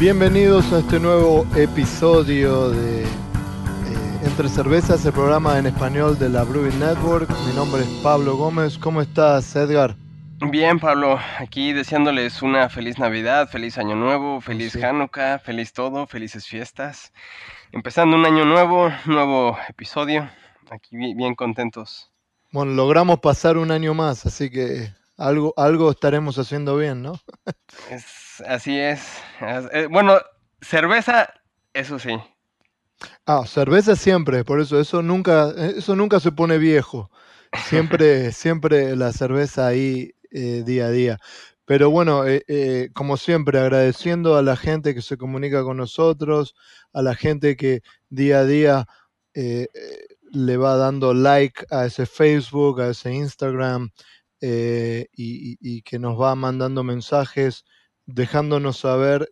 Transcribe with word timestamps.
Bienvenidos 0.00 0.72
a 0.72 0.78
este 0.78 0.98
nuevo 0.98 1.46
episodio 1.54 2.70
de 2.70 3.02
eh, 3.02 3.06
Entre 4.24 4.48
Cervezas, 4.48 5.04
el 5.04 5.12
programa 5.12 5.58
en 5.58 5.66
español 5.66 6.18
de 6.18 6.30
la 6.30 6.42
Brewing 6.42 6.80
Network. 6.80 7.28
Mi 7.46 7.52
nombre 7.52 7.82
es 7.82 7.88
Pablo 8.02 8.34
Gómez. 8.34 8.78
¿Cómo 8.78 9.02
estás, 9.02 9.54
Edgar? 9.56 9.94
Bien, 10.50 10.80
Pablo, 10.80 11.18
aquí 11.38 11.74
deseándoles 11.74 12.40
una 12.40 12.70
feliz 12.70 12.98
Navidad, 12.98 13.50
feliz 13.50 13.76
Año 13.76 13.94
Nuevo, 13.94 14.40
feliz 14.40 14.74
Hanukkah, 14.74 15.38
feliz 15.38 15.74
todo, 15.74 16.06
felices 16.06 16.46
fiestas. 16.46 17.12
Empezando 17.70 18.16
un 18.16 18.24
año 18.24 18.46
nuevo, 18.46 18.90
nuevo 19.04 19.58
episodio. 19.68 20.30
Aquí 20.70 20.96
bien 20.96 21.34
contentos. 21.34 22.10
Bueno, 22.52 22.72
logramos 22.72 23.20
pasar 23.20 23.58
un 23.58 23.70
año 23.70 23.92
más, 23.92 24.24
así 24.24 24.48
que 24.48 24.94
algo, 25.18 25.52
algo 25.58 25.90
estaremos 25.90 26.38
haciendo 26.38 26.78
bien, 26.78 27.02
¿no? 27.02 27.20
Es, 27.90 28.29
así 28.46 28.78
es. 28.78 29.00
Eh, 29.72 29.88
bueno, 29.90 30.18
cerveza, 30.60 31.32
eso 31.72 31.98
sí. 31.98 32.16
Ah, 33.26 33.44
cerveza 33.46 33.96
siempre, 33.96 34.44
por 34.44 34.60
eso 34.60 34.78
eso 34.78 35.02
nunca, 35.02 35.50
eso 35.76 35.96
nunca 35.96 36.20
se 36.20 36.32
pone 36.32 36.58
viejo. 36.58 37.10
Siempre, 37.68 38.32
siempre 38.32 38.96
la 38.96 39.12
cerveza 39.12 39.66
ahí 39.66 40.12
eh, 40.30 40.62
día 40.64 40.86
a 40.86 40.90
día. 40.90 41.18
Pero 41.64 41.90
bueno, 41.90 42.24
eh, 42.26 42.90
como 42.94 43.16
siempre, 43.16 43.60
agradeciendo 43.60 44.36
a 44.36 44.42
la 44.42 44.56
gente 44.56 44.94
que 44.94 45.02
se 45.02 45.16
comunica 45.16 45.62
con 45.62 45.76
nosotros, 45.76 46.54
a 46.92 47.02
la 47.02 47.14
gente 47.14 47.56
que 47.56 47.82
día 48.08 48.40
a 48.40 48.44
día 48.44 48.86
le 49.32 50.56
va 50.56 50.76
dando 50.76 51.14
like 51.14 51.64
a 51.70 51.86
ese 51.86 52.06
Facebook, 52.06 52.80
a 52.80 52.90
ese 52.90 53.12
Instagram, 53.12 53.90
eh, 54.42 55.06
y, 55.14 55.82
que 55.82 55.98
nos 55.98 56.18
va 56.18 56.34
mandando 56.34 56.82
mensajes 56.82 57.64
dejándonos 58.12 58.78
saber 58.78 59.30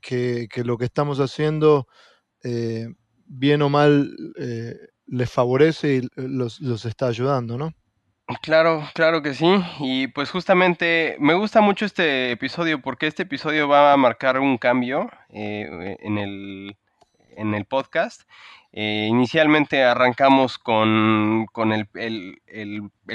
que, 0.00 0.48
lo 0.64 0.78
que 0.78 0.84
estamos 0.84 1.20
haciendo, 1.20 1.86
eh, 2.42 2.88
bien 3.26 3.62
o 3.62 3.68
mal, 3.68 4.14
eh, 4.38 4.74
les 5.06 5.30
favorece 5.30 5.96
y 5.96 6.08
los, 6.16 6.60
está 6.84 7.06
ayudando, 7.08 7.58
¿no? 7.58 7.72
Claro, 8.42 8.86
claro 8.94 9.22
que 9.22 9.32
sí. 9.32 9.46
Y 9.80 10.08
pues 10.08 10.30
justamente 10.30 11.16
me 11.18 11.32
gusta 11.32 11.62
mucho 11.62 11.86
este 11.86 12.30
episodio 12.30 12.82
porque 12.82 13.06
este 13.06 13.22
episodio 13.22 13.68
va 13.68 13.92
a 13.92 13.96
marcar 13.96 14.38
un 14.38 14.58
cambio 14.58 15.10
en, 15.30 16.18
el, 16.18 16.76
en 17.36 17.54
el 17.54 17.64
podcast 17.64 18.22
eh, 18.72 19.06
inicialmente 19.08 19.82
arrancamos 19.82 20.58
con, 20.58 21.46
el, 21.72 21.86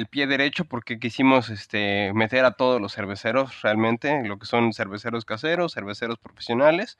pie 0.09 0.27
derecho 0.27 0.65
porque 0.65 0.99
quisimos 0.99 1.49
este, 1.49 2.11
meter 2.13 2.43
a 2.45 2.51
todos 2.51 2.81
los 2.81 2.93
cerveceros 2.93 3.61
realmente, 3.61 4.23
lo 4.27 4.39
que 4.39 4.45
son 4.47 4.73
cerveceros 4.73 5.25
caseros, 5.25 5.73
cerveceros 5.73 6.17
profesionales. 6.17 6.97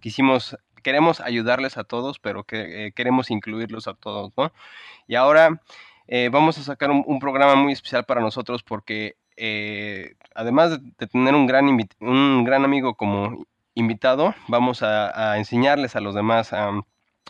Quisimos, 0.00 0.56
queremos 0.82 1.20
ayudarles 1.20 1.76
a 1.78 1.84
todos, 1.84 2.18
pero 2.20 2.44
que, 2.44 2.86
eh, 2.86 2.92
queremos 2.92 3.30
incluirlos 3.30 3.88
a 3.88 3.94
todos, 3.94 4.32
¿no? 4.36 4.52
Y 5.08 5.16
ahora 5.16 5.60
eh, 6.06 6.28
vamos 6.32 6.58
a 6.58 6.62
sacar 6.62 6.90
un, 6.92 7.18
programa 7.18 7.56
muy 7.56 7.72
especial 7.72 8.04
para 8.04 8.20
nosotros 8.20 8.62
porque 8.62 9.16
además 10.34 10.70
de, 10.70 11.06
tener 11.08 11.34
un 11.34 11.46
gran, 11.46 11.66
un 12.00 12.44
gran 12.44 12.64
amigo 12.64 12.94
como 12.94 13.46
invitado, 13.74 14.34
vamos 14.48 14.82
a, 14.82 15.36
enseñarles 15.38 15.96
a 15.96 16.00
los 16.00 16.14
demás 16.14 16.52
a 16.52 16.70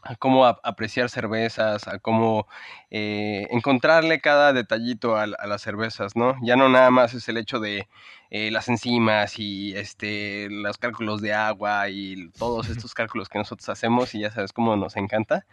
a 0.03 0.15
cómo 0.17 0.47
apreciar 0.47 1.09
cervezas, 1.09 1.89
a 1.89 1.99
cómo 1.99 2.47
eh, 2.91 3.47
encontrarle 3.51 4.21
cada 4.21 4.53
detallito 4.53 5.17
a, 5.17 5.27
las 5.27 5.63
cervezas, 5.63 6.17
¿no? 6.17 6.37
Ya 6.43 6.57
no 6.57 6.69
nada 6.69 6.91
más 6.91 7.15
es 7.15 7.29
el 7.29 7.37
hecho 7.37 7.59
de 7.59 7.89
eh, 8.31 8.51
las 8.51 8.69
enzimas 8.69 9.39
y 9.39 9.77
este, 9.77 10.49
los 10.51 10.79
cálculos 10.79 11.21
de 11.21 11.35
agua 11.35 11.89
y 11.89 12.31
todos 12.39 12.69
estos 12.71 12.95
cálculos 12.95 13.29
que 13.29 13.39
nosotros 13.39 13.69
hacemos 13.69 14.15
y 14.15 14.21
ya 14.21 14.31
sabes 14.31 14.53
cómo 14.53 14.77
nos 14.77 14.97
encanta. 14.97 15.47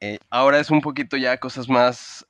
Eh, 0.00 0.18
ahora 0.30 0.60
es 0.60 0.70
un 0.70 0.80
poquito 0.80 1.16
ya 1.16 1.38
cosas 1.38 1.68
más 1.68 2.26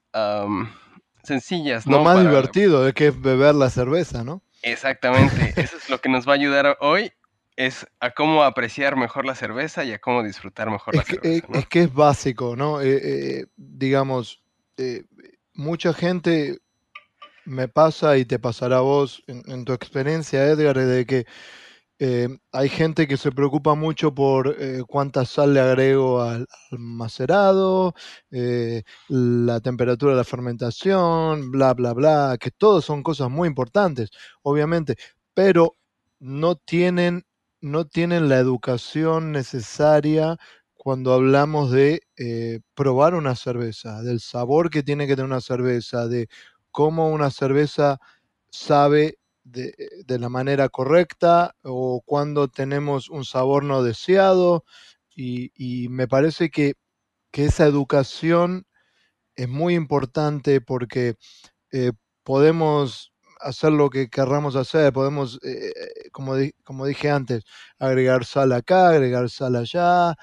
sencillas, 1.22 1.86
¿no? 1.86 1.98
Lo 1.98 2.04
más 2.04 2.20
divertido 2.20 2.82
de 2.82 2.94
que 2.94 3.08
es 3.08 3.20
beber 3.20 3.54
la 3.54 3.68
cerveza, 3.68 4.24
¿no? 4.24 4.40
Exactamente, 4.62 5.52
eso 5.56 5.76
es 5.76 5.90
lo 5.90 6.00
que 6.00 6.08
nos 6.08 6.26
va 6.26 6.32
a 6.32 6.36
ayudar 6.36 6.78
hoy 6.80 7.12
es 7.56 7.86
a 8.00 8.10
cómo 8.10 8.42
apreciar 8.42 8.96
mejor 8.96 9.24
la 9.24 9.34
cerveza 9.34 9.82
y 9.84 9.92
a 9.92 9.98
cómo 9.98 10.22
disfrutar 10.22 10.70
mejor 10.70 10.94
la 10.94 11.04
cerveza. 11.04 11.46
Es 11.54 11.66
que 11.66 11.82
es 11.82 11.92
básico, 11.92 12.54
¿no? 12.54 12.80
Eh, 12.82 13.00
eh, 13.02 13.46
digamos, 13.56 14.42
eh, 14.76 15.04
mucha 15.54 15.94
gente 15.94 16.58
me 17.46 17.66
pasa 17.68 18.18
y 18.18 18.26
te 18.26 18.38
pasará 18.38 18.78
a 18.78 18.80
vos 18.80 19.22
en, 19.26 19.64
tu 19.64 19.72
experiencia, 19.72 20.44
Edgar, 20.44 20.76
de 20.78 21.06
que 21.06 21.26
hay 22.52 22.68
gente 22.68 23.08
que 23.08 23.16
se 23.16 23.32
preocupa 23.32 23.74
mucho 23.74 24.14
por 24.14 24.54
cuánta 24.86 25.24
sal 25.24 25.54
le 25.54 25.60
agrego 25.60 26.20
al, 26.20 26.46
al 26.70 26.78
macerado, 26.78 27.94
la 29.08 29.60
temperatura 29.60 30.12
de 30.12 30.18
la 30.18 30.24
fermentación, 30.24 31.52
bla, 31.52 31.72
bla, 31.72 31.94
bla, 31.94 32.36
que 32.38 32.50
todos 32.50 32.84
son 32.84 33.04
cosas 33.04 33.30
muy 33.30 33.48
importantes, 33.48 34.10
obviamente, 34.42 34.96
pero 35.32 35.72
no 36.18 36.56
tienen 36.56 37.24
no 37.60 37.86
tienen 37.86 38.28
la 38.28 38.38
educación 38.38 39.32
necesaria 39.32 40.36
cuando 40.74 41.12
hablamos 41.12 41.72
de 41.72 42.02
eh, 42.16 42.60
probar 42.74 43.14
una 43.14 43.34
cerveza, 43.34 44.02
del 44.02 44.20
sabor 44.20 44.70
que 44.70 44.82
tiene 44.82 45.06
que 45.06 45.16
tener 45.16 45.26
una 45.26 45.40
cerveza, 45.40 46.06
de 46.06 46.28
cómo 46.70 47.10
una 47.10 47.30
cerveza 47.30 47.98
sabe 48.50 49.18
de, 49.42 49.74
la 50.06 50.28
manera 50.28 50.68
correcta 50.68 51.54
o 51.62 52.02
cuando 52.04 52.48
tenemos 52.48 53.08
un 53.08 53.24
sabor 53.24 53.64
no 53.64 53.82
deseado. 53.82 54.64
Y, 55.14 55.88
me 55.90 56.06
parece 56.08 56.50
que, 56.50 56.74
esa 57.32 57.66
educación 57.66 58.64
es 59.34 59.48
muy 59.48 59.74
importante 59.74 60.60
porque 60.62 61.16
eh, 61.72 61.92
podemos 62.22 63.12
hacer 63.40 63.72
lo 63.72 63.90
que 63.90 64.08
querramos 64.08 64.56
hacer, 64.56 64.92
podemos, 64.92 65.38
eh, 65.44 65.72
eh, 65.76 66.10
como, 66.12 66.34
como 66.64 66.86
dije 66.86 67.10
antes, 67.10 67.44
agregar 67.78 68.24
sal 68.24 68.52
acá, 68.52 68.90
agregar 68.90 69.30
sal 69.30 69.56
allá, 69.56 70.14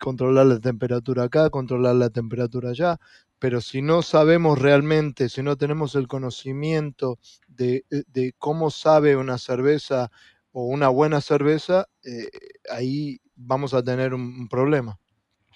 controlar 0.00 0.46
la 0.46 0.60
temperatura 0.60 1.24
acá, 1.24 1.50
controlar 1.50 1.96
la 1.96 2.10
temperatura 2.10 2.70
allá, 2.70 2.98
pero 3.38 3.60
si 3.60 3.82
no 3.82 4.02
sabemos 4.02 4.58
realmente, 4.60 5.28
si 5.28 5.42
no 5.42 5.56
tenemos 5.56 5.94
el 5.96 6.08
conocimiento 6.08 7.18
de, 7.48 7.84
eh, 7.90 8.32
cómo 8.38 8.70
sabe 8.70 9.16
una 9.16 9.38
cerveza 9.38 10.10
o 10.52 10.64
una 10.66 10.88
buena 10.88 11.20
cerveza, 11.20 11.86
ahí 12.70 13.20
vamos 13.36 13.74
a 13.74 13.82
tener 13.82 14.14
un 14.14 14.48
problema. 14.48 14.98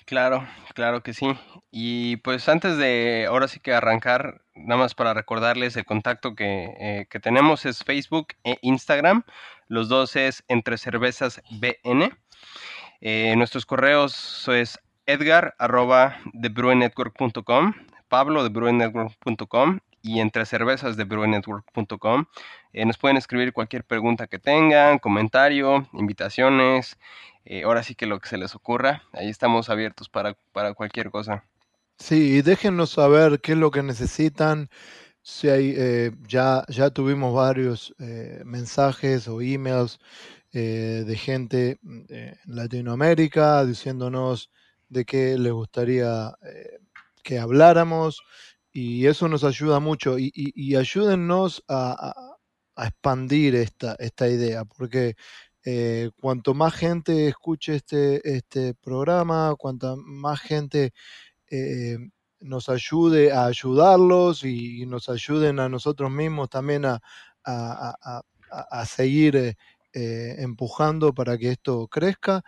Claro, 0.06 0.46
claro 0.74 1.02
que 1.02 1.12
sí. 1.12 1.26
Y 1.72 2.18
pues 2.18 2.48
antes 2.48 2.76
de 2.78 3.26
ahora 3.28 3.48
sí 3.48 3.58
que 3.58 3.74
arrancar, 3.74 4.40
nada 4.54 4.80
más 4.80 4.94
para 4.94 5.14
recordarles 5.14 5.76
el 5.76 5.84
contacto 5.84 6.36
que, 6.36 6.74
eh, 6.78 7.06
tenemos 7.20 7.66
es 7.66 7.82
Facebook 7.82 8.28
e 8.44 8.56
Instagram. 8.62 9.24
Los 9.66 9.88
dos 9.88 10.14
es 10.14 10.44
entre 10.46 10.78
cervezas 10.78 11.42
BN. 11.50 12.12
Eh, 13.00 13.34
nuestros 13.36 13.66
correos 13.66 14.14
es 14.54 14.78
edgar 15.06 15.56
arroba 15.58 16.18
pablo 18.08 18.44
de 18.44 18.50
y 20.06 20.20
entre 20.20 20.46
cervezas 20.46 20.96
de 20.96 21.04
eh, 22.72 22.84
nos 22.84 22.98
pueden 22.98 23.16
escribir 23.16 23.52
cualquier 23.52 23.84
pregunta 23.84 24.26
que 24.26 24.38
tengan, 24.38 24.98
comentario, 24.98 25.88
invitaciones, 25.92 26.96
eh, 27.44 27.64
ahora 27.64 27.82
sí 27.82 27.94
que 27.94 28.06
lo 28.06 28.20
que 28.20 28.28
se 28.28 28.38
les 28.38 28.54
ocurra, 28.54 29.02
ahí 29.12 29.28
estamos 29.28 29.68
abiertos 29.68 30.08
para, 30.08 30.34
cualquier 30.74 31.10
cosa. 31.10 31.44
Sí, 31.98 32.36
y 32.36 32.42
déjennos 32.42 32.90
saber 32.90 33.40
qué 33.40 33.52
es 33.52 33.58
lo 33.58 33.70
que 33.70 33.82
necesitan. 33.82 34.68
Si 35.22 35.48
hay, 35.48 35.74
eh, 35.76 36.12
ya, 36.28 36.64
ya 36.68 36.90
tuvimos 36.90 37.34
varios 37.34 37.94
eh, 37.98 38.42
mensajes 38.44 39.26
o 39.28 39.40
emails 39.40 39.98
de 40.52 41.16
gente 41.18 41.78
en 41.82 42.34
Latinoamérica 42.46 43.62
diciéndonos 43.66 44.50
de 44.88 45.04
qué 45.04 45.36
les 45.36 45.52
gustaría 45.52 46.32
que 47.22 47.38
habláramos 47.38 48.22
y 48.76 49.06
eso 49.06 49.26
nos 49.26 49.42
ayuda 49.42 49.80
mucho 49.80 50.18
y, 50.18 50.76
ayúdennos 50.76 51.64
a, 51.66 52.12
expandir 52.76 53.54
esta, 53.54 53.96
esta 53.98 54.28
idea, 54.28 54.66
porque 54.66 55.16
eh, 55.64 56.10
cuanto 56.20 56.52
más 56.52 56.74
gente 56.74 57.26
escuche 57.26 57.76
este, 57.76 58.36
este 58.36 58.74
programa, 58.74 59.54
cuanta 59.56 59.94
más 59.96 60.40
gente 60.40 60.92
eh, 61.50 61.96
nos 62.40 62.68
ayude 62.68 63.32
a 63.32 63.46
ayudarlos 63.46 64.44
y, 64.44 64.84
nos 64.84 65.08
ayuden 65.08 65.58
a 65.58 65.70
nosotros 65.70 66.10
mismos 66.10 66.50
también 66.50 66.84
a, 66.84 67.00
seguir 68.84 69.56
empujando 69.94 71.14
para 71.14 71.38
que 71.38 71.52
esto 71.52 71.88
crezca, 71.88 72.44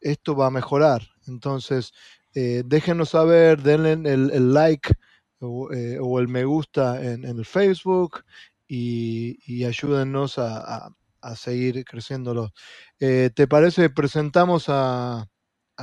esto 0.00 0.36
va 0.36 0.48
a 0.48 0.50
mejorar. 0.50 1.00
Entonces, 1.26 1.92
déjenos 2.34 3.08
saber, 3.08 3.62
denle 3.62 3.92
el 3.92 4.52
like 4.52 4.92
eh, 5.40 5.98
o, 6.00 6.20
el 6.20 6.28
me 6.28 6.44
gusta 6.44 7.02
en, 7.02 7.24
el 7.24 7.46
Facebook 7.46 8.24
y, 8.68 9.64
ayúdennos 9.64 10.38
a, 10.38 10.90
seguir 11.34 11.84
creciéndolo. 11.84 12.52
Eh, 12.98 13.30
¿Te 13.34 13.46
parece? 13.46 13.90
Presentamos 13.90 14.66
a, 14.68 15.26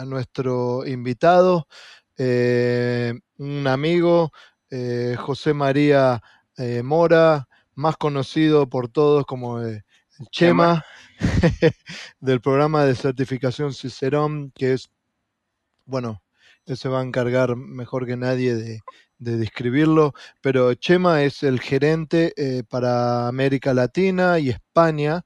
nuestro 0.05 0.85
invitado, 0.85 1.67
eh, 2.17 3.13
un 3.37 3.65
amigo, 3.65 4.31
José 5.17 5.53
María 5.53 6.21
Mora, 6.83 7.47
más 7.73 7.97
conocido 7.97 8.69
por 8.69 8.89
todos 8.89 9.25
como 9.25 9.59
el 9.59 9.83
Chema, 10.31 10.85
del 12.19 12.41
programa 12.41 12.85
de 12.85 12.93
certificación 12.93 13.73
Cicerón, 13.73 14.51
que 14.51 14.73
es, 14.73 14.91
bueno, 15.85 16.21
se 16.75 16.89
va 16.89 16.99
a 17.01 17.03
encargar 17.03 17.55
mejor 17.55 18.05
que 18.05 18.17
nadie 18.17 18.55
de, 18.55 18.81
de 19.19 19.37
describirlo, 19.37 20.13
pero 20.41 20.73
Chema 20.75 21.23
es 21.23 21.43
el 21.43 21.59
gerente 21.59 22.33
eh, 22.37 22.63
para 22.67 23.27
América 23.27 23.73
Latina 23.73 24.39
y 24.39 24.49
España 24.49 25.25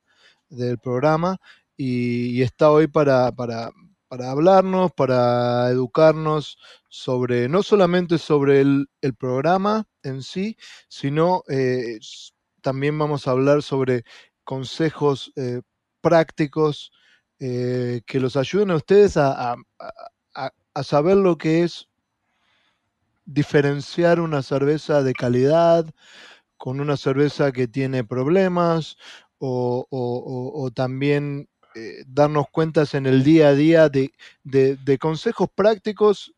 del 0.49 0.77
programa 0.79 1.37
y, 1.77 2.41
está 2.41 2.71
hoy 2.71 2.87
para, 2.87 3.31
para, 3.31 3.71
hablarnos, 4.09 4.91
para 4.93 5.69
educarnos 5.69 6.57
sobre, 6.89 7.49
no 7.49 7.63
solamente 7.63 8.17
sobre 8.17 8.61
el, 8.61 8.87
programa 9.17 9.87
en 10.03 10.21
sí, 10.21 10.57
sino 10.89 11.43
eh, 11.49 11.99
también 12.61 12.97
vamos 12.97 13.27
a 13.27 13.31
hablar 13.31 13.63
sobre 13.63 14.03
consejos 14.43 15.31
eh, 15.35 15.61
prácticos 16.01 16.91
que 17.39 18.19
los 18.19 18.35
ayuden 18.35 18.69
a 18.69 18.75
ustedes 18.75 19.17
a 19.17 19.55
saber 20.83 21.17
lo 21.17 21.37
que 21.37 21.63
es 21.63 21.89
diferenciar 23.25 24.19
una 24.19 24.41
cerveza 24.41 25.03
de 25.03 25.13
calidad 25.13 25.85
con 26.57 26.79
una 26.79 26.97
cerveza 26.97 27.51
que 27.51 27.67
tiene 27.67 28.03
problemas 28.03 28.97
o, 29.39 30.71
también 30.75 31.49
eh, 31.73 32.03
darnos 32.05 32.45
cuentas 32.51 32.93
en 32.93 33.07
el 33.07 33.23
día 33.23 33.49
a 33.49 33.55
día 33.55 33.89
de, 33.89 34.97
consejos 34.99 35.49
prácticos 35.55 36.33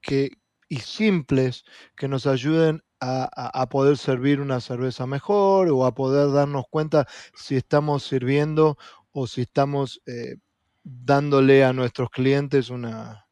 que, 0.00 0.30
y 0.68 0.76
simples 0.76 1.64
que 1.96 2.06
nos 2.06 2.26
ayuden 2.26 2.82
a, 3.00 3.68
poder 3.68 3.96
servir 3.96 4.40
una 4.40 4.60
cerveza 4.60 5.06
mejor 5.06 5.68
o 5.70 5.84
a 5.84 5.94
poder 5.94 6.32
darnos 6.32 6.64
cuenta 6.70 7.06
si 7.34 7.56
estamos 7.56 8.04
sirviendo 8.04 8.76
o 9.12 9.26
si 9.26 9.42
estamos 9.42 10.00
eh, 10.06 10.36
dándole 10.82 11.64
a 11.64 11.72
nuestros 11.72 12.10
clientes 12.10 12.70
una, 12.70 13.27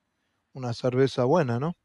una 0.57 0.73
cerveza 0.73 1.25
buena, 1.25 1.61
¿no? 1.61 1.77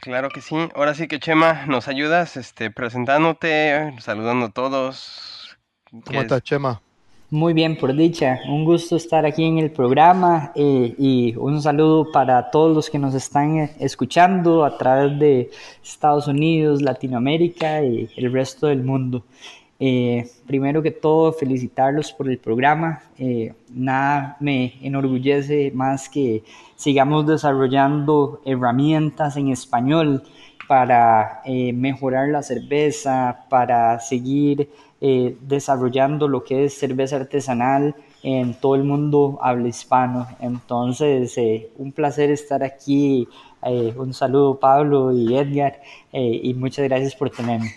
Claro 0.00 0.28
que 0.30 0.40
sí. 0.40 0.56
Ahora 0.74 0.94
sí 0.94 1.06
que 1.06 1.20
Chema, 1.20 1.64
nos 1.66 1.86
ayudas 1.86 2.36
este, 2.36 2.72
presentándote, 2.72 3.94
saludando 4.00 4.46
a 4.46 4.50
todos. 4.50 5.56
¿Cómo 6.04 6.20
estás, 6.20 6.42
Chema? 6.42 6.82
Muy 7.30 7.54
bien, 7.54 7.76
por 7.76 7.94
dicha. 7.94 8.40
Un 8.48 8.64
gusto 8.64 8.96
estar 8.96 9.24
aquí 9.24 9.44
en 9.44 9.58
el 9.58 9.70
programa 9.70 10.50
eh, 10.56 10.92
y 10.98 11.36
un 11.36 11.62
saludo 11.62 12.10
para 12.10 12.50
todos 12.50 12.74
los 12.74 12.90
que 12.90 12.98
nos 12.98 13.14
están 13.14 13.58
eh, 13.58 13.76
escuchando 13.78 14.64
a 14.64 14.76
través 14.76 15.16
de 15.20 15.50
Estados 15.84 16.26
Unidos, 16.26 16.82
Latinoamérica 16.82 17.82
y 17.82 18.10
el 18.16 18.32
resto 18.32 18.66
del 18.66 18.82
mundo. 18.82 19.24
Eh, 19.78 20.30
primero 20.46 20.82
que 20.82 20.90
todo, 20.90 21.32
felicitarlos 21.32 22.12
por 22.12 22.28
el 22.28 22.38
programa. 22.38 23.02
Eh, 23.18 23.52
nada 23.70 24.36
me 24.40 24.74
enorgullece 24.82 25.70
más 25.74 26.08
que 26.08 26.44
sigamos 26.76 27.26
desarrollando 27.26 28.40
herramientas 28.44 29.36
en 29.36 29.48
español 29.48 30.22
para 30.68 31.42
eh, 31.44 31.72
mejorar 31.72 32.28
la 32.28 32.42
cerveza, 32.42 33.44
para 33.48 34.00
seguir 34.00 34.70
desarrollando 34.98 36.26
lo 36.26 36.42
que 36.42 36.64
es 36.64 36.78
cerveza 36.78 37.16
artesanal 37.16 37.94
en 38.22 38.54
todo 38.54 38.74
el 38.74 38.82
mundo 38.82 39.38
habla 39.42 39.68
hispano. 39.68 40.26
Entonces, 40.40 41.38
un 41.76 41.92
placer 41.92 42.30
estar 42.30 42.64
aquí. 42.64 43.28
un 43.96 44.14
saludo 44.14 44.58
Pablo 44.58 45.12
y 45.12 45.36
Edgar 45.36 45.80
y 46.12 46.52
muchas 46.54 46.86
gracias 46.86 47.14
por 47.14 47.30
tenerme. 47.30 47.74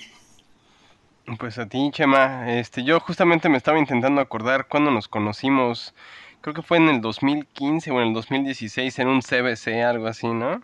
Pues 1.37 1.57
a 1.59 1.67
ti, 1.67 1.89
Chema. 1.91 2.51
Este, 2.53 2.83
yo 2.83 2.99
justamente 2.99 3.49
me 3.49 3.57
estaba 3.57 3.77
intentando 3.77 4.21
acordar 4.21 4.67
cuando 4.67 4.91
nos 4.91 5.07
conocimos. 5.07 5.93
Creo 6.41 6.53
que 6.53 6.61
fue 6.61 6.77
en 6.77 6.89
el 6.89 7.01
2015 7.01 7.91
o 7.91 8.01
en 8.01 8.07
el 8.07 8.13
2016 8.13 8.99
en 8.99 9.07
un 9.07 9.21
CBC, 9.21 9.83
algo 9.83 10.07
así, 10.07 10.27
¿no? 10.27 10.61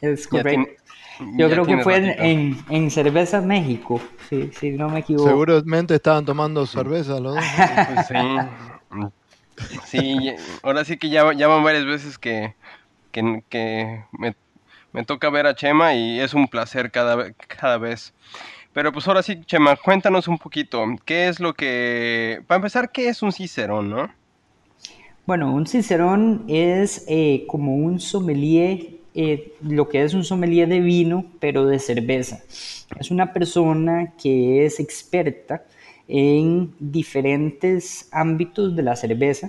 Es 0.00 0.26
correcto. 0.26 0.70
Yo 1.36 1.50
creo 1.50 1.66
que 1.66 1.78
fue 1.78 1.96
en, 1.96 2.56
en, 2.68 2.90
Cerveza 2.90 3.40
México, 3.40 4.00
si, 4.28 4.52
si 4.52 4.70
no 4.70 4.88
me 4.88 5.00
equivoco. 5.00 5.28
Seguramente 5.28 5.96
estaban 5.96 6.24
tomando 6.24 6.64
cerveza 6.64 7.18
los 7.18 7.34
dos. 7.34 7.44
Pues 7.88 8.06
sí. 8.06 8.14
Sí, 9.84 10.32
ahora 10.62 10.84
sí 10.84 10.96
que 10.96 11.08
ya, 11.10 11.32
ya 11.32 11.48
van 11.48 11.64
varias 11.64 11.84
veces 11.84 12.16
que, 12.18 12.54
que, 13.10 13.42
que 13.48 14.04
me, 14.12 14.36
me, 14.92 15.04
toca 15.04 15.30
ver 15.30 15.48
a 15.48 15.56
Chema 15.56 15.94
y 15.94 16.20
es 16.20 16.32
un 16.32 16.46
placer 16.46 16.92
cada, 16.92 17.32
cada 17.32 17.78
vez. 17.78 18.14
Pero 18.78 18.92
pues 18.92 19.08
ahora 19.08 19.24
sí, 19.24 19.40
Chema, 19.44 19.74
cuéntanos 19.74 20.28
un 20.28 20.38
poquito, 20.38 20.84
¿qué 21.04 21.26
es 21.26 21.40
lo 21.40 21.52
que... 21.52 22.44
Para 22.46 22.58
empezar, 22.58 22.92
¿qué 22.92 23.08
es 23.08 23.24
un 23.24 23.32
cicerón, 23.32 23.90
no? 23.90 24.08
Bueno, 25.26 25.52
un 25.52 25.66
cicerón 25.66 26.44
es 26.46 27.04
eh, 27.08 27.44
como 27.48 27.74
un 27.74 27.98
sommelier, 27.98 28.90
eh, 29.16 29.52
lo 29.62 29.88
que 29.88 30.04
es 30.04 30.14
un 30.14 30.22
sommelier 30.22 30.68
de 30.68 30.78
vino, 30.78 31.24
pero 31.40 31.66
de 31.66 31.80
cerveza. 31.80 32.38
Es 33.00 33.10
una 33.10 33.32
persona 33.32 34.12
que 34.16 34.64
es 34.64 34.78
experta 34.78 35.64
en 36.06 36.72
diferentes 36.78 38.08
ámbitos 38.12 38.76
de 38.76 38.82
la 38.84 38.94
cerveza. 38.94 39.48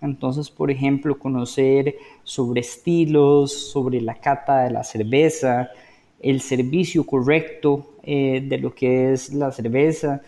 Entonces, 0.00 0.50
por 0.50 0.70
ejemplo, 0.70 1.18
conocer 1.18 1.96
sobre 2.22 2.60
estilos, 2.60 3.72
sobre 3.72 4.00
la 4.00 4.14
cata 4.14 4.62
de 4.62 4.70
la 4.70 4.84
cerveza, 4.84 5.68
el 6.20 6.40
servicio 6.40 7.04
correcto 7.04 7.97
eh, 8.10 8.40
de 8.40 8.56
lo 8.56 8.74
que 8.74 9.12
es 9.12 9.34
la 9.34 9.52
cerveza, 9.52 10.22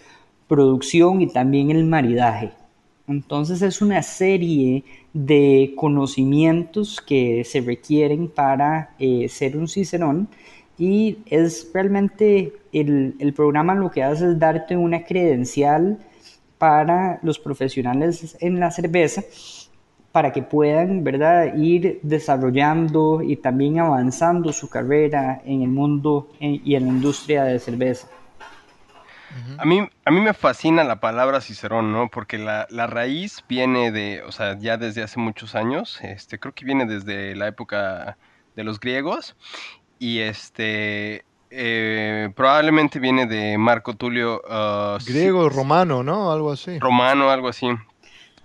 producción 0.47 1.23
y 1.23 1.29
también 1.29 1.71
el 1.71 1.87
maridaje. 1.87 2.51
Entonces 3.09 3.63
es 3.63 3.81
una 3.81 4.03
serie 4.03 4.85
de 5.15 5.73
conocimientos 5.77 7.01
que 7.01 7.43
se 7.43 7.63
requieren 7.63 8.29
para 8.29 8.95
eh, 8.99 9.31
ser 9.31 9.57
un 9.57 9.67
cicerón 9.67 10.29
y 10.77 11.21
es 11.25 11.71
realmente 11.73 12.53
el, 12.75 13.15
el, 13.19 13.33
programa 13.33 13.75
lo 13.75 13.91
que 13.91 14.03
hace 14.03 14.27
es 14.33 14.39
darte 14.39 14.77
una 14.77 15.05
credencial 15.07 16.01
para 16.59 17.19
los 17.23 17.39
profesionales 17.39 18.37
en 18.41 18.61
la 18.61 18.71
cerveza 18.71 19.25
para 20.13 20.33
que 20.33 20.43
puedan, 20.43 21.05
¿verdad?, 21.05 21.55
ir 21.57 22.01
desarrollando 22.03 23.23
y 23.23 23.37
también 23.37 23.79
avanzando 23.79 24.53
su 24.53 24.69
carrera 24.69 25.41
en 25.45 25.63
el 25.63 25.69
mundo 25.69 26.29
y 26.41 26.75
en 26.75 26.87
la 26.87 26.89
industria 26.89 27.45
de 27.45 27.59
cerveza. 27.59 28.09
A 29.59 29.65
mí, 29.65 29.89
a 30.05 30.11
mí 30.11 30.21
me 30.21 30.35
fascina 30.35 30.83
la 30.83 30.99
palabra 30.99 31.41
Cicerón, 31.41 31.93
¿no? 31.93 32.09
Porque 32.09 32.37
la, 32.39 32.67
raíz 32.89 33.45
viene 33.49 33.93
de, 33.93 34.23
o 34.23 34.33
sea, 34.33 34.59
ya 34.59 34.77
desde 34.77 35.03
hace 35.03 35.21
muchos 35.21 35.55
años, 35.55 36.01
este, 36.03 36.41
creo 36.41 36.53
que 36.53 36.65
viene 36.65 36.87
desde 36.87 37.37
la 37.37 37.47
época 37.47 38.17
de 38.57 38.65
los 38.65 38.81
griegos, 38.81 39.37
y 40.01 40.21
este, 40.21 41.25
eh, 41.51 42.31
probablemente 42.35 42.99
viene 42.99 43.27
de 43.27 43.57
Marco 43.57 43.95
Tulio. 43.95 44.43
Uh, 44.49 44.99
Griego, 45.07 45.49
romano, 45.49 46.03
¿no? 46.03 46.33
Algo 46.33 46.51
así. 46.51 46.79
Romano, 46.81 47.31
algo 47.31 47.49
así. 47.49 47.69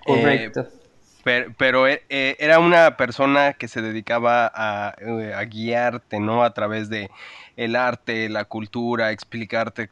Correcto. 0.06 0.68
Pero, 1.26 1.88
eh, 1.88 2.04
eh, 2.10 2.36
era 2.40 2.60
una 2.60 2.98
persona 2.98 3.54
que 3.54 3.68
se 3.68 3.82
dedicaba 3.82 4.94
eh, 5.00 5.34
a, 5.34 5.44
guiarte, 5.46 6.20
¿no? 6.20 6.44
A 6.44 6.54
través 6.54 6.88
de 6.88 7.10
el 7.56 7.76
arte, 7.76 8.30
la 8.30 8.46
cultura, 8.46 9.12
explicarte 9.12 9.90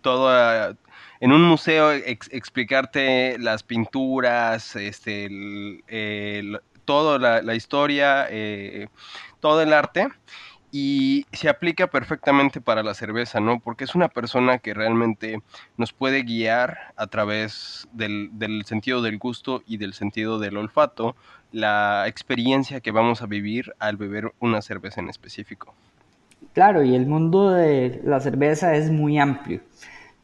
todo 0.00 0.76
en 1.18 1.32
un 1.32 1.42
museo, 1.42 1.90
explicarte 1.90 3.38
las 3.40 3.64
pinturas, 3.64 4.76
este, 4.76 5.28
toda 6.84 7.42
la, 7.42 7.54
historia, 7.56 8.28
todo 9.40 9.62
el 9.62 9.72
arte. 9.72 10.08
Y 10.74 11.26
se 11.32 11.50
aplica 11.50 11.88
perfectamente 11.88 12.62
para 12.62 12.82
la 12.82 12.94
cerveza, 12.94 13.40
¿no? 13.40 13.60
Porque 13.60 13.84
es 13.84 13.94
una 13.94 14.08
persona 14.08 14.58
que 14.58 14.72
realmente 14.72 15.42
nos 15.76 15.92
puede 15.92 16.22
guiar 16.22 16.78
a 16.96 17.06
través 17.08 17.86
del, 17.92 18.30
sentido 18.64 19.02
del 19.02 19.18
gusto 19.18 19.62
y 19.66 19.76
del 19.76 19.92
sentido 19.92 20.38
del 20.38 20.56
olfato, 20.56 21.14
la 21.52 22.08
experiencia 22.08 22.80
que 22.80 22.90
vamos 22.90 23.20
a 23.20 23.26
vivir 23.26 23.74
al 23.78 23.98
beber 23.98 24.32
una 24.40 24.62
cerveza 24.62 25.02
en 25.02 25.10
específico. 25.10 25.74
Claro, 26.54 26.82
y 26.82 26.94
el 26.94 27.06
mundo 27.06 27.50
de 27.50 28.00
la 28.04 28.20
cerveza 28.20 28.74
es 28.74 28.90
muy 28.90 29.18
amplio. 29.18 29.60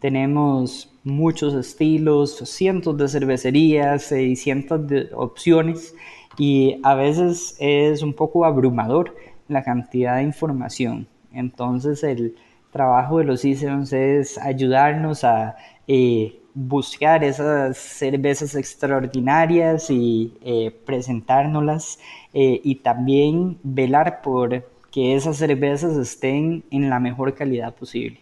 Tenemos 0.00 0.90
muchos 1.04 1.52
estilos, 1.52 2.38
cientos 2.38 2.96
de 2.96 3.08
cervecerías 3.08 4.12
y 4.12 4.34
cientos 4.34 4.88
de 4.88 5.10
opciones 5.12 5.94
y 6.38 6.80
a 6.84 6.94
veces 6.94 7.56
es 7.58 8.02
un 8.02 8.14
poco 8.14 8.46
abrumador 8.46 9.14
la 9.48 9.62
cantidad 9.62 10.16
de 10.16 10.22
información. 10.22 11.06
Entonces 11.32 12.02
el 12.04 12.36
trabajo 12.70 13.18
de 13.18 13.24
los 13.24 13.42
Cicerons 13.42 13.92
es 13.92 14.38
ayudarnos 14.38 15.24
a 15.24 15.56
eh, 15.86 16.40
buscar 16.54 17.24
esas 17.24 17.76
cervezas 17.78 18.54
extraordinarias 18.54 19.90
y 19.90 20.34
eh, 20.42 20.74
presentárnoslas 20.84 21.98
eh, 22.34 22.60
y 22.62 22.76
también 22.76 23.58
velar 23.62 24.22
por 24.22 24.66
que 24.90 25.14
esas 25.14 25.36
cervezas 25.36 25.96
estén 25.96 26.64
en 26.70 26.90
la 26.90 26.98
mejor 26.98 27.34
calidad 27.34 27.74
posible. 27.74 28.20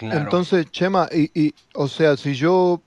Entonces, 0.00 0.70
Chema, 0.70 1.08
y, 1.12 1.54
o 1.74 1.86
sea, 1.86 2.16
si 2.16 2.34
yo 2.34 2.82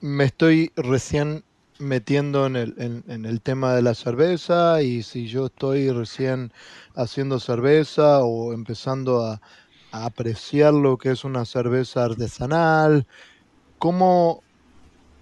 me 0.00 0.24
estoy 0.24 0.70
recién 0.76 1.42
metiendo 1.80 2.46
en 2.46 2.56
el, 2.56 2.74
en, 2.78 3.24
el 3.24 3.40
tema 3.40 3.74
de 3.74 3.82
la 3.82 3.94
cerveza 3.94 4.82
y 4.82 5.02
si 5.02 5.26
yo 5.26 5.46
estoy 5.46 5.90
recién 5.90 6.52
haciendo 6.94 7.40
cerveza 7.40 8.20
o 8.20 8.52
empezando 8.52 9.24
a, 9.24 9.40
apreciar 9.92 10.72
lo 10.72 10.98
que 10.98 11.10
es 11.10 11.24
una 11.24 11.44
cerveza 11.44 12.04
artesanal, 12.04 13.08
¿cómo, 13.78 14.44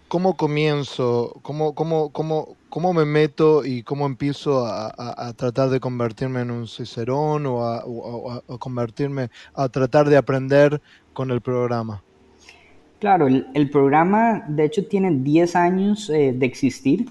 cómo 0.08 0.36
comienzo? 0.36 1.40
¿Cómo, 1.42 1.74
cómo, 1.74 2.12
cómo, 2.12 2.56
cómo 2.68 2.92
me 2.92 3.06
meto 3.06 3.64
y 3.64 3.82
cómo 3.82 4.04
empiezo 4.04 4.66
a, 4.66 5.32
tratar 5.34 5.70
de 5.70 5.80
convertirme 5.80 6.42
en 6.42 6.50
un 6.50 6.68
cicerón 6.68 7.46
o 7.46 7.66
a, 7.66 7.82
convertirme, 8.58 9.30
a 9.54 9.70
tratar 9.70 10.08
de 10.10 10.18
aprender 10.18 10.82
con 11.14 11.30
el 11.30 11.40
programa? 11.40 12.02
Claro, 12.98 13.28
el, 13.28 13.70
programa 13.70 14.44
de 14.48 14.64
hecho 14.64 14.84
tiene 14.86 15.12
10 15.12 15.54
años 15.54 16.10
eh, 16.10 16.32
de 16.36 16.46
existir 16.46 17.08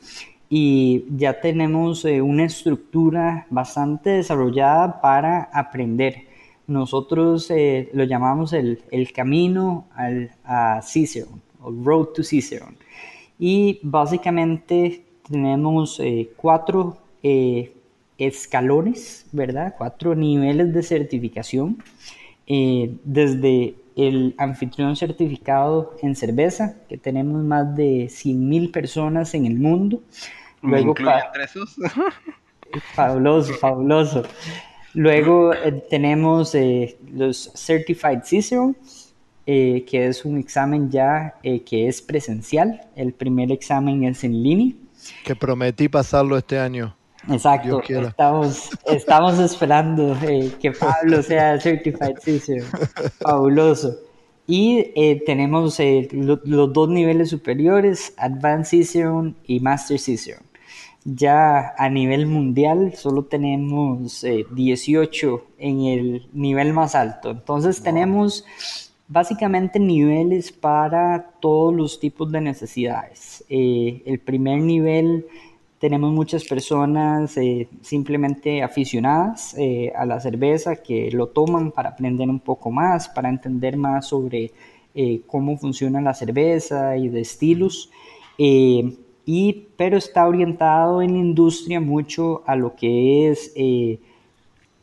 y 0.50 1.06
ya 1.16 1.40
tenemos 1.40 2.04
eh, 2.04 2.22
una 2.22 2.44
estructura 2.44 3.48
bastante 3.50 4.10
desarrollada 4.10 5.00
para 5.00 5.44
aprender. 5.54 6.26
Nosotros 6.68 7.50
eh, 7.52 7.90
lo 7.94 8.04
llamamos 8.04 8.52
el, 8.52 8.82
camino 9.16 9.88
al, 9.96 10.32
a 10.44 10.82
Cicerone, 10.82 11.42
o 11.62 11.72
Road 11.72 12.08
to 12.08 12.24
Cicerone. 12.24 12.76
Y 13.40 13.80
básicamente 13.82 15.06
tenemos 15.30 16.02
cuatro 16.36 16.98
escalones, 18.18 19.26
¿verdad? 19.32 19.76
Cuatro 19.78 20.16
niveles 20.16 20.74
de 20.74 20.84
certificación. 20.84 21.82
desde 22.46 23.76
el 23.98 24.36
anfitrión 24.38 24.96
certificado 24.96 25.96
en 26.04 26.16
cerveza, 26.16 26.76
que 26.88 26.98
tenemos 26.98 27.44
más 27.44 27.76
de 27.76 28.06
100.000 28.06 28.72
personas 28.72 29.34
en 29.34 29.48
el 29.48 29.56
mundo. 29.56 30.04
Luego, 30.62 30.96
entre 30.98 31.44
esos? 31.44 31.76
fabuloso, 32.94 33.54
fabuloso. 33.56 34.24
Luego 34.94 35.54
eh, 35.54 35.84
tenemos 35.90 36.54
eh, 36.56 36.98
los 37.12 37.52
Certified 37.56 38.22
Cicero, 38.24 38.76
eh, 39.46 39.84
que 39.90 40.08
es 40.08 40.26
un 40.26 40.38
examen 40.38 40.92
ya 40.92 41.36
que 41.42 41.88
es 41.88 42.02
presencial. 42.02 42.82
El 42.96 43.14
primer 43.14 43.52
examen 43.52 44.04
es 44.04 44.24
en 44.24 44.44
línea. 44.44 44.74
Que 45.24 45.36
prometí 45.36 45.88
pasarlo 45.88 46.38
este 46.38 46.60
año. 46.60 46.97
Exacto, 47.30 47.82
estamos, 47.82 48.70
estamos 48.86 49.40
esperando 49.40 50.18
eh, 50.24 50.52
que 50.60 50.72
Pablo 50.72 51.22
sea 51.22 51.60
Certified 51.60 52.18
Cicero. 52.22 52.66
Fabuloso. 53.20 53.98
Y 54.48 54.92
eh, 54.96 55.22
tenemos 55.26 55.78
eh, 55.80 56.08
los 56.12 56.72
dos 56.72 56.90
niveles 56.90 57.30
superiores, 57.30 58.14
Advanced 58.18 58.70
Cicerone 58.70 59.36
y 59.46 59.60
Master 59.60 60.00
Cicerone. 60.00 60.46
Ya 61.04 61.74
a 61.78 61.90
nivel 61.90 62.28
mundial 62.28 62.94
solo 62.96 63.24
tenemos 63.24 64.26
18 64.52 65.46
en 65.58 65.82
el 65.86 66.30
nivel 66.34 66.74
más 66.74 66.96
alto. 66.96 67.32
Entonces 67.32 67.82
tenemos 67.82 68.46
básicamente 69.08 69.80
niveles 69.80 70.52
para 70.52 71.32
todos 71.40 71.74
los 71.74 72.00
tipos 72.00 72.30
de 72.32 72.42
necesidades. 72.42 73.46
el 73.50 74.20
primer 74.26 74.60
nivel 74.60 75.26
tenemos 75.80 76.12
muchas 76.12 76.44
personas 76.44 77.38
eh, 77.38 77.68
simplemente 77.82 78.64
aficionadas 78.64 79.56
eh, 79.58 79.92
a 79.96 80.06
la 80.06 80.20
cerveza 80.20 80.78
que 80.78 81.12
lo 81.12 81.28
toman 81.28 81.72
para 81.72 81.90
aprender 81.90 82.30
un 82.30 82.40
poco 82.40 82.72
más, 82.72 83.10
para 83.10 83.30
entender 83.30 83.78
más 83.78 84.08
sobre 84.08 84.52
eh, 84.96 85.22
cómo 85.28 85.58
funciona 85.58 86.02
la 86.02 86.14
cerveza 86.14 86.98
y 86.98 87.10
de 87.10 87.22
estilos. 87.22 87.92
y, 88.38 89.68
pero 89.76 89.98
está 89.98 90.28
orientado 90.28 91.02
en 91.02 91.14
la 91.14 91.20
industria 91.20 91.80
mucho 91.80 92.44
a 92.48 92.56
lo 92.56 92.76
que 92.76 93.30
es 93.30 93.54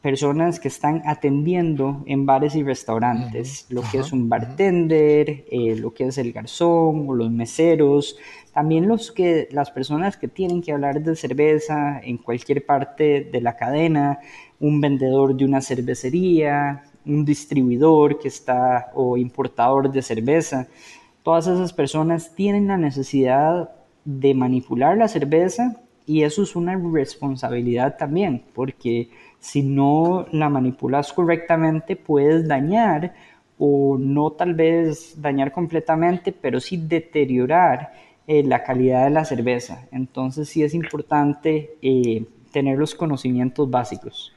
personas 0.02 0.60
que 0.60 0.68
están 0.68 1.02
atendiendo 1.06 2.02
en 2.04 2.26
bares 2.26 2.54
y 2.54 2.62
restaurantes, 2.62 3.66
lo 3.70 3.80
que 3.90 3.98
es 3.98 4.12
un 4.12 4.28
bartender, 4.28 5.46
lo 5.50 5.94
que 5.94 6.08
es 6.08 6.18
el 6.18 6.32
garzón 6.32 7.08
o 7.08 7.14
los 7.14 7.30
meseros, 7.30 8.18
también 8.54 8.86
los 8.86 9.10
que, 9.10 9.48
las 9.50 9.72
personas 9.72 10.16
que 10.16 10.28
tienen 10.28 10.62
que 10.62 10.72
hablar 10.72 11.02
de 11.02 11.16
cerveza 11.16 12.00
en 12.00 12.18
cualquier 12.18 12.64
parte 12.64 13.28
de 13.30 13.40
la 13.40 13.56
cadena, 13.56 14.20
un 14.60 14.80
vendedor 14.80 15.36
de 15.36 15.44
una 15.44 15.60
cervecería, 15.60 16.84
un 17.04 17.24
distribuidor 17.24 18.18
que 18.20 18.28
está 18.28 18.92
o 18.94 19.16
importador 19.16 19.90
de 19.90 20.02
cerveza, 20.02 20.68
todas 21.24 21.48
esas 21.48 21.72
personas 21.72 22.32
tienen 22.36 22.68
la 22.68 22.76
necesidad 22.76 23.70
de 24.04 24.34
manipular 24.34 24.96
la 24.96 25.08
cerveza 25.08 25.80
y 26.06 26.22
eso 26.22 26.44
es 26.44 26.54
una 26.54 26.76
responsabilidad 26.76 27.96
también, 27.96 28.44
porque 28.54 29.10
si 29.40 29.62
no 29.62 30.26
la 30.30 30.48
manipulas 30.48 31.12
correctamente 31.12 31.96
puedes 31.96 32.46
dañar 32.46 33.14
o 33.58 33.96
no 33.98 34.30
tal 34.30 34.54
vez 34.54 35.20
dañar 35.20 35.50
completamente, 35.50 36.32
pero 36.32 36.60
sí 36.60 36.76
deteriorar 36.76 37.92
eh, 38.26 38.42
la 38.42 38.62
calidad 38.62 39.04
de 39.04 39.10
la 39.10 39.24
cerveza. 39.26 39.86
Entonces 39.92 40.48
sí 40.48 40.62
es 40.62 40.72
importante 40.72 41.76
eh, 41.82 42.24
tener 42.52 42.78
los 42.78 42.94
conocimientos 42.94 43.70
básicos. 43.70 44.32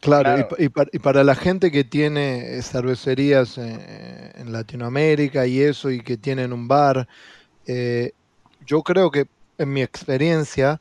Claro, 0.00 0.48
Y, 0.58 0.68
para 0.98 1.24
la 1.24 1.34
gente 1.34 1.70
que 1.70 1.84
tiene 1.84 2.62
cervecerías 2.62 3.58
en, 3.58 4.52
Latinoamérica 4.52 5.46
y 5.46 5.60
eso, 5.60 5.90
y 5.90 6.00
que 6.00 6.16
tienen 6.16 6.52
un 6.52 6.68
bar, 6.68 7.06
eh, 7.66 8.12
yo 8.64 8.82
creo 8.82 9.10
que 9.10 9.26
en 9.58 9.72
mi 9.72 9.82
experiencia, 9.82 10.80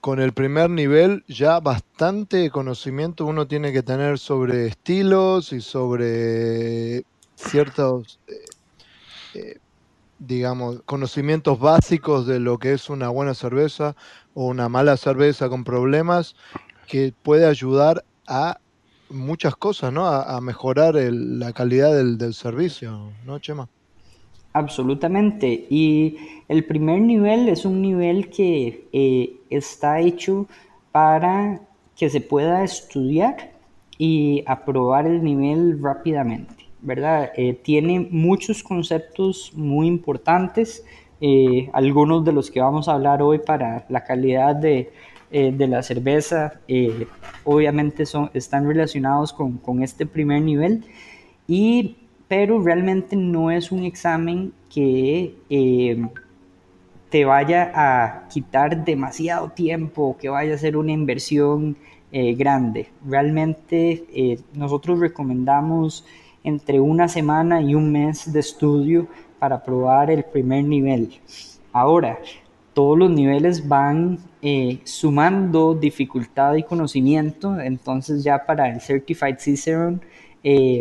con 0.00 0.20
el 0.20 0.32
primer 0.32 0.70
nivel 0.70 1.24
ya 1.28 1.60
bastante 1.60 2.50
conocimiento 2.50 3.24
uno 3.26 3.46
tiene 3.46 3.72
que 3.72 3.84
tener 3.84 4.18
sobre 4.18 4.66
estilos 4.66 5.52
y 5.52 5.60
sobre 5.60 7.04
ciertos 7.36 8.18
digamos, 10.26 10.82
conocimientos 10.84 11.58
básicos 11.58 12.26
de 12.26 12.38
lo 12.38 12.58
que 12.58 12.72
es 12.72 12.88
una 12.88 13.08
buena 13.08 13.34
cerveza 13.34 13.96
o 14.34 14.46
una 14.46 14.68
mala 14.68 14.96
cerveza 14.96 15.48
con 15.48 15.64
problemas 15.64 16.36
que 16.86 17.12
puede 17.22 17.46
ayudar 17.46 18.04
a 18.26 18.58
muchas 19.10 19.56
cosas, 19.56 19.92
¿no? 19.92 20.06
A, 20.06 20.40
mejorar 20.40 20.94
la 20.94 21.52
calidad 21.52 21.94
del, 21.94 22.34
servicio, 22.34 23.12
¿no, 23.26 23.38
Chema? 23.38 23.68
Absolutamente. 24.52 25.66
Y 25.68 26.16
el 26.48 26.64
primer 26.64 27.00
nivel 27.00 27.48
es 27.48 27.64
un 27.64 27.82
nivel 27.82 28.30
que 28.30 28.88
eh, 28.92 29.36
está 29.50 30.00
hecho 30.00 30.46
para 30.92 31.60
que 31.96 32.10
se 32.10 32.20
pueda 32.20 32.62
estudiar 32.64 33.52
y 33.98 34.44
aprobar 34.46 35.06
el 35.06 35.22
nivel 35.22 35.82
rápidamente. 35.82 36.61
¿Verdad? 36.82 37.30
Eh, 37.36 37.54
tiene 37.54 38.00
muchos 38.10 38.62
conceptos 38.62 39.52
muy 39.54 39.86
importantes, 39.86 40.84
eh, 41.20 41.70
algunos 41.72 42.24
de 42.24 42.32
los 42.32 42.50
que 42.50 42.60
vamos 42.60 42.88
a 42.88 42.94
hablar 42.94 43.22
hoy 43.22 43.38
para 43.38 43.86
la 43.88 44.02
calidad 44.02 44.56
de, 44.56 44.90
eh, 45.30 45.52
de 45.56 45.68
la 45.68 45.82
cerveza, 45.84 46.60
obviamente 47.44 48.04
son, 48.04 48.30
están 48.34 48.66
relacionados 48.66 49.32
con, 49.32 49.58
con, 49.58 49.82
este 49.82 50.04
primer 50.04 50.42
nivel, 50.42 50.84
y, 51.46 51.96
pero 52.26 52.60
realmente 52.60 53.14
no 53.14 53.52
es 53.52 53.70
un 53.70 53.84
examen 53.84 54.52
que 54.68 55.36
te 57.10 57.24
vaya 57.24 57.70
a 57.74 58.28
quitar 58.28 58.84
demasiado 58.84 59.50
tiempo, 59.50 60.16
que 60.20 60.28
vaya 60.28 60.54
a 60.54 60.58
ser 60.58 60.76
una 60.76 60.92
inversión 60.92 61.76
grande. 62.10 62.88
Realmente 63.06 64.38
nosotros 64.54 64.98
recomendamos 64.98 66.04
entre 66.44 66.80
una 66.80 67.08
semana 67.08 67.60
y 67.62 67.74
un 67.74 67.92
mes 67.92 68.32
de 68.32 68.40
estudio 68.40 69.06
para 69.38 69.62
probar 69.62 70.10
el 70.10 70.24
primer 70.24 70.64
nivel. 70.64 71.10
Ahora, 71.72 72.18
todos 72.74 72.98
los 72.98 73.10
niveles 73.10 73.66
van 73.68 74.18
eh, 74.40 74.80
sumando 74.84 75.74
dificultad 75.74 76.54
y 76.54 76.62
conocimiento, 76.62 77.60
entonces 77.60 78.24
ya 78.24 78.44
para 78.46 78.70
el 78.70 78.80
Certified 78.80 79.38
Cicerone, 79.38 79.98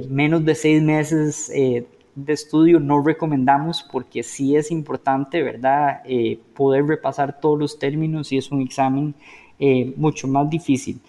menos 0.10 0.44
de 0.44 0.56
seis 0.56 0.82
meses 0.82 1.50
de 1.50 2.34
estudio 2.34 2.80
no 2.80 3.04
recomendamos 3.04 3.88
porque 3.92 4.24
sí 4.24 4.56
es 4.56 4.72
importante, 4.72 5.44
¿verdad? 5.44 6.02
poder 6.56 6.88
repasar 6.88 7.40
todos 7.40 7.60
los 7.60 7.78
términos 7.78 8.32
y 8.32 8.38
es 8.38 8.52
un 8.52 8.62
examen 8.62 9.14
mucho 9.98 10.28
más 10.28 10.50
difícil 10.50 11.00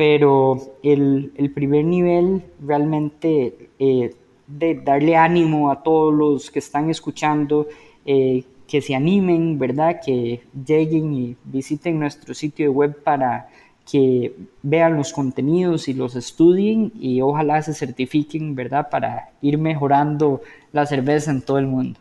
pero 0.00 0.56
el, 0.82 1.30
el 1.36 1.50
primer 1.50 1.84
nivel 1.84 2.42
realmente 2.58 3.68
eh, 3.78 4.14
de 4.46 4.80
darle 4.82 5.14
ánimo 5.14 5.70
a 5.70 5.82
todos 5.82 6.14
los 6.14 6.50
que 6.50 6.58
están 6.58 6.88
escuchando, 6.88 7.68
eh, 8.06 8.44
que 8.66 8.80
se 8.80 8.94
animen, 8.94 9.58
¿verdad? 9.58 10.00
Que 10.02 10.40
lleguen 10.66 11.12
y 11.12 11.36
visiten 11.44 12.00
nuestro 12.00 12.32
sitio 12.32 12.72
web 12.72 13.02
para 13.02 13.50
que 13.84 14.34
vean 14.62 14.96
los 14.96 15.12
contenidos 15.12 15.86
y 15.86 15.92
los 15.92 16.16
estudien 16.16 16.92
y 16.98 17.20
ojalá 17.20 17.60
se 17.60 17.74
certifiquen, 17.74 18.54
¿verdad? 18.54 18.88
Para 18.88 19.32
ir 19.42 19.58
mejorando 19.58 20.40
la 20.72 20.86
cerveza 20.86 21.30
en 21.30 21.42
todo 21.42 21.58
el 21.58 21.66
mundo. 21.66 22.00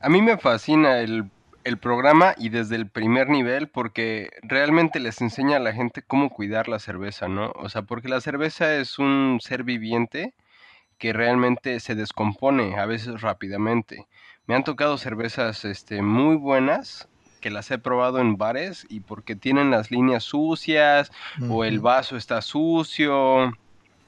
A 0.00 0.08
mí 0.08 0.22
me 0.22 0.38
fascina 0.38 1.00
el 1.00 1.26
el 1.64 1.78
programa 1.78 2.34
y 2.38 2.48
desde 2.48 2.76
el 2.76 2.88
primer 2.88 3.28
nivel 3.28 3.68
porque 3.68 4.30
realmente 4.42 5.00
les 5.00 5.20
enseña 5.20 5.56
a 5.56 5.60
la 5.60 5.72
gente 5.72 6.02
cómo 6.02 6.30
cuidar 6.30 6.68
la 6.68 6.78
cerveza, 6.78 7.28
¿no? 7.28 7.52
O 7.56 7.68
sea, 7.68 7.82
porque 7.82 8.08
la 8.08 8.20
cerveza 8.20 8.74
es 8.76 8.98
un 8.98 9.38
ser 9.42 9.62
viviente 9.64 10.34
que 10.98 11.12
realmente 11.12 11.80
se 11.80 11.94
descompone 11.94 12.78
a 12.78 12.86
veces 12.86 13.20
rápidamente. 13.20 14.06
Me 14.46 14.54
han 14.54 14.64
tocado 14.64 14.98
cervezas 14.98 15.64
este, 15.64 16.02
muy 16.02 16.36
buenas 16.36 17.08
que 17.40 17.50
las 17.50 17.70
he 17.70 17.78
probado 17.78 18.18
en 18.18 18.36
bares 18.36 18.86
y 18.90 19.00
porque 19.00 19.34
tienen 19.34 19.70
las 19.70 19.90
líneas 19.90 20.24
sucias 20.24 21.10
o 21.48 21.64
el 21.64 21.80
vaso 21.80 22.16
está 22.16 22.42
sucio 22.42 23.52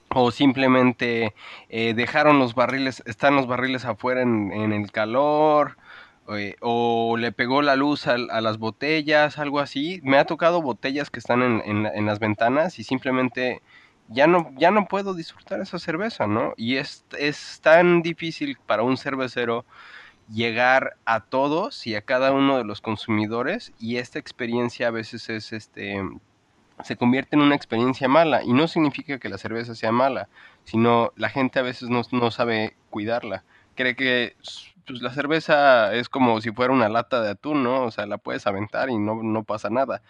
o 0.09 0.31
simplemente 0.31 1.33
eh, 1.69 1.95
dejaron 1.95 2.37
los 2.37 2.53
barriles, 2.53 3.01
están 3.07 3.35
los 3.35 3.47
barriles 3.47 3.85
afuera 3.85 4.21
en, 4.21 4.51
en 4.51 4.71
el 4.71 4.91
calor 4.91 5.77
eh, 6.29 6.55
o 6.61 7.17
le 7.17 7.31
pegó 7.31 7.61
la 7.61 7.75
luz 7.75 8.07
a, 8.07 8.17
las 8.17 8.57
botellas, 8.57 9.37
algo 9.37 9.59
así. 9.59 9.99
Me 10.03 10.17
ha 10.17 10.25
tocado 10.25 10.61
botellas 10.61 11.09
que 11.09 11.19
están 11.19 11.41
en, 11.41 12.05
las 12.05 12.19
ventanas 12.19 12.79
y 12.79 12.83
simplemente 12.83 13.61
ya 14.09 14.27
no, 14.27 14.51
ya 14.57 14.71
no 14.71 14.87
puedo 14.87 15.13
disfrutar 15.13 15.61
esa 15.61 15.79
cerveza, 15.79 16.27
¿no? 16.27 16.53
Y 16.57 16.77
es, 16.77 17.05
es 17.17 17.59
tan 17.61 18.01
difícil 18.01 18.57
para 18.65 18.83
un 18.83 18.97
cervecero 18.97 19.65
llegar 20.31 20.95
a 21.05 21.19
todos 21.21 21.85
y 21.87 21.95
a 21.95 22.01
cada 22.01 22.31
uno 22.31 22.57
de 22.57 22.63
los 22.63 22.81
consumidores 22.81 23.73
y 23.79 23.97
esta 23.97 24.19
experiencia 24.19 24.87
a 24.87 24.91
veces 24.91 25.29
es 25.29 25.51
este 25.51 26.01
se 26.83 26.95
convierte 26.97 27.35
en 27.35 27.41
una 27.41 27.55
experiencia 27.55 28.07
mala 28.07 28.43
y 28.43 28.53
no 28.53 28.67
significa 28.67 29.19
que 29.19 29.29
la 29.29 29.37
cerveza 29.37 29.75
sea 29.75 29.91
mala, 29.91 30.27
sino 30.63 31.11
la 31.15 31.29
gente 31.29 31.59
a 31.59 31.63
veces 31.63 31.89
no, 31.89 32.01
no 32.11 32.31
sabe 32.31 32.75
cuidarla. 32.89 33.43
Cree 33.75 33.95
que 33.95 34.35
pues 34.85 35.01
la 35.01 35.11
cerveza 35.13 35.93
es 35.93 36.09
como 36.09 36.41
si 36.41 36.51
fuera 36.51 36.73
una 36.73 36.89
lata 36.89 37.21
de 37.21 37.31
atún, 37.31 37.63
¿no? 37.63 37.83
O 37.83 37.91
sea, 37.91 38.05
la 38.05 38.17
puedes 38.17 38.45
aventar 38.47 38.89
y 38.89 38.97
no, 38.97 39.21
no 39.23 39.43
pasa 39.43 39.69
nada. 39.69 40.01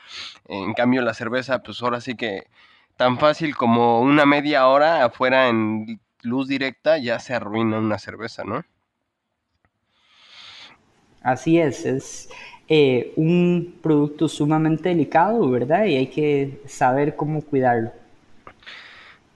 En 0.47 0.73
cambio, 0.73 1.01
la 1.01 1.13
cerveza, 1.13 1.63
pues 1.63 1.81
ahora 1.81 2.01
sí 2.01 2.15
que 2.15 2.47
tan 2.97 3.17
fácil 3.17 3.55
como 3.55 4.01
una 4.01 4.25
media 4.25 4.67
hora 4.67 5.03
afuera 5.05 5.49
en 5.49 5.99
luz 6.21 6.47
directa 6.47 6.97
ya 6.97 7.19
se 7.19 7.33
arruina 7.33 7.79
una 7.79 7.99
cerveza, 7.99 8.43
¿no? 8.43 8.63
Así 11.21 11.57
es, 11.57 11.85
es 11.85 12.29
eh, 12.67 13.13
un 13.15 13.79
producto 13.81 14.27
sumamente 14.27 14.89
delicado, 14.89 15.49
¿verdad? 15.49 15.85
Y 15.85 15.95
hay 15.95 16.07
que 16.07 16.61
saber 16.65 17.15
cómo 17.15 17.41
cuidarlo. 17.41 17.91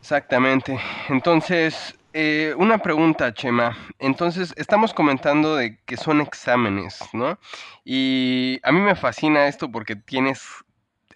Exactamente. 0.02 0.80
Entonces, 1.10 1.97
eh, 2.20 2.56
una 2.56 2.80
pregunta, 2.80 3.32
Chema. 3.32 3.78
Entonces, 4.00 4.52
estamos 4.58 4.92
comentando 4.92 5.56
de 5.56 5.78
que 5.86 5.98
son 5.98 6.20
exámenes, 6.20 7.00
¿no? 7.14 7.38
Y 7.86 8.60
a 8.64 8.72
mí 8.72 8.80
me 8.80 8.96
fascina 8.96 9.48
esto 9.48 9.72
porque 9.72 9.96
tienes... 9.96 10.44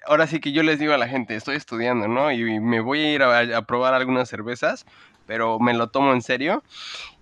Ahora 0.05 0.27
sí 0.27 0.39
que 0.39 0.51
yo 0.51 0.61
les 0.61 0.77
digo 0.77 0.93
a 0.93 0.99
la 0.99 1.07
gente, 1.07 1.35
estoy 1.35 1.55
estudiando, 1.55 2.07
¿no? 2.07 2.31
Y 2.31 2.59
me 2.59 2.81
voy 2.81 2.99
a 2.99 3.13
ir 3.13 3.23
a, 3.23 3.61
probar 3.63 3.95
algunas 3.95 4.29
cervezas, 4.29 4.85
pero 5.25 5.59
me 5.59 5.73
lo 5.73 5.89
tomo 5.89 6.13
en 6.13 6.21
serio. 6.21 6.63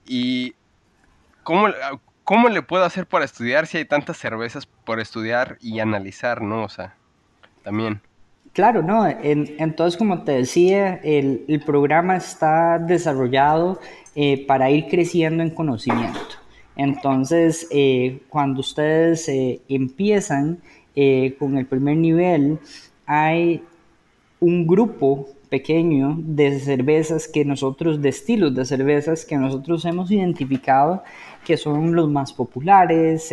¿Y 0.05 0.55
cómo, 1.43 1.69
cómo 2.25 2.49
le 2.49 2.61
puedo 2.61 2.83
hacer 2.83 3.05
para 3.05 3.23
estudiar 3.23 3.65
si 3.65 3.77
hay 3.77 3.85
tantas 3.85 4.17
cervezas 4.17 4.65
por 4.65 4.99
estudiar 4.99 5.57
y 5.61 5.79
analizar, 5.79 6.41
¿no? 6.41 6.65
O 6.65 6.69
sea, 6.69 6.97
también. 7.63 8.01
Claro, 8.53 8.81
no. 8.81 9.07
entonces, 9.07 9.97
como 9.97 10.23
te 10.23 10.31
decía, 10.33 10.95
el, 11.03 11.62
programa 11.65 12.17
está 12.17 12.79
desarrollado 12.79 13.79
eh, 14.15 14.45
para 14.47 14.71
ir 14.71 14.88
creciendo 14.89 15.43
en 15.43 15.51
conocimiento. 15.51 16.19
Entonces, 16.75 17.67
eh, 17.71 18.21
cuando 18.29 18.62
ustedes 18.62 19.27
eh, 19.29 19.62
empiezan 19.69 20.59
con 21.38 21.57
el 21.57 21.65
primer 21.65 21.95
nivel, 21.95 22.59
hay 23.05 23.63
un 24.41 24.67
grupo 24.67 25.29
pequeño 25.49 26.17
de 26.19 26.59
cervezas 26.59 27.29
que 27.29 27.45
nosotros, 27.45 28.01
de 28.01 28.09
estilos 28.09 28.53
de 28.53 28.65
cervezas 28.65 29.23
que 29.23 29.38
nosotros 29.38 29.85
hemos 29.85 30.12
identificado 30.12 31.01
que 31.45 31.55
son 31.55 31.95
los 31.95 32.09
más 32.09 32.33
populares, 32.33 33.29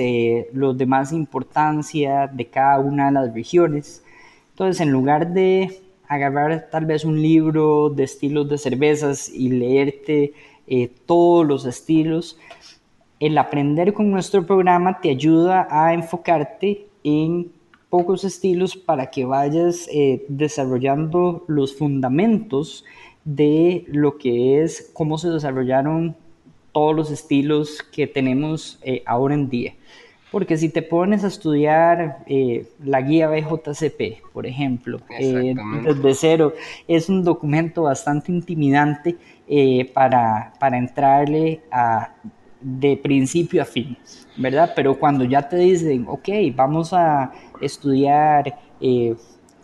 los 0.53 0.79
de 0.79 0.87
más 0.87 1.13
importancia 1.13 2.29
de 2.29 2.47
cada 2.47 2.79
una 2.79 3.07
de 3.07 3.13
las 3.13 3.35
regiones. 3.35 4.05
Entonces, 4.57 4.81
en 4.81 4.91
lugar 4.91 5.35
de 5.35 5.83
agarrar 6.09 6.71
tal 6.71 6.87
vez 6.87 7.05
un 7.05 7.21
libro 7.21 7.91
de 7.91 8.05
estilos 8.05 8.49
de 8.49 8.57
cervezas 8.57 9.29
y 9.29 9.51
leerte 9.51 10.33
eh, 10.67 10.91
todos 11.05 11.47
los 11.47 11.67
estilos, 11.67 12.39
el 13.21 13.37
aprender 13.37 13.93
con 13.93 14.11
nuestro 14.11 14.47
programa 14.47 14.99
te 15.03 15.11
ayuda 15.11 15.69
a 15.71 15.93
enfocarte 15.93 16.87
en 17.05 17.53
pocos 17.91 18.25
estilos 18.25 18.77
para 18.77 19.11
que 19.11 19.27
vayas 19.27 19.91
eh, 19.93 20.25
desarrollando 20.29 21.45
los 21.49 21.77
fundamentos 21.77 22.87
de 23.27 23.85
lo 23.89 24.17
que 24.17 24.63
es 24.63 24.91
cómo 24.95 25.19
se 25.19 25.29
desarrollaron 25.29 26.17
todos 26.73 26.97
los 26.97 27.11
estilos 27.11 27.83
que 27.93 28.07
tenemos 28.07 28.79
eh, 28.81 29.03
ahora 29.05 29.35
en 29.35 29.51
día. 29.51 29.75
Porque 30.37 30.59
si 30.59 30.69
te 30.69 30.83
pones 30.83 31.25
a 31.25 31.29
estudiar 31.29 32.19
eh, 32.27 32.67
la 32.85 33.01
guía 33.01 33.27
BJCP, 33.27 34.23
por 34.35 34.47
ejemplo, 34.47 35.01
eh, 35.19 35.55
desde 35.83 36.15
cero, 36.15 36.53
es 36.87 37.09
un 37.09 37.25
documento 37.25 37.85
bastante 37.85 38.33
intimidante 38.33 39.17
eh, 39.49 39.91
para, 39.95 40.53
para, 40.61 40.77
entrarle 40.77 41.63
a, 41.71 42.13
de 42.61 42.99
principio 42.99 43.63
a 43.63 43.65
fin, 43.65 43.97
¿verdad? 44.37 44.75
Pero 44.77 44.99
cuando 44.99 45.25
ya 45.25 45.49
te 45.49 45.57
dicen, 45.57 46.05
ok, 46.07 46.29
vamos 46.55 46.93
a 46.93 47.33
estudiar 47.63 48.59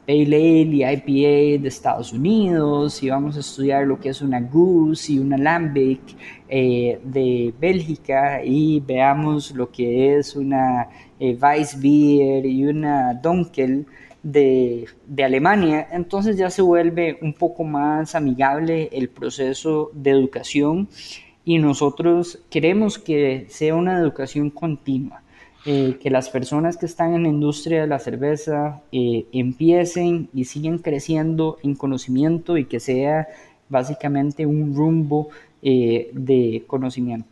Pale 0.07 0.25
Ale 0.25 0.63
y 0.63 0.85
IPA 0.85 1.63
de 1.63 1.69
Estados 1.69 2.13
Unidos 2.13 3.03
y 3.03 3.11
vamos 3.11 3.37
a 3.37 3.41
estudiar 3.41 3.87
lo 3.87 4.01
que 4.01 4.09
es 4.09 4.21
una 4.21 4.41
Goose 4.41 5.13
y 5.13 5.19
una 5.21 5.39
Lambic 5.39 6.01
eh, 6.49 7.01
de 7.05 7.55
Bélgica 7.61 8.45
y 8.45 8.81
veamos 8.81 9.53
lo 9.53 9.71
que 9.71 10.19
es 10.19 10.35
una 10.35 10.89
eh, 11.21 11.39
Weissbier 11.41 12.45
y 12.45 12.65
una 12.65 13.15
Dunkel 13.15 13.87
de, 14.25 14.87
de, 15.07 15.25
Alemania, 15.25 15.89
entonces 15.93 16.37
ya 16.37 16.51
se 16.51 16.63
vuelve 16.63 17.19
un 17.23 17.33
poco 17.33 17.65
más 17.65 18.15
amigable 18.15 18.89
el 18.93 19.09
proceso 19.09 19.91
de 19.95 20.11
educación 20.11 20.89
y 21.45 21.59
nosotros 21.59 22.41
queremos 22.51 22.99
que 22.99 23.47
sea 23.49 23.75
una 23.75 23.99
educación 23.99 24.51
continua 24.51 25.22
eh, 25.65 25.99
que 26.03 26.11
las 26.11 26.29
personas 26.29 26.77
que 26.77 26.87
están 26.87 27.15
en 27.15 27.23
la 27.23 27.29
industria 27.29 27.83
de 27.83 27.87
la 27.87 28.01
cerveza 28.01 28.81
eh, 28.91 29.27
empiecen 29.33 30.29
y 30.35 30.47
sigan 30.47 30.79
creciendo 30.79 31.59
en 31.63 31.77
conocimiento 31.77 32.59
y 32.59 32.65
que 32.65 32.81
sea 32.81 33.29
básicamente 33.69 34.45
un 34.45 34.75
rumbo 34.75 35.29
eh, 35.63 36.11
de 36.15 36.65
conocimiento. 36.67 37.29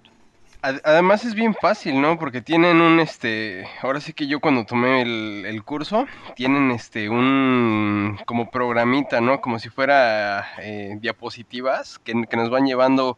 Además 0.63 1.25
es 1.25 1.35
bien 1.35 1.55
fácil, 1.55 2.01
¿no? 2.01 2.19
Porque 2.19 2.43
tienen 2.43 2.83
un, 2.83 3.01
este, 3.01 3.67
ahora 3.83 3.99
sí 3.99 4.13
que 4.13 4.27
yo 4.27 4.41
cuando 4.41 4.65
tomé 4.65 5.03
el, 5.03 5.63
curso, 5.65 6.07
tienen 6.37 6.71
este, 6.71 7.09
un, 7.09 8.19
como 8.27 8.51
programita, 8.51 9.21
¿no? 9.23 9.41
Como 9.41 9.59
si 9.59 9.71
fuera 9.71 10.47
diapositivas 11.01 11.99
que, 11.99 12.13
que 12.29 12.37
nos 12.37 12.51
van 12.51 12.67
llevando 12.67 13.17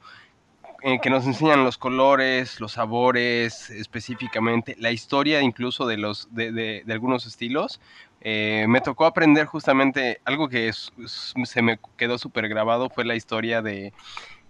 eh, 0.84 0.98
que 1.00 1.10
nos 1.10 1.26
enseñan 1.26 1.64
los 1.64 1.78
colores, 1.78 2.60
los 2.60 2.72
sabores 2.72 3.70
específicamente, 3.70 4.74
la 4.78 4.90
historia 4.90 5.40
incluso 5.40 5.86
de, 5.86 5.96
los, 5.96 6.28
de, 6.34 6.52
de, 6.52 6.92
algunos 6.92 7.26
estilos. 7.26 7.80
Eh, 8.20 8.66
me 8.68 8.80
tocó 8.80 9.06
aprender 9.06 9.46
justamente 9.46 10.20
algo 10.24 10.48
que 10.48 10.72
se 10.72 11.62
me 11.62 11.78
quedó 11.96 12.18
súper 12.18 12.48
grabado, 12.48 12.90
fue 12.90 13.04
la 13.04 13.14
historia 13.14 13.62
de, 13.62 13.92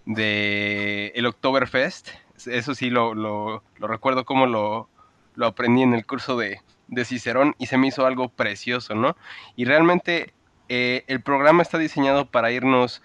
de 0.05 1.11
el 1.15 1.25
Oktoberfest. 1.25 2.09
Eso 2.45 2.75
sí 2.75 2.89
lo, 2.89 3.13
lo, 3.13 3.63
lo 3.77 3.87
recuerdo 3.87 4.25
como 4.25 4.45
lo, 4.45 4.89
lo 5.35 5.47
aprendí 5.47 5.81
en 5.83 5.93
el 5.93 6.05
curso 6.05 6.37
de, 6.37 6.61
de 6.87 7.05
Cicerón 7.05 7.55
y 7.57 7.67
se 7.67 7.77
me 7.77 7.87
hizo 7.87 8.05
algo 8.05 8.29
precioso, 8.29 8.95
¿no? 8.95 9.15
Y 9.55 9.65
realmente 9.65 10.33
eh, 10.69 11.03
el 11.07 11.21
programa 11.21 11.61
está 11.61 11.77
diseñado 11.77 12.25
para 12.25 12.51
irnos 12.51 13.01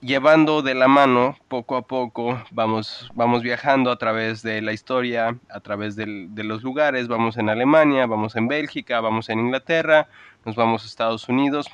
llevando 0.00 0.62
de 0.62 0.74
la 0.74 0.88
mano 0.88 1.36
poco 1.48 1.76
a 1.76 1.82
poco, 1.82 2.42
vamos, 2.50 3.10
vamos 3.14 3.42
viajando 3.42 3.90
a 3.90 3.96
través 3.96 4.42
de 4.42 4.60
la 4.62 4.72
historia, 4.72 5.38
a 5.48 5.60
través 5.60 5.96
de 5.96 6.06
los 6.44 6.62
lugares, 6.62 7.08
vamos 7.08 7.36
en 7.36 7.48
Alemania, 7.48 8.06
vamos 8.06 8.36
en 8.36 8.48
Bélgica, 8.48 9.00
vamos 9.00 9.28
en 9.28 9.40
Inglaterra, 9.40 10.08
nos 10.44 10.56
vamos 10.56 10.82
a 10.84 10.86
Estados 10.86 11.28
Unidos 11.28 11.68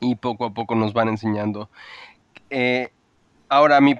y 0.00 0.16
poco 0.16 0.44
a 0.44 0.50
poco 0.50 0.74
nos 0.74 0.92
van 0.92 1.08
enseñando. 1.08 1.70
Eh, 2.50 2.90
ahora, 3.48 3.80
mi, 3.80 3.94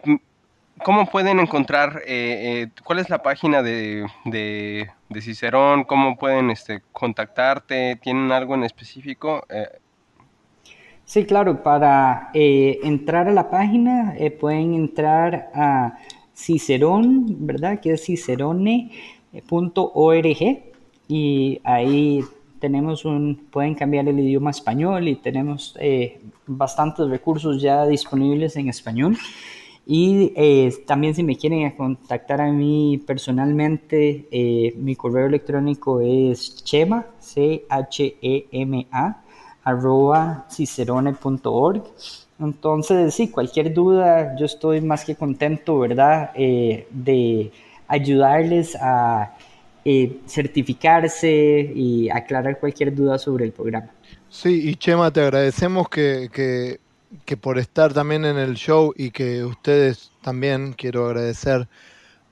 ¿cómo 0.84 1.06
pueden 1.06 1.40
encontrar, 1.40 2.02
eh, 2.06 2.68
cuál 2.84 2.98
es 2.98 3.08
la 3.10 3.22
página 3.22 3.62
de, 3.62 4.06
de, 4.24 4.90
Cicerón? 5.20 5.84
¿Cómo 5.84 6.16
pueden 6.16 6.50
este, 6.50 6.82
contactarte? 6.92 7.96
¿Tienen 7.96 8.30
algo 8.32 8.54
en 8.54 8.64
específico? 8.64 9.46
Sí, 11.06 11.24
claro, 11.24 11.62
para 11.62 12.30
eh, 12.34 12.80
entrar 12.82 13.28
a 13.28 13.32
la 13.32 13.48
página 13.48 14.16
eh, 14.18 14.32
pueden 14.32 14.74
entrar 14.74 15.50
a 15.54 15.98
Cicerón, 16.34 17.46
¿verdad? 17.46 17.78
Que 17.80 17.92
es 17.92 18.04
cicerone.org 18.04 18.90
y 21.06 21.60
ahí 21.62 22.24
tenemos 22.58 23.04
un, 23.04 23.46
pueden 23.52 23.76
cambiar 23.76 24.08
el 24.08 24.18
idioma 24.18 24.50
español 24.50 25.06
y 25.06 25.14
tenemos 25.14 25.76
eh, 25.78 26.20
bastantes 26.44 27.08
recursos 27.08 27.62
ya 27.62 27.86
disponibles 27.86 28.56
en 28.56 28.68
español. 28.68 29.16
Y 29.86 30.32
también 30.86 31.14
si 31.14 31.22
me 31.22 31.36
quieren 31.36 31.70
contactar 31.76 32.40
a 32.40 32.50
mí 32.50 33.00
personalmente, 33.06 34.26
mi 34.76 34.96
correo 34.96 35.28
electrónico 35.28 36.00
es 36.00 36.64
chema, 36.64 37.06
C-H-E-M-A, 37.20 39.22
arroba 39.66 40.46
cicerone.org. 40.48 41.82
Entonces, 42.38 43.14
sí, 43.14 43.28
cualquier 43.28 43.74
duda, 43.74 44.36
yo 44.36 44.46
estoy 44.46 44.80
más 44.80 45.04
que 45.04 45.16
contento, 45.16 45.80
¿verdad?, 45.80 46.30
eh, 46.36 46.86
de 46.90 47.50
ayudarles 47.88 48.76
a 48.76 49.36
eh, 49.84 50.20
certificarse 50.26 51.72
y 51.74 52.08
aclarar 52.10 52.60
cualquier 52.60 52.94
duda 52.94 53.18
sobre 53.18 53.44
el 53.44 53.52
programa. 53.52 53.90
Sí, 54.28 54.68
y 54.68 54.76
Chema, 54.76 55.10
te 55.10 55.20
agradecemos 55.20 55.88
que, 55.88 56.28
que, 56.32 56.78
que 57.24 57.36
por 57.36 57.58
estar 57.58 57.92
también 57.92 58.24
en 58.24 58.36
el 58.36 58.54
show 58.54 58.92
y 58.96 59.10
que 59.10 59.44
ustedes 59.44 60.12
también, 60.22 60.74
quiero 60.74 61.06
agradecer 61.06 61.66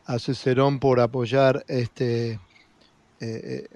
a 0.07 0.21
Cicerón 0.21 0.79
por 0.79 1.01
apoyar 1.01 1.65
este, 1.67 2.39
eh, 3.21 3.67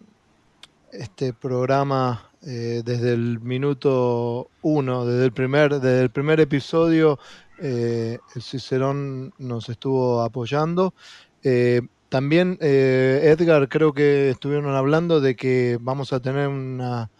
este 0.92 1.32
programa 1.32 2.27
eh, 2.46 2.82
desde 2.84 3.14
el 3.14 3.40
minuto 3.40 4.48
uno, 4.62 5.04
desde 5.04 5.24
el 5.24 5.32
primer, 5.32 5.80
desde 5.80 6.02
el 6.02 6.10
primer 6.10 6.38
episodio, 6.38 7.18
eh, 7.60 8.18
el 8.34 8.42
Cicerón 8.42 9.32
nos 9.38 9.68
estuvo 9.68 10.22
apoyando. 10.22 10.94
Eh, 11.42 11.82
también, 12.08 12.56
Edgar, 12.60 13.68
creo 13.68 13.92
que 13.92 14.30
estuvieron 14.30 14.74
hablando 14.74 15.20
de 15.20 15.36
que 15.36 15.78
vamos 15.80 16.12
a 16.14 16.20
tener 16.20 16.48
una, 16.48 17.10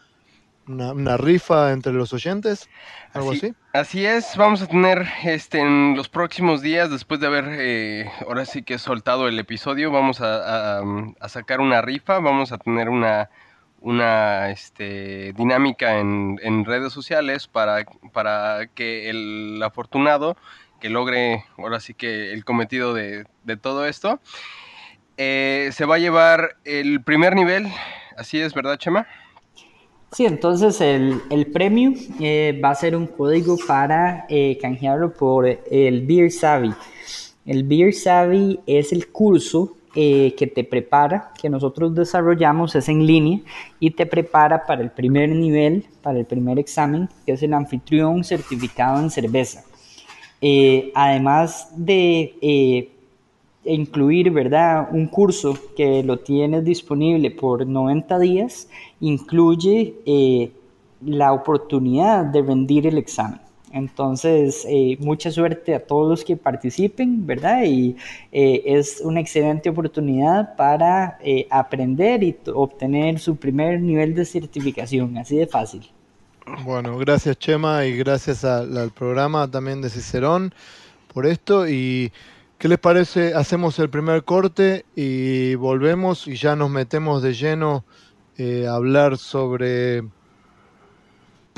una, 0.67 1.17
rifa 1.19 1.73
entre 1.73 1.93
los 1.93 2.15
oyentes, 2.15 2.71
algo 3.13 3.33
así, 3.33 3.53
así. 3.75 4.07
es, 4.07 4.35
vamos 4.39 4.63
a 4.63 4.67
tener 4.67 5.07
este 5.25 5.59
en 5.59 5.95
los 5.95 6.09
próximos 6.09 6.63
días, 6.63 6.91
después 6.91 7.21
de 7.21 7.27
haber 7.27 8.09
ahora 8.27 8.47
sí 8.47 8.63
que 8.63 8.79
soltado 8.79 9.29
el 9.29 9.39
episodio, 9.39 9.91
vamos 9.91 10.23
a 10.23 10.81
sacar 11.29 11.61
una 11.61 11.83
rifa, 11.83 12.21
vamos 12.21 12.53
a 12.53 12.57
tener 12.57 12.89
una 12.89 13.29
una 13.81 14.51
este, 14.51 15.33
dinámica 15.35 15.99
en, 15.99 16.65
redes 16.65 16.93
sociales 16.93 17.47
para, 17.47 17.85
para 18.13 18.69
que 18.75 19.11
el 19.11 19.63
afortunado 19.63 20.37
que 20.81 20.89
logre 20.91 21.45
ahora 21.57 21.81
sí 21.81 21.95
que 21.95 22.33
el 22.33 22.45
cometido 22.45 22.95
de, 22.95 23.27
de 23.45 23.57
todo 23.57 23.87
esto 23.87 24.21
eh, 25.17 25.71
se 25.73 25.85
va 25.85 25.97
a 25.97 25.99
llevar 25.99 26.57
el 26.65 27.03
primer 27.03 27.35
nivel, 27.35 27.67
así 28.17 28.41
es, 28.41 28.55
¿verdad, 28.55 28.79
Chema? 28.79 29.07
Sí, 30.13 30.25
entonces 30.25 30.81
el, 30.81 31.21
el 31.31 31.49
premio 31.49 31.93
eh, 32.21 32.59
va 32.65 32.71
a 32.71 32.75
ser 32.77 32.95
un 32.95 33.09
código 33.09 33.57
para 33.67 34.27
eh, 34.29 34.57
canjearlo 34.63 35.13
por 35.13 35.47
el 35.47 36.07
Beer 36.07 36.31
Savvy. 36.31 36.73
El 37.45 37.65
Beer 37.65 37.93
Savvy 37.93 38.61
es 38.67 38.93
el 38.93 39.09
curso 39.09 39.77
eh, 40.01 40.37
que 40.37 40.47
te 40.47 40.63
prepara, 40.63 41.33
que 41.43 41.51
nosotros 41.51 41.93
desarrollamos, 41.93 42.77
es 42.77 42.89
en 42.89 43.05
línea 43.05 43.41
y 43.81 43.91
te 43.91 44.07
prepara 44.07 44.65
para 44.65 44.81
el 44.81 44.93
primer 44.93 45.31
nivel, 45.31 45.87
para 46.03 46.21
el 46.21 46.25
primer 46.25 46.57
examen, 46.61 47.09
que 47.27 47.33
es 47.33 47.43
el 47.43 47.53
anfitrión 47.53 48.23
certificado 48.23 49.01
en 49.01 49.11
cerveza. 49.11 49.65
Eh, 50.41 50.93
además 50.95 51.73
de 51.75 52.37
eh, 52.41 52.93
incluir, 53.65 54.31
¿verdad? 54.31 54.89
Un 54.93 55.09
curso 55.09 55.59
que 55.77 56.05
lo 56.05 56.21
tienes 56.21 56.65
disponible 56.65 57.33
por 57.33 57.67
90 57.67 58.21
días, 58.21 58.69
incluye 59.01 60.53
la 61.05 61.33
oportunidad 61.33 62.25
de 62.25 62.43
rendir 62.43 62.87
el 62.87 62.99
examen. 62.99 63.48
Entonces, 63.73 64.65
eh, 64.69 64.97
mucha 65.01 65.31
suerte 65.31 65.75
a 65.75 65.87
todos 65.87 66.09
los 66.09 66.25
que 66.25 66.37
participen, 66.37 67.27
¿verdad? 67.27 67.65
Y 67.65 67.97
eh, 68.33 68.63
es 68.65 69.01
una 69.03 69.21
excelente 69.21 69.69
oportunidad 69.69 70.57
para 70.57 71.19
eh, 71.23 71.47
aprender 71.51 72.23
y 72.23 72.37
obtener 72.55 73.19
su 73.19 73.37
primer 73.37 73.81
nivel 73.81 74.15
de 74.15 74.25
certificación, 74.25 75.19
así 75.19 75.37
de 75.37 75.47
fácil. 75.47 75.91
Bueno, 76.65 76.97
gracias 76.97 77.39
Chema 77.39 77.85
y 77.85 77.97
gracias 77.99 78.43
al 78.43 78.91
programa 78.91 79.51
también 79.51 79.83
de 79.83 79.91
Cicerón 79.91 80.55
por 81.13 81.27
esto. 81.27 81.69
¿Y 81.69 82.11
qué 82.57 82.69
les 82.69 82.79
parece? 82.79 83.35
Hacemos 83.35 83.79
el 83.79 83.91
primer 83.91 84.25
corte 84.25 84.87
y 84.97 85.57
volvemos 85.57 86.27
y 86.27 86.37
ya 86.37 86.57
nos 86.57 86.71
metemos 86.71 87.23
de 87.23 87.35
lleno 87.35 87.85
a 88.39 88.75
hablar 88.75 89.19
sobre 89.19 90.05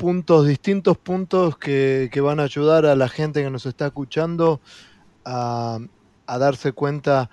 puntos, 0.01 0.47
distintos 0.47 0.97
puntos 0.97 1.57
que, 1.57 2.09
van 2.23 2.39
a 2.39 2.43
ayudar 2.43 2.87
a 2.87 2.95
la 2.95 3.07
gente 3.07 3.43
que 3.43 3.51
nos 3.51 3.67
está 3.67 3.85
escuchando 3.85 4.59
a, 5.25 5.77
darse 6.25 6.71
cuenta 6.71 7.29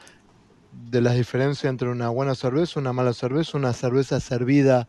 de 0.73 1.01
las 1.01 1.15
diferencias 1.15 1.71
entre 1.71 1.89
una 1.89 2.11
buena 2.11 2.35
cerveza, 2.35 2.79
una 2.79 2.93
mala 2.93 3.15
cerveza, 3.15 3.57
una 3.57 3.73
cerveza 3.73 4.21
servida 4.21 4.87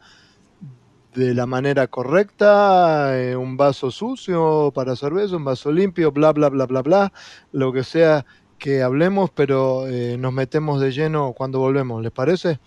de 1.13 1.33
la 1.33 1.45
manera 1.45 1.87
correcta, 1.87 3.17
eh, 3.17 3.37
un 3.37 3.55
vaso 3.55 3.91
sucio 3.91 4.73
para 4.75 4.97
cerveza, 4.97 5.37
un 5.37 5.45
vaso 5.45 5.71
limpio, 5.71 6.11
bla, 6.11 6.33
bla, 6.33 6.49
bla, 6.49 6.65
bla, 6.65 6.81
bla, 6.81 7.13
lo 7.53 7.71
que 7.71 7.85
sea 7.85 8.25
que 8.57 8.83
hablemos, 8.83 9.29
pero 9.29 9.87
eh, 9.87 10.17
nos 10.17 10.33
metemos 10.33 10.81
de 10.81 10.91
lleno 10.91 11.31
cuando 11.31 11.59
volvemos, 11.59 12.03
¿les 12.03 12.11
parece? 12.11 12.59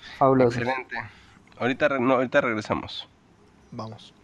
Excelente. 0.47 0.97
Ahorita, 1.59 1.87
ahorita 1.87 2.41
regresamos. 2.41 3.07
Vamos. 3.73 4.15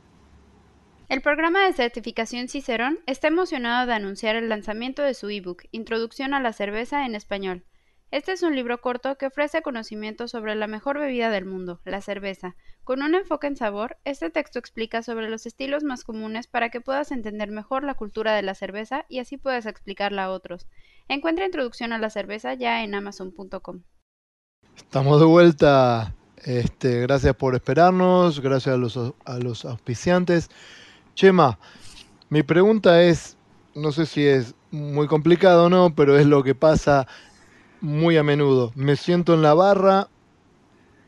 El 1.09 1.23
programa 1.23 1.65
de 1.65 1.73
certificación 1.73 2.49
Cicerón 2.49 2.99
está 3.07 3.29
emocionado 3.29 3.87
de 3.87 3.95
anunciar 3.95 4.37
el 4.37 4.51
lanzamiento 4.51 5.01
de 5.01 5.15
su 5.15 5.31
ebook 5.31 5.63
Introducción 5.71 6.35
a 6.35 6.41
la 6.41 6.53
cerveza 6.53 7.07
en 7.07 7.15
español. 7.15 7.65
Este 8.11 8.33
es 8.33 8.43
un 8.43 8.55
libro 8.55 8.83
corto 8.83 9.17
que 9.17 9.25
ofrece 9.25 9.63
conocimientos 9.63 10.33
sobre 10.33 10.55
la 10.55 10.67
mejor 10.67 10.99
bebida 10.99 11.31
del 11.31 11.47
mundo, 11.47 11.81
la 11.87 12.03
cerveza. 12.03 12.57
Con 12.85 13.03
un 13.03 13.15
enfoque 13.15 13.47
en 13.47 13.57
sabor, 13.57 13.97
este 14.05 14.29
texto 14.29 14.59
explica 14.59 15.03
sobre 15.03 15.31
los 15.31 15.47
estilos 15.47 15.83
más 15.83 16.05
comunes 16.05 16.47
para 16.47 16.69
que 16.69 16.83
puedas 16.83 17.11
entender 17.11 17.51
mejor 17.51 17.85
la 17.85 17.95
cultura 17.95 18.35
de 18.35 18.43
la 18.43 18.55
cerveza 18.55 19.07
y 19.09 19.21
así 19.21 19.39
puedas 19.39 19.65
explicarla 19.65 20.25
a 20.25 20.31
otros. 20.31 20.67
Encuentra 21.09 21.47
Introducción 21.47 21.95
a 21.95 21.99
la 21.99 22.11
cerveza 22.11 22.53
ya 22.53 22.85
en 22.85 22.95
amazon.com. 22.95 23.83
Estamos 24.77 25.21
de 25.21 25.27
vuelta. 25.27 26.15
Este, 26.45 27.01
gracias 27.01 27.35
por 27.35 27.55
esperarnos, 27.55 28.41
gracias 28.41 28.75
a 29.25 29.39
los 29.39 29.65
auspiciantes. 29.65 30.51
Chema, 31.19 31.59
mi 32.29 32.45
pregunta 32.45 33.03
es, 33.03 33.37
no 33.75 33.91
sé 33.91 34.07
si 34.07 34.25
es 34.25 34.55
muy 34.71 35.09
complicado 35.09 35.65
o 35.65 35.69
no, 35.69 35.93
pero 35.93 36.17
es 36.17 36.27
lo 36.27 36.45
que 36.45 36.55
pasa 36.55 37.09
muy 37.81 38.17
a 38.17 38.23
menudo. 38.23 38.71
Me 38.77 38.95
siento 38.95 39.35
en 39.35 39.43
la 39.43 39.53
barra, 39.53 40.07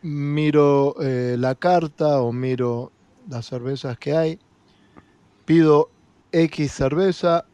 miro 0.03 0.97
eh, 1.01 1.37
la 1.39 1.55
carta 1.55 2.21
o 2.23 2.33
miro 2.33 2.91
las 3.29 3.47
cervezas 3.47 3.99
que 3.99 4.17
hay, 4.17 4.41
pido 5.45 5.91
X 6.33 6.73
cerveza, 6.73 7.45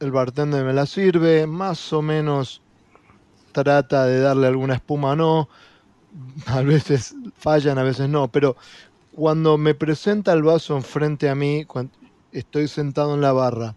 el 0.00 0.10
bartender 0.10 0.64
me 0.64 0.72
la 0.72 0.86
sirve, 0.86 1.46
más 1.46 1.92
o 1.92 2.00
menos 2.00 2.62
trata 3.52 4.06
de 4.06 4.20
darle 4.20 4.46
alguna 4.46 4.76
espuma 4.76 5.10
o 5.10 5.16
no, 5.16 5.48
a 6.46 6.62
veces 6.62 7.14
fallan, 7.36 7.76
a 7.76 7.82
veces 7.82 8.08
no, 8.08 8.28
pero 8.28 8.56
cuando 9.18 9.58
me 9.58 9.74
presenta 9.74 10.32
el 10.32 10.44
vaso 10.44 10.76
enfrente 10.76 11.28
a 11.28 11.34
mí, 11.34 11.66
estoy 12.32 12.68
sentado 12.68 13.14
en 13.14 13.20
la 13.20 13.32
barra, 13.32 13.74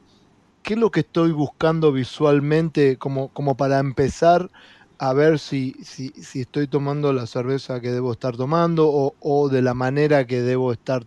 ¿qué 0.64 0.74
es 0.76 0.80
lo 0.80 0.92
que 0.92 1.02
estoy 1.02 1.32
buscando 1.32 1.92
visualmente 1.92 2.98
como, 2.98 3.30
como 3.30 3.56
para 3.56 3.80
empezar 3.80 4.50
a 4.98 5.14
ver 5.14 5.40
si, 5.40 5.74
si, 5.84 6.12
estoy 6.40 6.68
tomando 6.68 7.12
la 7.12 7.26
cerveza 7.26 7.82
que 7.82 7.92
debo 7.92 8.12
estar 8.12 8.38
tomando 8.38 8.88
o, 8.88 9.16
o 9.20 9.50
de 9.50 9.64
la 9.64 9.74
manera 9.74 10.28
que 10.28 10.42
debo 10.42 10.72
estar 10.72 11.04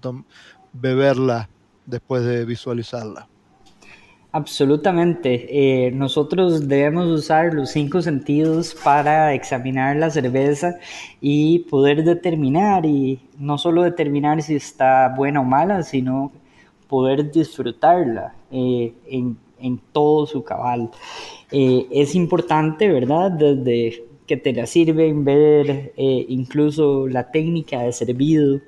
beberla 0.72 1.48
después 1.86 2.24
de 2.24 2.44
visualizarla? 2.44 3.28
Absolutamente. 4.32 5.46
Eh, 5.86 5.92
nosotros 5.92 6.66
debemos 6.66 7.06
usar 7.06 7.54
los 7.54 7.70
cinco 7.70 8.02
sentidos 8.02 8.74
para 8.82 9.32
examinar 9.32 9.94
la 9.94 10.10
cerveza 10.10 10.74
y 11.20 11.60
poder 11.70 12.02
determinar, 12.02 12.84
y 12.84 13.20
no 13.38 13.58
solo 13.58 13.84
determinar 13.84 14.42
si 14.42 14.56
está 14.56 15.14
buena 15.16 15.40
o 15.40 15.44
mala, 15.44 15.84
sino 15.84 16.32
poder 16.88 17.30
disfrutarla 17.30 18.34
eh, 18.50 18.94
en, 19.06 19.36
en, 19.58 19.80
todo 19.92 20.26
su 20.26 20.42
cabal. 20.44 20.90
Eh, 21.50 21.86
es 21.90 22.14
importante, 22.14 22.90
¿verdad? 22.90 23.30
Desde 23.30 24.04
que 24.26 24.36
te 24.36 24.52
la 24.54 24.66
sirven, 24.66 25.24
ver 25.24 25.92
eh, 25.96 26.26
incluso 26.28 27.06
la 27.08 27.30
técnica 27.30 27.82
de 27.82 27.92
servido. 27.92 28.60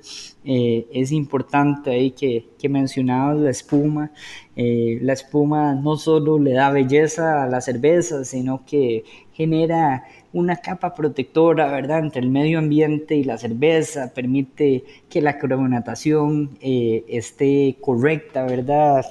Eh, 0.45 0.87
es 0.93 1.11
importante 1.11 1.91
ahí 1.91 2.11
que, 2.11 2.47
que 2.59 2.69
mencionabas 2.69 3.37
la 3.37 3.49
espuma. 3.49 4.11
La 4.55 5.13
espuma 5.13 5.75
no 5.75 5.97
solo 5.97 6.39
le 6.39 6.53
da 6.53 6.71
belleza 6.71 7.43
a 7.43 7.47
la 7.47 7.61
cerveza, 7.61 8.25
sino 8.25 8.65
que 8.65 9.03
genera 9.33 10.03
una 10.37 10.57
capa 10.57 10.93
protectora, 10.93 11.71
¿verdad?, 11.71 11.99
entre 11.99 12.21
el 12.21 12.29
medio 12.29 12.59
ambiente 12.59 13.15
y 13.15 13.23
la 13.23 13.37
cerveza, 13.37 14.13
permite 14.13 14.83
que 15.09 15.21
la 15.21 15.37
carbonatación 15.37 16.57
esté 16.61 17.77
correcta, 17.81 18.43
¿verdad?, 18.43 19.05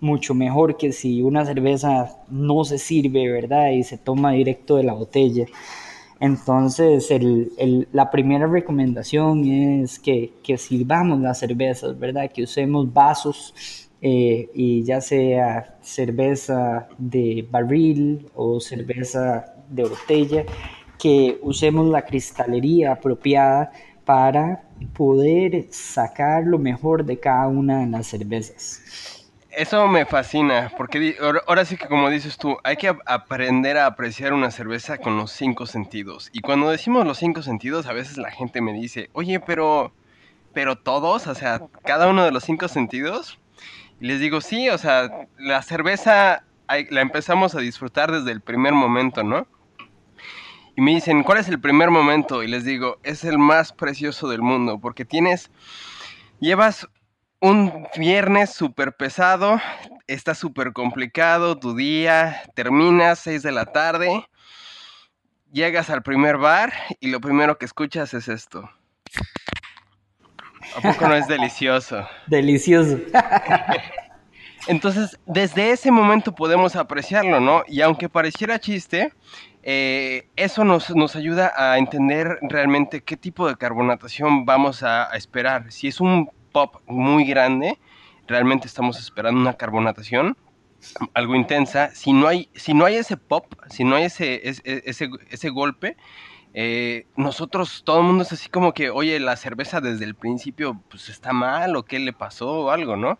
mucho 0.00 0.34
mejor 0.34 0.76
que 0.76 0.92
si 0.92 1.22
una 1.22 1.44
cerveza 1.44 2.20
no 2.30 2.64
se 2.64 2.78
sirve, 2.78 3.30
¿verdad? 3.30 3.70
Y 3.70 3.82
se 3.82 3.98
toma 3.98 4.32
directo 4.32 4.76
de 4.76 4.84
la 4.84 4.92
botella. 4.92 5.46
Entonces, 6.20 7.10
el, 7.10 7.88
la 7.92 8.10
primera 8.10 8.46
recomendación 8.46 9.44
es 9.44 9.98
que, 9.98 10.32
que, 10.42 10.56
sirvamos 10.56 11.20
las 11.20 11.40
cervezas, 11.40 11.98
¿verdad? 11.98 12.30
Que 12.32 12.44
usemos 12.44 12.92
vasos 12.92 13.52
eh, 14.00 14.48
y 14.54 14.82
ya 14.84 15.00
sea 15.00 15.76
cerveza 15.82 16.88
de 16.96 17.46
barril 17.50 18.28
o 18.34 18.60
cerveza 18.60 19.55
de 19.68 19.84
botella, 19.84 20.44
que 20.98 21.38
usemos 21.42 21.86
la 21.88 22.02
cristalería 22.02 22.92
apropiada 22.92 23.72
para 24.04 24.62
poder 24.96 25.66
sacar 25.70 26.44
lo 26.44 26.58
mejor 26.58 27.04
de 27.04 27.18
cada 27.18 27.48
una 27.48 27.80
de 27.80 27.86
las 27.86 28.06
cervezas. 28.06 29.26
Eso 29.50 29.88
me 29.88 30.04
fascina, 30.04 30.70
porque 30.76 31.16
ahora 31.46 31.64
sí 31.64 31.78
que 31.78 31.88
como 31.88 32.10
dices 32.10 32.36
tú, 32.36 32.58
hay 32.62 32.76
que 32.76 32.94
aprender 33.06 33.78
a 33.78 33.86
apreciar 33.86 34.34
una 34.34 34.50
cerveza 34.50 34.98
con 34.98 35.16
los 35.16 35.32
cinco 35.32 35.64
sentidos. 35.64 36.28
Y 36.32 36.40
cuando 36.40 36.68
decimos 36.68 37.06
los 37.06 37.16
cinco 37.16 37.40
sentidos, 37.40 37.86
a 37.86 37.94
veces 37.94 38.18
la 38.18 38.30
gente 38.30 38.60
me 38.60 38.74
dice, 38.74 39.08
oye, 39.14 39.40
pero, 39.40 39.92
pero 40.52 40.76
todos, 40.76 41.26
o 41.26 41.34
sea, 41.34 41.62
cada 41.84 42.06
uno 42.06 42.24
de 42.24 42.32
los 42.32 42.44
cinco 42.44 42.68
sentidos. 42.68 43.38
Y 43.98 44.08
les 44.08 44.20
digo, 44.20 44.42
sí, 44.42 44.68
o 44.68 44.76
sea, 44.76 45.26
la 45.38 45.62
cerveza 45.62 46.44
la 46.90 47.00
empezamos 47.00 47.54
a 47.54 47.60
disfrutar 47.60 48.12
desde 48.12 48.32
el 48.32 48.42
primer 48.42 48.74
momento, 48.74 49.22
¿no? 49.22 49.46
Y 50.76 50.82
me 50.82 50.90
dicen, 50.90 51.22
¿cuál 51.22 51.38
es 51.38 51.48
el 51.48 51.58
primer 51.58 51.90
momento? 51.90 52.42
Y 52.42 52.48
les 52.48 52.64
digo, 52.64 52.98
es 53.02 53.24
el 53.24 53.38
más 53.38 53.72
precioso 53.72 54.28
del 54.28 54.42
mundo, 54.42 54.78
porque 54.78 55.06
tienes, 55.06 55.50
llevas 56.38 56.86
un 57.40 57.88
viernes 57.96 58.50
súper 58.50 58.94
pesado, 58.94 59.58
está 60.06 60.34
súper 60.34 60.74
complicado 60.74 61.58
tu 61.58 61.74
día, 61.74 62.42
terminas 62.54 63.20
6 63.20 63.42
de 63.42 63.52
la 63.52 63.64
tarde, 63.64 64.28
llegas 65.50 65.88
al 65.88 66.02
primer 66.02 66.36
bar 66.36 66.74
y 67.00 67.08
lo 67.08 67.22
primero 67.22 67.56
que 67.56 67.64
escuchas 67.64 68.12
es 68.12 68.28
esto. 68.28 68.68
¿A 70.76 70.80
poco 70.82 71.08
no 71.08 71.14
es 71.14 71.26
delicioso? 71.26 72.06
Delicioso. 72.26 72.98
Entonces, 74.66 75.18
desde 75.24 75.70
ese 75.70 75.90
momento 75.90 76.34
podemos 76.34 76.76
apreciarlo, 76.76 77.40
¿no? 77.40 77.62
Y 77.68 77.80
aunque 77.80 78.08
pareciera 78.08 78.58
chiste, 78.58 79.12
eh, 79.68 80.28
eso 80.36 80.64
nos, 80.64 80.94
nos, 80.94 81.16
ayuda 81.16 81.52
a 81.56 81.76
entender 81.78 82.38
realmente 82.42 83.02
qué 83.02 83.16
tipo 83.16 83.48
de 83.48 83.56
carbonatación 83.56 84.44
vamos 84.44 84.84
a 84.84 85.10
esperar. 85.16 85.72
Si 85.72 85.88
es 85.88 86.00
un 86.00 86.30
pop 86.52 86.76
muy 86.86 87.24
grande, 87.24 87.76
realmente 88.28 88.68
estamos 88.68 88.96
esperando 89.00 89.40
una 89.40 89.54
carbonatación 89.54 90.36
algo 91.14 91.34
intensa. 91.34 91.90
Si 91.94 92.12
no 92.12 92.28
hay, 92.28 92.48
si 92.54 92.74
no 92.74 92.84
hay 92.84 92.94
ese 92.94 93.16
pop, 93.16 93.46
si 93.68 93.82
no 93.82 93.96
hay 93.96 94.04
ese, 94.04 94.48
ese, 94.48 95.10
ese, 95.30 95.48
golpe, 95.48 95.96
eh, 96.54 97.06
nosotros, 97.16 97.82
todo 97.84 97.98
el 97.98 98.04
mundo 98.04 98.22
es 98.22 98.32
así 98.32 98.48
como 98.48 98.72
que, 98.72 98.90
oye, 98.90 99.18
la 99.18 99.36
cerveza 99.36 99.80
desde 99.80 100.04
el 100.04 100.14
principio, 100.14 100.80
pues 100.88 101.08
está 101.08 101.32
mal 101.32 101.74
o 101.74 101.84
qué 101.84 101.98
le 101.98 102.12
pasó 102.12 102.66
o 102.66 102.70
algo, 102.70 102.96
¿no? 102.96 103.18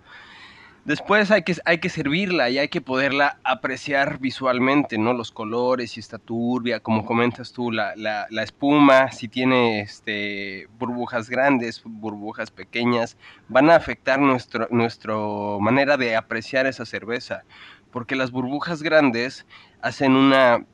Después 0.86 1.32
hay 1.32 1.42
que, 1.42 1.56
hay 1.64 1.78
que 1.78 1.88
servirla 1.88 2.48
y 2.48 2.58
hay 2.58 2.68
que 2.68 2.80
poderla 2.80 3.38
apreciar 3.42 4.20
visualmente, 4.20 4.98
¿no? 4.98 5.14
Los 5.14 5.32
colores, 5.32 5.90
si 5.90 6.00
está 6.00 6.16
turbia, 6.18 6.78
como 6.78 7.04
comentas 7.04 7.52
tú, 7.52 7.72
la, 7.72 7.94
la, 7.96 8.42
espuma, 8.44 9.10
si 9.10 9.26
tiene 9.26 9.80
este, 9.80 10.68
burbujas 10.78 11.28
grandes, 11.28 11.82
burbujas 11.84 12.52
pequeñas, 12.52 13.16
van 13.48 13.68
a 13.68 13.74
afectar 13.74 14.20
nuestra 14.20 14.68
nuestro 14.70 15.58
manera 15.60 15.96
de 15.96 16.14
apreciar 16.14 16.66
esa 16.66 16.86
cerveza. 16.86 17.42
Porque 17.90 18.14
las 18.14 18.30
burbujas 18.30 18.80
grandes 18.80 19.44
hacen 19.82 20.12
una 20.12 20.64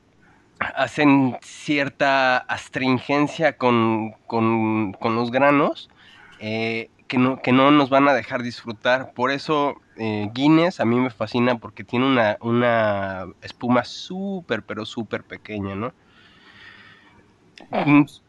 hacen 0.75 1.37
cierta 1.41 2.37
astringencia 2.37 3.57
con, 3.57 4.11
con, 4.27 4.93
con 4.93 5.15
los 5.15 5.31
granos 5.31 5.89
eh, 6.39 6.91
que, 7.07 7.17
no, 7.17 7.41
que 7.41 7.51
no 7.51 7.71
nos 7.71 7.89
van 7.89 8.07
a 8.07 8.13
dejar 8.13 8.43
disfrutar. 8.43 9.13
Por 9.13 9.31
eso 9.31 9.81
eh, 9.97 10.29
Guinness 10.33 10.79
a 10.79 10.85
mí 10.85 10.99
me 10.99 11.09
fascina 11.09 11.57
porque 11.57 11.83
tiene 11.83 12.05
una, 12.05 12.37
una 12.41 13.27
espuma 13.41 13.83
súper, 13.83 14.63
pero 14.63 14.85
súper 14.85 15.23
pequeña, 15.23 15.75
¿no? 15.75 15.93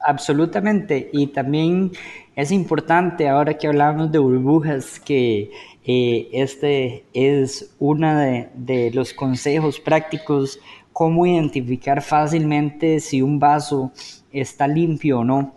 Absolutamente. 0.01 1.11
Y 1.13 1.29
también 1.29 1.93
es 2.37 2.53
importante, 2.53 3.29
ahora 3.29 3.55
que 3.55 3.67
hablamos 3.67 4.13
de 4.13 4.19
burbujas, 4.19 5.01
que 5.01 5.51
eh, 5.85 6.29
este 6.33 7.05
es 7.13 7.75
uno 7.79 8.17
de, 8.17 8.49
de, 8.55 8.91
los 8.93 9.13
consejos 9.13 9.81
prácticos, 9.81 10.61
cómo 10.93 11.27
identificar 11.27 12.03
fácilmente 12.03 13.01
si 13.01 13.21
un 13.21 13.39
vaso 13.39 13.93
está 14.33 14.67
limpio 14.69 15.21
o 15.21 15.25
no, 15.25 15.55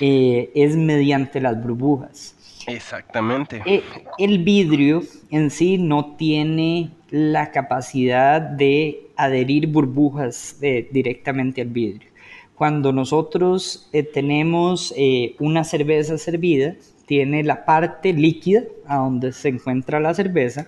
eh, 0.00 0.50
es 0.54 0.76
mediante 0.76 1.40
las 1.40 1.60
burbujas. 1.60 2.35
Exactamente. 2.66 3.62
Eh, 3.64 3.82
el 4.18 4.42
vidrio 4.42 5.02
en 5.30 5.50
sí 5.50 5.78
no 5.78 6.16
tiene 6.16 6.90
la 7.10 7.50
capacidad 7.50 8.40
de 8.40 9.08
adherir 9.16 9.68
burbujas 9.68 10.56
eh, 10.60 10.88
directamente 10.90 11.62
al 11.62 11.68
vidrio. 11.68 12.10
Cuando 12.54 12.92
nosotros 12.92 13.88
eh, 13.92 14.02
tenemos 14.02 14.94
una 15.38 15.62
cerveza 15.62 16.16
servida, 16.16 16.74
tiene 17.04 17.44
la 17.44 17.64
parte 17.64 18.12
líquida 18.12 18.62
a 18.86 18.96
donde 18.96 19.32
se 19.32 19.50
encuentra 19.50 20.00
la 20.00 20.14
cerveza 20.14 20.66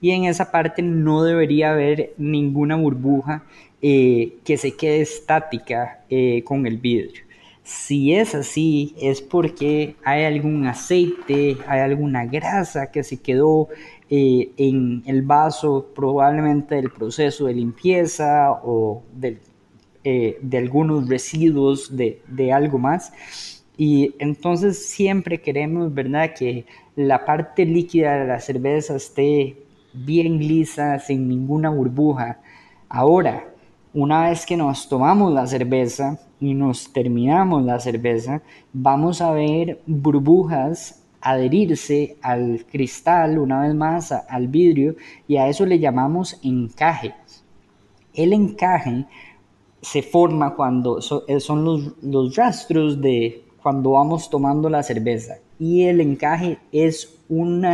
y 0.00 0.12
en 0.12 0.24
esa 0.24 0.50
parte 0.52 0.80
no 0.80 1.24
debería 1.24 1.72
haber 1.72 2.14
ninguna 2.18 2.76
burbuja 2.76 3.44
que 3.80 4.56
se 4.56 4.76
quede 4.76 5.02
estática 5.02 6.00
con 6.44 6.66
el 6.66 6.78
vidrio. 6.78 7.24
Si 7.64 8.12
es 8.12 8.34
así, 8.34 8.94
es 9.00 9.22
porque 9.22 9.96
hay 10.04 10.24
algún 10.24 10.66
aceite, 10.66 11.56
hay 11.66 11.80
alguna 11.80 12.26
grasa 12.26 12.90
que 12.90 13.02
se 13.02 13.22
quedó 13.22 13.68
eh, 14.10 14.52
en 14.58 15.02
el 15.06 15.22
vaso, 15.22 15.90
probablemente 15.94 16.74
del 16.74 16.90
proceso 16.90 17.46
de 17.46 17.54
limpieza 17.54 18.52
o 18.52 19.02
eh, 20.04 20.38
de 20.42 20.58
algunos 20.58 21.08
residuos 21.08 21.96
de, 21.96 22.20
de, 22.28 22.52
algo 22.52 22.78
más. 22.78 23.64
Y 23.78 24.14
entonces 24.18 24.84
siempre 24.86 25.40
queremos, 25.40 25.92
¿verdad?, 25.94 26.34
que 26.34 26.66
la 26.96 27.24
parte 27.24 27.64
líquida 27.64 28.18
de 28.18 28.26
la 28.26 28.40
cerveza 28.40 28.96
esté 28.96 29.56
bien 29.94 30.38
lisa, 30.38 30.98
sin 30.98 31.28
ninguna 31.28 31.70
burbuja. 31.70 32.40
Ahora, 32.90 33.48
una 33.94 34.28
vez 34.28 34.44
que 34.44 34.56
nos 34.56 34.86
tomamos 34.88 35.32
la 35.32 35.46
cerveza 35.46 36.20
y 36.46 36.54
nos 36.54 36.92
terminamos 36.92 37.64
la 37.64 37.80
cerveza, 37.80 38.42
vamos 38.72 39.20
a 39.20 39.32
ver 39.32 39.80
burbujas 39.86 41.04
adherirse 41.24 42.18
al 42.20 42.66
cristal, 42.70 43.38
una 43.38 43.62
vez 43.62 43.74
más 43.74 44.12
al 44.12 44.46
vidrio, 44.48 44.94
y 45.26 45.38
a 45.38 45.48
eso 45.48 45.64
le 45.64 45.78
llamamos 45.78 46.38
encaje. 46.42 47.14
El 48.12 48.34
encaje 48.34 49.06
se 49.80 50.02
forma 50.02 50.54
cuando 50.54 50.98
eh, 51.26 51.40
son 51.40 51.64
los, 51.64 52.36
rastros 52.36 53.00
de 53.00 53.44
cuando 53.62 53.92
vamos 53.92 54.28
tomando 54.28 54.68
la 54.68 54.82
cerveza 54.82 55.38
y 55.58 55.84
el 55.84 56.00
encaje 56.00 56.58
es 56.72 57.18
un 57.28 57.64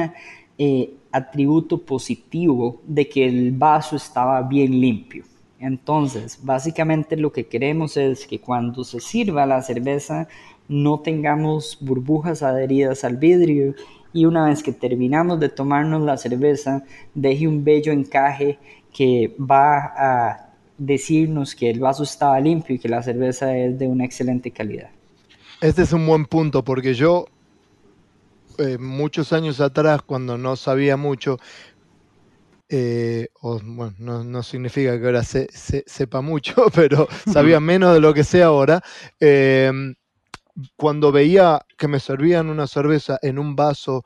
eh, 0.58 0.94
atributo 1.10 1.78
positivo 1.78 2.80
de 2.86 3.08
que 3.08 3.26
el 3.26 3.52
vaso 3.52 3.96
estaba 3.96 4.42
bien 4.42 4.80
limpio. 4.80 5.24
Entonces, 5.60 6.38
básicamente 6.42 7.18
lo 7.18 7.32
que 7.32 7.46
queremos 7.46 7.98
es 7.98 8.26
que 8.26 8.40
cuando 8.40 8.82
se 8.82 8.98
sirva 8.98 9.44
la 9.44 9.62
cerveza 9.62 10.26
no 10.68 11.00
tengamos 11.00 11.76
burbujas 11.82 12.42
adheridas 12.42 13.04
al 13.04 13.18
vidrio 13.18 13.74
y 14.14 14.24
una 14.24 14.46
vez 14.46 14.62
que 14.62 14.72
terminamos 14.72 15.38
de 15.38 15.50
tomarnos 15.50 16.02
la 16.02 16.16
cerveza, 16.16 16.82
deje 17.14 17.46
un 17.46 17.62
bello 17.62 17.92
encaje 17.92 18.58
que 18.92 19.36
va 19.38 19.92
a 19.96 20.50
decirnos 20.78 21.54
que 21.54 21.68
el 21.68 21.78
vaso 21.78 22.04
estaba 22.04 22.40
limpio 22.40 22.76
y 22.76 22.78
que 22.78 22.88
la 22.88 23.02
cerveza 23.02 23.54
es 23.54 23.78
de 23.78 23.86
una 23.86 24.06
excelente 24.06 24.50
calidad. 24.50 24.88
Este 25.60 25.82
es 25.82 25.92
un 25.92 26.06
buen 26.06 26.24
punto 26.24 26.64
porque 26.64 26.94
yo 26.94 27.26
eh, 28.60 28.76
muchos 28.78 29.32
años 29.32 29.60
atrás, 29.60 30.02
cuando 30.02 30.36
no 30.36 30.54
sabía 30.54 30.98
mucho, 30.98 31.38
eh, 32.72 33.28
bueno, 33.40 34.22
no, 34.22 34.42
significa 34.44 34.96
que 34.96 35.04
ahora 35.04 35.24
se, 35.24 35.48
sepa 35.50 36.20
mucho, 36.20 36.54
pero 36.74 37.08
sabía 37.30 37.58
menos 37.58 37.92
de 37.92 38.00
lo 38.00 38.14
que 38.14 38.22
sé 38.22 38.44
ahora, 38.44 38.80
em, 39.18 39.96
cuando 40.76 41.10
veía 41.10 41.66
que 41.76 41.88
me 41.88 41.98
servían 41.98 42.48
una 42.48 42.68
cerveza 42.68 43.18
en 43.22 43.40
un 43.40 43.56
vaso 43.56 44.04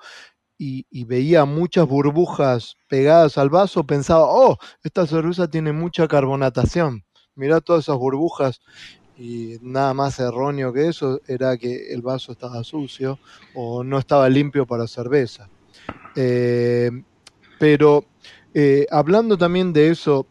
y, 0.57 1.05
veía 1.05 1.45
muchas 1.45 1.87
burbujas 1.87 2.77
pegadas 2.89 3.37
al 3.37 3.51
vaso, 3.51 3.85
pensaba, 3.85 4.25
oh, 4.27 4.57
esta 4.83 5.07
cerveza 5.07 5.49
tiene 5.49 5.73
mucha 5.73 6.09
carbonatación. 6.09 7.05
Mirá 7.35 7.61
todas 7.61 7.85
esas 7.85 7.97
burbujas 7.99 8.63
y 9.19 9.59
nada 9.61 9.93
más 9.93 10.19
erróneo 10.21 10.73
que 10.73 10.89
eso 10.89 11.21
era 11.27 11.59
que 11.59 11.93
el 11.93 12.01
vaso 12.01 12.33
estaba 12.33 12.65
sucio 12.65 13.19
o 13.55 13.85
no 13.85 13.99
estaba 13.99 14.29
limpio 14.31 14.67
para 14.67 14.87
cerveza. 14.87 15.51
Eh, 16.17 16.91
pero 17.59 18.07
eh, 18.55 18.87
hablando 18.91 19.37
también 19.37 19.73
de 19.73 19.91
eso, 19.91 20.27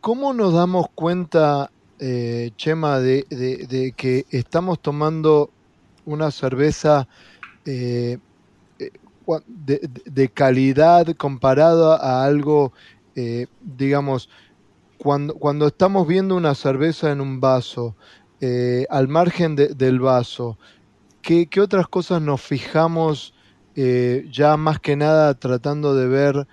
¿cómo 0.00 0.32
nos 0.32 0.54
damos 0.54 0.86
cuenta, 0.94 1.70
eh, 1.98 2.50
Chema, 2.56 2.98
de, 2.98 3.94
que 3.96 4.24
estamos 4.30 4.80
tomando 4.80 5.50
una 6.04 6.30
cerveza 6.30 7.06
de, 9.46 10.28
calidad 10.32 11.06
comparada 11.16 11.96
a 11.96 12.24
algo, 12.24 12.72
eh, 13.14 13.46
digamos, 13.60 14.28
cuando, 14.98 15.34
cuando 15.34 15.68
estamos 15.68 16.06
viendo 16.06 16.36
una 16.36 16.54
cerveza 16.54 17.10
en 17.12 17.20
un 17.20 17.40
vaso, 17.40 17.94
eh, 18.40 18.86
al 18.90 19.08
margen 19.08 19.54
del 19.56 20.00
vaso, 20.00 20.58
¿qué, 21.22 21.48
otras 21.60 21.88
cosas 21.88 22.22
nos 22.22 22.40
fijamos 22.40 23.34
eh, 23.76 24.26
ya 24.30 24.56
más 24.56 24.80
que 24.80 24.96
nada 24.96 25.34
tratando 25.34 25.94
de 25.94 26.08
ver, 26.08 26.46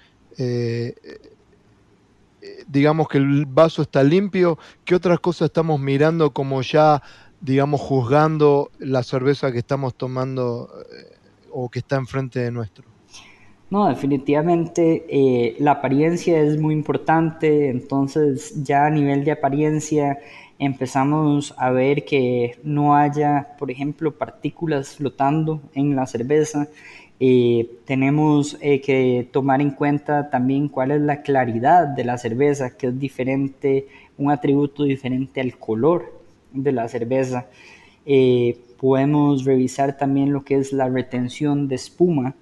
digamos 2.67 3.07
que 3.07 3.17
el 3.17 3.45
vaso 3.45 3.81
está 3.81 4.03
limpio? 4.03 4.57
¿Qué 4.85 4.95
otras 4.95 5.19
cosas 5.19 5.47
estamos 5.47 5.79
mirando 5.79 6.31
como 6.31 6.61
ya, 6.61 7.01
digamos, 7.41 7.81
juzgando 7.81 8.71
la 8.79 9.03
cerveza 9.03 9.51
que 9.51 9.59
estamos 9.59 9.95
tomando? 9.95 10.69
o 11.59 11.69
que 11.69 11.79
está 11.79 11.95
enfrente 11.95 12.39
de 12.39 12.51
nuestro? 12.51 12.85
No, 13.69 13.87
definitivamente 13.89 15.05
eh, 15.09 15.55
la 15.59 15.71
apariencia 15.71 16.39
es 16.39 16.59
muy 16.59 16.73
importante, 16.73 17.69
entonces 17.69 18.63
ya 18.63 18.85
a 18.85 18.89
nivel 18.89 19.25
de 19.25 19.31
apariencia 19.31 20.19
empezamos 20.59 21.53
a 21.57 21.71
ver 21.71 22.05
que 22.05 22.57
no 22.63 22.95
haya, 22.95 23.55
por 23.59 23.69
ejemplo, 23.71 24.17
partículas 24.17 24.95
flotando 24.95 25.61
en 25.73 25.95
la 25.95 26.05
cerveza. 26.05 26.67
Eh, 27.19 27.69
tenemos 27.85 28.57
eh, 28.61 28.81
que 28.81 29.27
tomar 29.31 29.61
en 29.61 29.71
cuenta 29.71 30.29
también 30.29 30.67
cuál 30.67 30.91
es 30.91 31.01
la 31.01 31.21
claridad 31.21 31.87
de 31.87 32.03
la 32.03 32.17
cerveza, 32.17 32.77
que 32.77 32.87
es 32.87 32.99
diferente, 32.99 33.87
un 34.17 34.31
atributo 34.31 34.83
diferente 34.83 35.41
al 35.41 35.57
color 35.57 36.13
de 36.53 36.71
la 36.71 36.87
cerveza. 36.87 37.47
Podemos 38.77 39.43
revisar 39.43 39.97
también 39.97 40.31
lo 40.31 40.43
que 40.43 40.55
es 40.55 40.71
la 40.71 40.87
retención 40.87 41.67
de 41.67 41.75
espuma. 41.75 42.35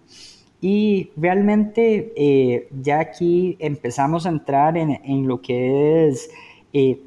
Y 0.62 1.12
realmente 1.16 2.12
eh, 2.16 2.68
ya 2.82 3.00
aquí 3.00 3.56
empezamos 3.60 4.26
a 4.26 4.30
entrar 4.30 4.78
en, 4.78 5.28
lo 5.28 5.42
que 5.42 6.08
es 6.08 6.30
eh, 6.74 7.00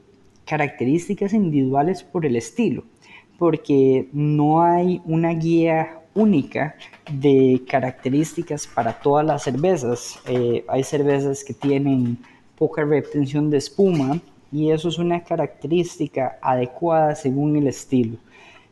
características 0.47 1.33
individuales 1.33 2.03
por 2.03 2.25
el 2.25 2.37
estilo, 2.37 2.85
porque 3.39 4.09
no 4.13 4.63
hay 4.63 5.03
una 5.05 5.35
guía 5.35 5.98
única 6.19 6.75
de 7.11 7.63
características 7.69 8.67
para 8.67 8.93
todas 9.01 9.25
las 9.25 9.45
cervezas. 9.45 10.19
Eh, 10.27 10.65
hay 10.69 10.83
cervezas 10.83 11.45
que 11.45 11.55
tienen 11.55 12.19
poca 12.57 12.85
retención 12.85 13.51
de 13.51 13.59
espuma 13.59 14.21
y 14.51 14.71
eso 14.71 14.89
es 14.89 14.99
una 14.99 15.23
característica 15.23 16.39
adecuada 16.43 17.15
según 17.15 17.57
el 17.57 17.69
estilo. 17.69 18.17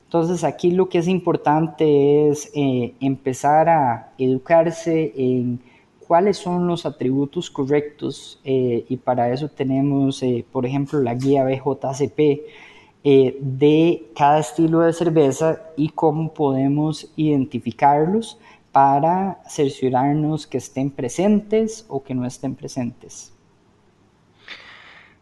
Entonces 0.04 0.42
aquí 0.42 0.72
lo 0.72 0.88
que 0.88 0.98
es 0.98 1.08
importante 1.08 2.28
es 2.28 2.50
eh, 2.54 2.94
empezar 3.00 3.68
a 3.68 4.12
educarse 4.18 5.12
en 5.16 5.60
cuáles 6.06 6.36
son 6.38 6.66
los 6.66 6.84
atributos 6.84 7.50
correctos 7.50 8.40
eh, 8.44 8.84
y 8.88 8.96
para 8.96 9.32
eso 9.32 9.48
tenemos, 9.48 10.22
por 10.52 10.66
ejemplo, 10.66 11.00
la 11.00 11.14
guía 11.14 11.44
BJCP 11.44 12.20
de 13.40 14.10
cada 14.16 14.40
estilo 14.40 14.80
de 14.80 14.92
cerveza 14.92 15.60
y 15.76 15.90
cómo 15.90 16.34
podemos 16.34 17.12
identificarlos 17.14 18.38
para 18.72 19.38
cerciorarnos 19.48 20.46
que 20.46 20.58
estén 20.58 20.90
presentes 20.90 21.86
o 21.88 22.02
que 22.02 22.14
no 22.14 22.26
estén 22.26 22.56
presentes. 22.56 23.32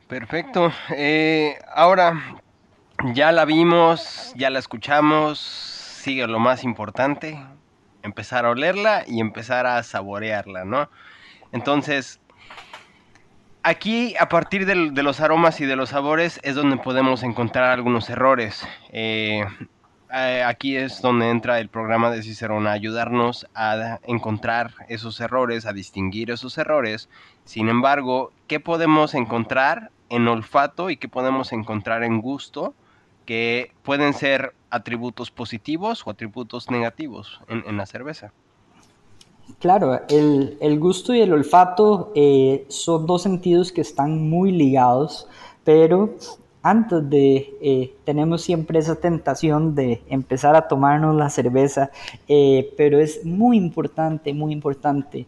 Perfecto. 0.09 0.73
ahora, 1.75 2.41
ya 3.13 3.33
la 3.33 3.45
vimos, 3.45 4.33
ya 4.35 4.49
la 4.49 4.61
escuchamos, 4.61 5.39
sigue 5.39 6.27
lo 6.27 6.39
más 6.39 6.65
importante, 6.65 7.39
empezar 8.03 8.47
a 8.47 8.51
olerla 8.51 9.05
y 9.07 9.21
empezar 9.21 9.67
a 9.67 9.83
saborearla, 9.83 10.65
¿no? 10.65 10.89
Entonces, 11.53 12.21
aquí 13.65 14.15
a 14.21 14.29
partir 14.29 14.67
de, 14.67 15.03
los 15.03 15.21
aromas 15.21 15.61
y 15.61 15.67
de 15.67 15.75
los 15.75 15.89
sabores 15.89 16.39
es 16.45 16.55
donde 16.55 16.77
podemos 16.77 17.25
encontrar 17.25 17.71
algunos 17.71 18.09
errores. 18.09 18.65
Eh, 18.91 19.45
eh, 20.13 20.45
aquí 20.47 20.77
es 20.77 21.03
donde 21.03 21.31
entra 21.31 21.59
el 21.59 21.69
programa 21.69 22.11
de 22.11 22.23
Cicerón 22.23 22.69
a 22.69 22.73
ayudarnos 22.73 23.49
a 23.55 23.99
encontrar 24.05 24.73
esos 24.89 25.19
errores, 25.21 25.67
a 25.67 25.73
distinguir 25.73 26.31
esos 26.31 26.57
errores. 26.59 27.09
Sin 27.45 27.69
embargo, 27.69 28.33
¿qué 28.47 28.61
podemos 28.61 29.15
encontrar 29.15 29.91
en 30.11 30.29
olfato 30.29 30.91
y 30.91 30.97
qué 30.97 31.09
podemos 31.09 31.53
encontrar 31.53 32.05
en 32.05 32.21
gusto? 32.21 32.75
que 33.25 33.73
pueden 33.83 34.13
ser 34.13 34.55
atributos 34.71 35.31
positivos 35.31 36.07
o 36.07 36.11
atributos 36.11 36.71
negativos 36.71 37.41
en, 37.49 37.77
la 37.77 37.87
cerveza. 37.87 38.33
Claro, 39.65 39.99
el, 40.09 40.79
gusto 40.79 41.15
y 41.15 41.21
el 41.21 41.33
olfato 41.33 42.13
eh, 42.15 42.67
son 42.69 43.07
dos 43.07 43.23
sentidos 43.23 43.73
que 43.73 43.81
están 43.81 44.29
muy 44.29 44.53
ligados, 44.53 45.27
pero 45.65 46.15
antes 46.63 47.09
de, 47.09 47.55
eh, 47.63 47.95
tenemos 48.05 48.43
siempre 48.43 48.79
esa 48.79 48.97
tentación 48.97 49.75
de 49.75 50.03
empezar 50.09 50.55
a 50.55 50.69
tomarnos 50.69 51.17
la 51.17 51.31
cerveza, 51.31 51.91
eh, 52.29 52.75
pero 52.77 52.99
es 52.99 53.25
muy 53.25 53.57
importante, 53.57 54.35
muy 54.35 54.53
importante 54.53 55.27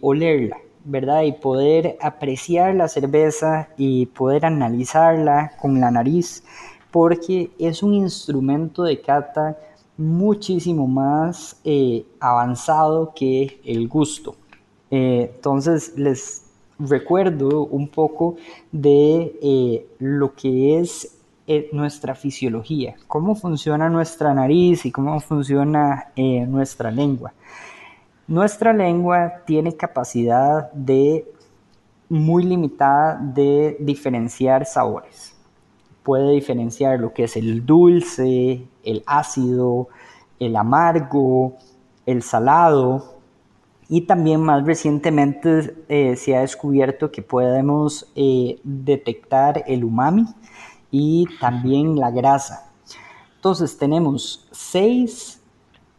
olerla, 0.00 0.56
¿verdad? 0.84 1.22
Y 1.24 1.32
poder 1.32 1.98
apreciar 2.00 2.74
la 2.74 2.88
cerveza 2.88 3.68
y 3.76 4.06
poder 4.06 4.46
analizarla 4.46 5.52
con 5.60 5.78
la 5.78 5.90
nariz 5.90 6.42
porque 6.90 7.50
es 7.58 7.82
un 7.82 7.94
instrumento 7.94 8.84
de 8.84 9.00
cata 9.00 9.58
muchísimo 9.96 10.86
más 10.86 11.60
eh, 11.64 12.04
avanzado 12.20 13.12
que 13.14 13.60
el 13.64 13.88
gusto. 13.88 14.36
Eh, 14.90 15.32
entonces 15.34 15.94
les 15.96 16.44
recuerdo 16.78 17.66
un 17.66 17.88
poco 17.88 18.36
de 18.70 19.38
eh, 19.42 19.86
lo 19.98 20.34
que 20.34 20.78
es 20.78 21.18
nuestra 21.72 22.14
fisiología, 22.14 22.94
cómo 23.06 23.34
funciona 23.34 23.90
nuestra 23.90 24.32
nariz 24.32 24.86
y 24.86 24.90
cómo 24.90 25.20
funciona 25.20 26.10
nuestra 26.16 26.90
lengua. 26.90 27.34
Nuestra 28.26 28.72
lengua 28.72 29.42
tiene 29.44 29.76
capacidad 29.76 30.72
de 30.72 31.30
muy 32.08 32.44
limitada 32.44 33.20
de 33.20 33.76
diferenciar 33.80 34.64
sabores 34.64 35.31
puede 36.02 36.32
diferenciar 36.32 36.98
lo 37.00 37.12
que 37.12 37.24
es 37.24 37.36
el 37.36 37.64
dulce, 37.64 38.66
el 38.84 39.02
ácido, 39.06 39.88
el 40.38 40.56
amargo, 40.56 41.56
el 42.06 42.22
salado 42.22 43.12
y 43.88 44.02
también 44.02 44.40
más 44.40 44.64
recientemente 44.64 45.74
eh, 45.88 46.16
se 46.16 46.34
ha 46.34 46.40
descubierto 46.40 47.10
que 47.10 47.20
podemos 47.20 48.06
eh, 48.16 48.58
detectar 48.64 49.64
el 49.66 49.84
umami 49.84 50.26
y 50.90 51.26
también 51.40 51.96
la 51.96 52.10
grasa. 52.10 52.70
Entonces 53.36 53.76
tenemos 53.76 54.48
seis... 54.50 55.40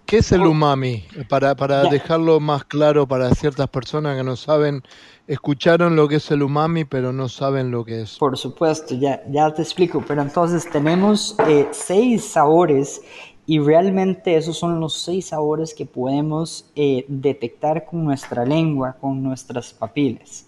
¿Qué 0.06 0.18
es 0.18 0.32
el 0.32 0.42
umami? 0.42 1.06
Para, 1.30 1.56
para 1.56 1.84
dejarlo 1.84 2.40
más 2.40 2.64
claro 2.66 3.08
para 3.08 3.34
ciertas 3.36 3.68
personas 3.70 4.18
que 4.18 4.24
no 4.24 4.36
saben, 4.36 4.84
escucharon 5.28 5.96
lo 5.96 6.08
que 6.08 6.16
es 6.16 6.32
el 6.32 6.44
umami, 6.44 6.86
pero 6.86 7.14
no 7.14 7.30
saben 7.30 7.72
lo 7.72 7.86
que 7.86 8.02
es. 8.02 8.18
Por 8.18 8.38
supuesto, 8.38 8.96
ya, 8.96 9.24
ya 9.30 9.54
te 9.54 9.62
explico, 9.62 10.04
pero 10.08 10.22
entonces 10.22 10.70
tenemos 10.70 11.36
eh, 11.48 11.68
seis 11.72 12.26
sabores 12.26 13.02
y 13.46 13.60
realmente 13.60 14.36
esos 14.36 14.58
son 14.58 14.80
los 14.80 14.94
seis 14.94 15.28
sabores 15.28 15.74
que 15.74 15.86
podemos 15.86 16.72
eh, 16.76 17.06
detectar 17.08 17.86
con 17.86 18.04
nuestra 18.04 18.46
lengua, 18.46 18.98
con 19.00 19.22
nuestras 19.22 19.74
papilas. 19.74 20.46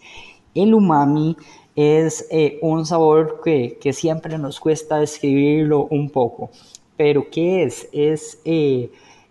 El 0.53 0.73
umami 0.73 1.35
es 1.75 2.25
eh, 2.31 2.57
un 2.61 2.85
sabor 2.85 3.41
que, 3.43 3.77
siempre 3.93 4.37
nos 4.37 4.59
cuesta 4.59 4.99
describirlo 4.99 5.87
un 5.89 6.09
poco. 6.09 6.49
Pero 6.95 7.29
¿qué 7.29 7.63
es? 7.63 7.89
Es 7.91 8.39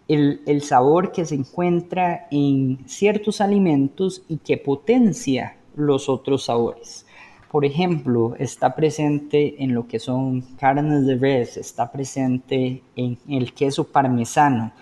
el, 0.08 0.62
sabor 0.62 1.12
que 1.12 1.24
se 1.24 1.34
encuentra 1.34 2.26
en 2.30 2.78
ciertos 2.86 3.40
alimentos 3.40 4.22
y 4.28 4.38
que 4.38 4.56
potencia 4.56 5.56
los 5.76 6.08
otros 6.08 6.44
sabores. 6.44 7.06
Por 7.50 7.64
ejemplo, 7.64 8.34
está 8.38 8.74
presente 8.74 9.62
en 9.62 9.74
lo 9.74 9.86
que 9.86 9.98
son 9.98 10.42
carnes 10.56 11.06
de 11.06 11.16
res, 11.16 11.56
está 11.56 11.92
presente 11.92 12.82
en 12.96 13.18
el 13.28 13.52
queso 13.54 13.84
parmesano, 13.84 14.72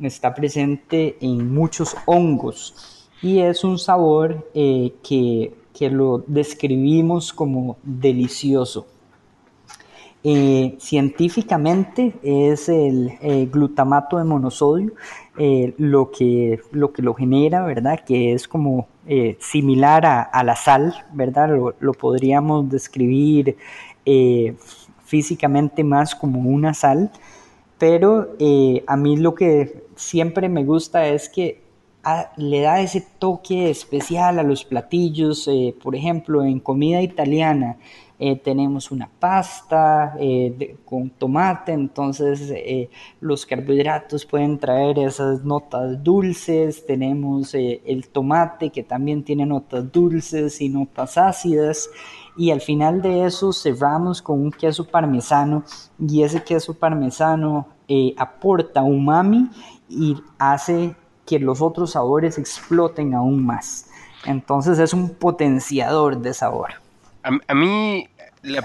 está 0.00 0.34
presente 0.34 1.16
en 1.20 1.52
muchos 1.52 1.94
hongos 2.06 3.08
y 3.22 3.40
es 3.40 3.62
un 3.62 3.78
sabor 3.78 4.50
eh, 4.54 4.94
que 5.02 5.52
que 5.74 5.90
lo 5.90 6.24
describimos 6.26 7.32
como 7.32 7.76
delicioso. 7.82 8.86
Eh, 10.26 10.76
científicamente 10.80 12.14
es 12.22 12.70
el 12.70 13.12
eh, 13.20 13.46
glutamato 13.52 14.16
de 14.16 14.24
monosodio 14.24 14.94
eh, 15.36 15.74
lo, 15.76 16.10
que, 16.10 16.60
lo 16.72 16.94
que 16.94 17.02
lo 17.02 17.12
genera, 17.12 17.62
¿verdad? 17.66 18.00
Que 18.06 18.32
es 18.32 18.48
como 18.48 18.88
similar 19.38 20.06
a, 20.06 20.44
la 20.44 20.56
sal, 20.56 20.94
¿verdad? 21.12 21.50
Lo, 21.78 21.92
podríamos 21.92 22.70
describir 22.70 23.54
físicamente 25.04 25.84
más 25.84 26.14
como 26.14 26.40
una 26.40 26.72
sal, 26.72 27.10
pero 27.76 28.30
a 28.86 28.96
mí 28.96 29.18
lo 29.18 29.34
que 29.34 29.84
siempre 29.94 30.48
me 30.48 30.64
gusta 30.64 31.06
es 31.06 31.28
que 31.28 31.60
le 32.38 32.60
da 32.62 32.80
ese 32.80 33.04
toque 33.18 33.68
especial 33.68 34.38
a 34.38 34.42
los 34.42 34.64
platillos. 34.64 35.50
Por 35.82 35.94
ejemplo, 35.94 36.42
en 36.42 36.58
comida 36.58 37.02
italiana 37.02 37.76
eh, 38.26 38.36
tenemos 38.36 38.90
una 38.90 39.10
pasta 39.18 40.14
eh, 40.18 40.76
con 40.84 41.10
tomate, 41.10 41.72
entonces 41.72 42.52
los 43.20 43.44
carbohidratos 43.44 44.24
pueden 44.24 44.58
traer 44.58 44.98
esas 44.98 45.44
notas 45.44 46.02
dulces. 46.02 46.86
Tenemos 46.86 47.54
el 47.54 48.08
tomate 48.08 48.70
que 48.70 48.82
también 48.82 49.24
tiene 49.24 49.44
notas 49.44 49.90
dulces 49.92 50.60
y 50.60 50.68
notas 50.68 51.18
ácidas. 51.18 51.90
Y 52.36 52.50
al 52.50 52.60
final 52.60 53.02
de 53.02 53.26
eso 53.26 53.52
cerramos 53.52 54.22
con 54.22 54.40
un 54.40 54.50
queso 54.50 54.86
parmesano 54.86 55.64
y 55.98 56.22
ese 56.22 56.42
queso 56.42 56.74
parmesano 56.74 57.68
aporta 58.16 58.82
umami 58.82 59.50
y 59.88 60.16
hace 60.38 60.94
que 61.26 61.38
los 61.38 61.60
otros 61.60 61.92
sabores 61.92 62.38
exploten 62.38 63.14
aún 63.14 63.44
más. 63.44 63.90
Entonces 64.24 64.78
es 64.78 64.92
un 64.92 65.10
potenciador 65.10 66.18
de 66.18 66.34
sabor. 66.34 66.74
A, 67.22 67.54
mí, 67.54 68.06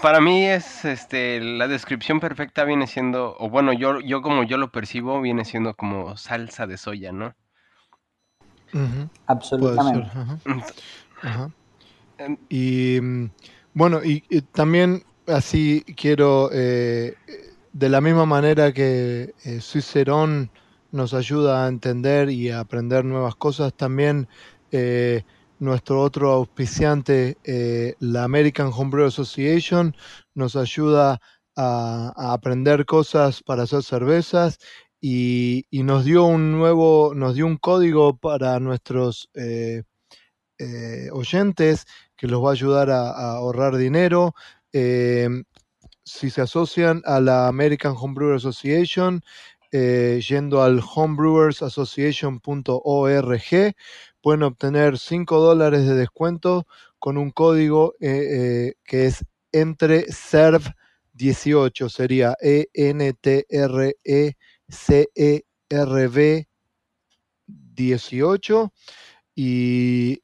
para 0.01 0.19
mí 0.19 0.45
es, 0.45 0.85
este, 0.85 1.39
la 1.39 1.67
descripción 1.67 2.19
perfecta 2.19 2.63
viene 2.63 2.87
siendo, 2.87 3.35
o 3.39 3.49
bueno, 3.49 3.73
yo, 3.73 3.99
yo 4.01 4.21
como 4.21 4.43
yo 4.43 4.57
lo 4.57 4.71
percibo, 4.71 5.21
viene 5.21 5.45
siendo 5.45 5.73
como 5.73 6.17
salsa 6.17 6.67
de 6.67 6.77
soya, 6.77 7.11
¿no? 7.11 7.35
Absolutamente. 9.27 10.09
Em, 12.17 12.37
y 12.49 12.99
bueno, 13.73 14.03
y, 14.03 14.21
también 14.51 15.03
así 15.27 15.83
quiero, 15.95 16.49
eh, 16.51 17.15
de 17.71 17.89
la 17.89 18.01
misma 18.01 18.25
manera 18.25 18.73
que 18.73 19.33
eh, 19.45 19.61
Cicerón 19.61 20.51
nos 20.91 21.13
ayuda 21.13 21.65
a 21.65 21.67
entender 21.69 22.29
y 22.29 22.49
a 22.49 22.59
aprender 22.59 23.05
nuevas 23.05 23.35
cosas. 23.35 23.73
También 23.73 24.27
eh, 24.71 25.23
nuestro 25.59 26.01
otro 26.01 26.31
auspiciante, 26.31 27.37
eh, 27.43 27.95
la 27.99 28.23
American 28.23 28.71
Homebrew 28.73 29.05
Association, 29.05 29.95
nos 30.33 30.55
ayuda 30.55 31.19
a, 31.55 32.33
aprender 32.33 32.85
cosas 32.85 33.43
para 33.43 33.63
hacer 33.63 33.83
cervezas 33.83 34.59
y, 35.01 35.65
nos 35.71 36.05
dio 36.05 36.25
un 36.25 36.53
nuevo, 36.53 37.13
nos 37.15 37.35
dio 37.35 37.45
un 37.45 37.57
código 37.57 38.17
para 38.17 38.59
nuestros 38.59 39.29
eh, 39.35 39.83
oyentes 41.11 41.85
que 42.17 42.27
los 42.27 42.43
va 42.43 42.49
a 42.49 42.53
ayudar 42.53 42.89
a, 42.89 43.11
a 43.11 43.31
ahorrar 43.37 43.77
dinero. 43.77 44.33
si 46.03 46.29
se 46.29 46.41
asocian 46.41 47.01
a 47.05 47.19
la 47.19 47.47
American 47.47 47.93
Homebrew 47.97 48.35
Association, 48.35 49.21
eh, 49.71 50.19
yendo 50.27 50.63
al 50.63 50.81
homebrewersassociation.org 50.81 53.75
pueden 54.21 54.43
obtener 54.43 54.97
5 54.97 55.39
dólares 55.39 55.85
de 55.87 55.95
descuento 55.95 56.65
con 56.99 57.17
un 57.17 57.31
código 57.31 57.93
eh, 57.99 58.07
eh, 58.09 58.73
que 58.83 59.05
es 59.05 59.25
entre 59.51 60.11
serv 60.11 60.61
18 61.13 61.89
sería 61.89 62.35
E 62.41 62.67
N 62.73 63.13
T 63.13 63.45
R 63.49 63.95
E 64.03 64.33
C 64.67 65.09
E 65.15 65.43
R 65.69 66.07
V 66.07 66.47
18 67.47 68.73
y 69.35 70.21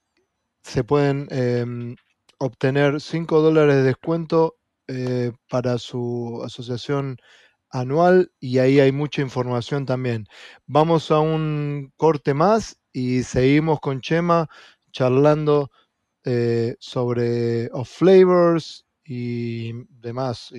se 0.62 0.84
pueden 0.84 1.28
em, 1.32 1.96
obtener 2.38 3.02
5 3.02 3.42
dólares 3.42 3.76
de 3.76 3.84
descuento 3.84 4.58
para 5.50 5.80
su 5.80 6.44
asociación 6.46 7.18
anual 7.72 8.32
y 8.40 8.60
ahí 8.60 8.80
hay 8.80 8.92
mucha 8.92 9.22
información 9.22 9.86
también. 9.86 10.28
Vamos 10.66 11.12
a 11.12 11.20
un 11.20 11.92
corte 11.98 12.34
más 12.34 12.78
y 12.96 13.24
seguimos 13.24 13.82
con 13.82 14.00
Chema 14.00 14.50
charlando 14.94 15.70
eh, 16.24 16.78
sobre 16.80 17.70
off 17.74 17.90
flavors 17.90 18.86
y 19.04 19.74
demás, 19.90 20.54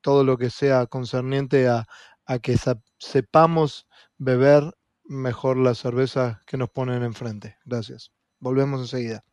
todo 0.00 0.22
lo 0.22 0.38
que 0.38 0.48
sea 0.48 0.86
concerniente 0.86 1.66
a, 1.66 1.88
a 2.24 2.38
que 2.38 2.56
sepamos 2.98 3.88
beber 4.16 4.62
mejor 5.02 5.56
la 5.56 5.74
cerveza 5.74 6.40
que 6.46 6.56
nos 6.56 6.70
ponen 6.70 7.02
enfrente. 7.02 7.56
Gracias. 7.64 8.12
Volvemos 8.38 8.80
enseguida. 8.80 9.24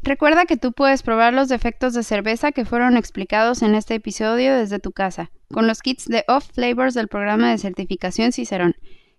Recuerda 0.00 0.46
que 0.46 0.56
tú 0.56 0.72
puedes 0.72 1.02
probar 1.02 1.34
los 1.34 1.48
defectos 1.48 1.92
de 1.92 2.02
cerveza 2.02 2.52
que 2.52 2.64
fueron 2.64 2.96
explicados 2.96 3.60
en 3.60 3.74
este 3.74 3.96
episodio 3.96 4.56
desde 4.56 4.78
tu 4.78 4.92
casa, 4.92 5.30
con 5.52 5.66
los 5.66 5.82
kits 5.82 6.06
de 6.06 6.24
Off 6.28 6.50
Flavors 6.54 6.94
del 6.94 7.08
programa 7.08 7.50
de 7.50 7.58
certificación 7.58 8.32
Cicerón. 8.32 8.74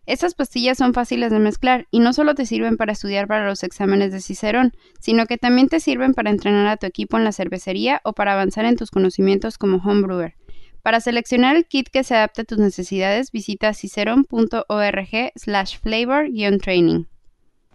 Estas 0.10 0.34
pastillas 0.34 0.80
son 0.80 0.96
fáciles 0.96 1.30
de 1.30 1.38
mezclar 1.38 1.86
y 1.92 2.00
no 2.00 2.14
solo 2.14 2.34
te 2.34 2.48
sirven 2.48 2.78
para 2.78 2.94
estudiar 2.94 3.28
para 3.28 3.46
los 3.46 3.62
exámenes 3.62 4.12
de 4.12 4.22
Cicerón, 4.22 4.74
sino 5.00 5.28
que 5.28 5.38
también 5.38 5.70
te 5.70 5.80
sirven 5.80 6.16
para 6.16 6.32
entrenar 6.32 6.66
a 6.66 6.78
tu 6.78 6.88
equipo 6.88 7.18
en 7.18 7.24
la 7.24 7.32
cervecería 7.32 8.02
o 8.04 8.14
para 8.14 8.34
avanzar 8.34 8.66
en 8.66 8.76
tus 8.76 8.90
conocimientos 8.90 9.60
como 9.60 9.78
homebrewer. 9.78 10.34
Para 10.82 11.00
seleccionar 11.00 11.56
el 11.56 11.68
kit 11.68 11.90
que 11.90 12.04
se 12.04 12.16
adapte 12.16 12.42
a 12.42 12.46
tus 12.46 12.58
necesidades, 12.58 13.32
visita 13.32 13.72
ciceron.org 13.76 15.32
slash 15.36 15.78
flavor-training. 15.78 17.06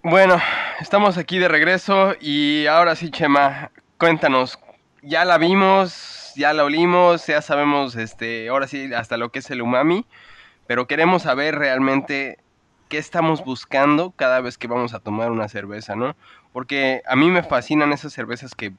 Bueno, 0.02 0.40
estamos 0.80 1.16
aquí 1.18 1.38
de 1.38 1.46
regreso 1.46 2.16
y 2.20 2.66
ahora 2.66 2.96
sí, 2.96 3.12
Chema, 3.12 3.70
cuéntanos, 3.96 4.58
ya 5.04 5.24
la 5.24 5.38
vimos, 5.38 6.32
ya 6.34 6.52
la 6.52 6.64
olimos, 6.64 7.28
ya 7.28 7.40
sabemos, 7.42 7.94
este, 7.94 8.48
ahora 8.48 8.66
sí, 8.66 8.92
hasta 8.92 9.18
lo 9.18 9.30
que 9.30 9.38
es 9.38 9.48
el 9.52 9.62
umami, 9.62 10.04
pero 10.66 10.86
queremos 10.86 11.22
saber 11.22 11.56
realmente 11.56 12.38
qué 12.88 12.98
estamos 12.98 13.44
buscando 13.44 14.12
cada 14.12 14.40
vez 14.40 14.58
que 14.58 14.68
vamos 14.68 14.94
a 14.94 15.00
tomar 15.00 15.30
una 15.30 15.48
cerveza, 15.48 15.96
¿no? 15.96 16.16
Porque 16.52 17.02
a 17.06 17.16
mí 17.16 17.30
me 17.30 17.42
fascinan 17.42 17.92
esas 17.92 18.12
cervezas 18.12 18.54
que 18.54 18.72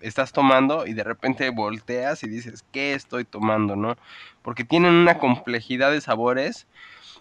estás 0.00 0.32
tomando 0.32 0.86
y 0.86 0.94
de 0.94 1.04
repente 1.04 1.50
volteas 1.50 2.22
y 2.24 2.28
dices, 2.28 2.64
¿qué 2.72 2.94
estoy 2.94 3.24
tomando, 3.24 3.76
no? 3.76 3.96
Porque 4.42 4.64
tienen 4.64 4.94
una 4.94 5.18
complejidad 5.18 5.90
de 5.90 6.00
sabores 6.00 6.66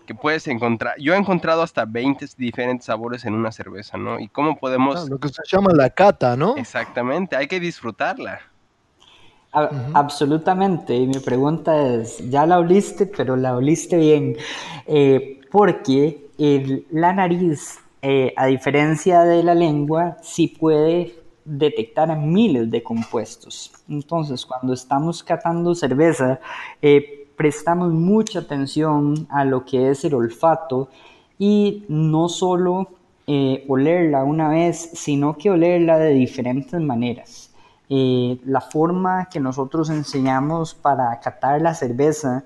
que 0.06 0.16
puedes 0.16 0.48
encontrar. 0.48 0.96
Yo 0.98 1.14
he 1.14 1.18
encontrado 1.18 1.62
hasta 1.62 1.86
20 1.86 2.26
diferentes 2.38 2.86
sabores 2.86 3.26
en 3.26 3.36
una 3.36 3.52
cerveza, 3.52 3.98
¿no? 3.98 4.20
Y 4.20 4.28
cómo 4.28 4.58
podemos... 4.58 5.04
Ah, 5.04 5.06
lo 5.08 5.20
que 5.20 5.30
se 5.30 5.44
llama 5.46 5.72
la 5.74 5.90
cata, 5.92 6.36
¿no? 6.36 6.58
Exactamente, 6.58 7.36
hay 7.36 7.48
que 7.48 7.60
disfrutarla. 7.60 8.42
Absolutamente, 9.52 10.96
y 10.96 11.08
mi 11.08 11.20
pregunta 11.20 11.96
es, 11.96 12.20
ya 12.30 12.46
la 12.46 12.60
oliste, 12.60 13.08
pero 13.08 13.36
la 13.36 13.56
oliste 13.56 13.98
bien, 13.98 14.38
eh, 14.86 15.40
porque 15.52 16.28
la 16.92 17.14
nariz, 17.14 17.80
eh, 18.02 18.32
a 18.38 18.46
diferencia 18.46 19.24
de 19.24 19.42
la 19.44 19.56
lengua, 19.56 20.18
sí 20.22 20.48
puede 20.48 21.16
detectar 21.46 22.16
miles 22.16 22.70
de 22.70 22.84
compuestos. 22.84 23.72
Entonces, 23.90 24.46
cuando 24.46 24.74
estamos 24.74 25.24
catando 25.24 25.74
cerveza, 25.74 26.40
eh, 26.82 27.28
prestamos 27.36 27.92
mucha 27.92 28.40
atención 28.40 29.28
a 29.32 29.46
lo 29.46 29.66
que 29.66 29.90
es 29.90 30.06
el 30.06 30.14
olfato 30.14 30.90
y 31.40 31.86
no 31.88 32.30
solo 32.30 32.90
olerla 33.68 34.24
una 34.24 34.50
vez, 34.50 34.90
sino 34.94 35.38
que 35.38 35.52
olerla 35.52 36.00
de 36.00 36.16
diferentes 36.16 36.82
maneras. 36.82 37.49
Eh, 37.90 38.40
la 38.46 38.62
forma 38.62 39.30
que 39.30 39.40
nosotros 39.40 39.90
enseñamos 39.90 40.74
para 40.76 41.20
catar 41.20 41.62
la 41.62 41.74
cerveza 41.74 42.44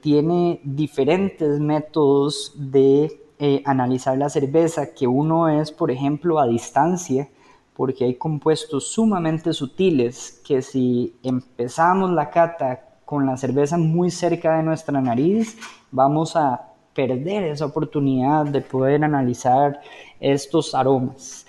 tiene 0.00 0.60
diferentes 0.64 1.60
métodos 1.60 2.54
de 2.56 3.20
analizar 3.66 4.16
la 4.16 4.30
cerveza, 4.30 4.94
que 4.94 5.06
uno 5.06 5.48
es, 5.48 5.70
por 5.72 5.90
ejemplo, 5.90 6.38
a 6.38 6.46
distancia, 6.46 7.28
porque 7.74 8.04
hay 8.04 8.14
compuestos 8.14 8.88
sumamente 8.88 9.52
sutiles 9.52 10.40
que 10.46 10.62
si 10.62 11.16
empezamos 11.22 12.10
la 12.12 12.30
cata 12.30 12.92
con 13.04 13.26
la 13.26 13.36
cerveza 13.36 13.76
muy 13.76 14.10
cerca 14.10 14.56
de 14.56 14.62
nuestra 14.62 15.00
nariz, 15.00 15.58
vamos 15.90 16.36
a 16.36 16.72
perder 16.94 17.44
esa 17.44 17.66
oportunidad 17.66 18.46
de 18.46 18.60
poder 18.60 19.04
analizar 19.04 19.80
estos 20.20 20.74
aromas. 20.74 21.46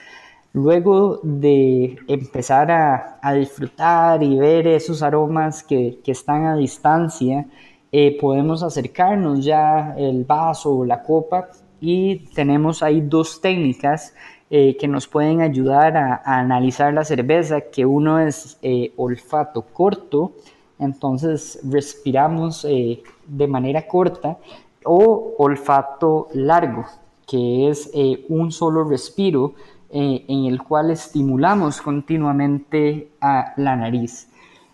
Luego 0.53 1.19
de 1.23 1.97
empezar 2.07 2.69
a, 2.69 3.33
disfrutar 3.33 4.21
y 4.21 4.37
ver 4.37 4.67
esos 4.67 5.01
aromas 5.01 5.63
que, 5.63 5.99
están 6.05 6.45
a 6.45 6.55
distancia, 6.55 7.47
eh, 7.91 8.15
podemos 8.21 8.61
acercarnos 8.61 9.43
ya 9.43 9.95
el 9.97 10.25
vaso 10.25 10.77
o 10.77 10.85
la 10.85 11.01
copa 11.01 11.49
y 11.81 12.27
tenemos 12.35 12.83
ahí 12.83 13.01
dos 13.01 13.41
técnicas 13.41 14.13
eh, 14.51 14.77
que 14.77 14.87
nos 14.87 15.07
pueden 15.07 15.41
ayudar 15.41 15.97
a, 15.97 16.21
analizar 16.23 16.93
la 16.93 17.03
cerveza, 17.03 17.61
que 17.61 17.83
uno 17.87 18.19
es 18.19 18.59
eh, 18.61 18.93
olfato 18.95 19.63
corto 19.73 20.33
entonces 20.77 21.59
respiramos 21.63 22.63
de 22.63 23.47
manera 23.47 23.87
corta, 23.87 24.37
o 24.83 25.35
olfato 25.37 26.27
largo, 26.33 26.85
que 27.25 27.69
es 27.69 27.89
un 28.27 28.51
solo 28.51 28.83
respiro 28.83 29.53
eh, 29.93 30.25
en 30.27 30.45
el 30.45 30.61
cual 30.61 30.91
estimulamos 30.91 31.81
continuamente 31.81 33.11
a 33.21 33.53
la 33.57 33.75
nariz. 33.75 34.27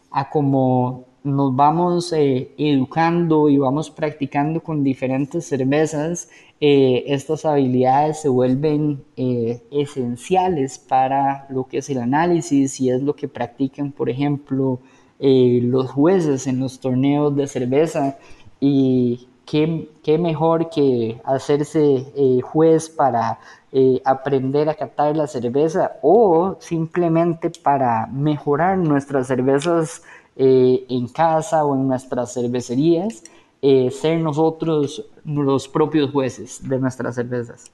A 0.09 0.29
como 0.29 1.05
nos 1.23 1.55
vamos 1.55 2.11
educando 2.15 3.49
y 3.49 3.57
vamos 3.57 3.91
practicando 3.91 4.61
con 4.61 4.83
diferentes 4.83 5.45
cervezas, 5.45 6.29
estas 6.61 7.45
habilidades 7.45 8.21
se 8.21 8.29
vuelven 8.29 9.03
esenciales 9.69 10.79
para 10.79 11.45
lo 11.49 11.67
que 11.67 11.79
es 11.79 11.89
el 11.89 11.99
análisis 11.99 12.79
y 12.79 12.89
es 12.89 13.01
lo 13.03 13.15
que 13.15 13.27
practican, 13.27 13.91
por 13.91 14.09
ejemplo, 14.09 14.79
eh, 15.21 15.59
los 15.61 15.91
jueces 15.91 16.47
en 16.47 16.61
los 16.61 16.79
torneos 16.79 17.35
de 17.35 17.45
cerveza 17.45 18.17
y 18.61 19.27
qué, 19.45 19.89
qué 20.01 20.17
mejor 20.17 20.69
que 20.69 21.19
hacerse 21.25 22.07
eh, 22.15 22.39
juez 22.41 22.87
para 22.87 23.39
eh, 23.71 24.01
aprender 24.05 24.69
a 24.69 24.75
catar 24.75 25.15
la 25.15 25.27
cerveza 25.27 25.93
o 26.01 26.57
simplemente 26.59 27.51
para 27.61 28.07
mejorar 28.07 28.77
nuestras 28.77 29.27
cervezas 29.27 30.03
en 30.41 31.09
casa 31.09 31.65
o 31.65 31.75
en 31.75 31.85
nuestras 31.85 32.33
cervecerías, 32.33 33.23
ser 33.61 34.21
nosotros 34.21 35.05
los 35.25 35.67
propios 35.67 36.11
jueces 36.11 36.61
de 36.69 36.79
nuestras 36.79 37.15
cervezas. 37.15 37.69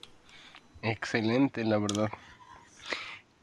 Excelente, 0.81 1.63
la 1.63 1.77
verdad. 1.77 2.09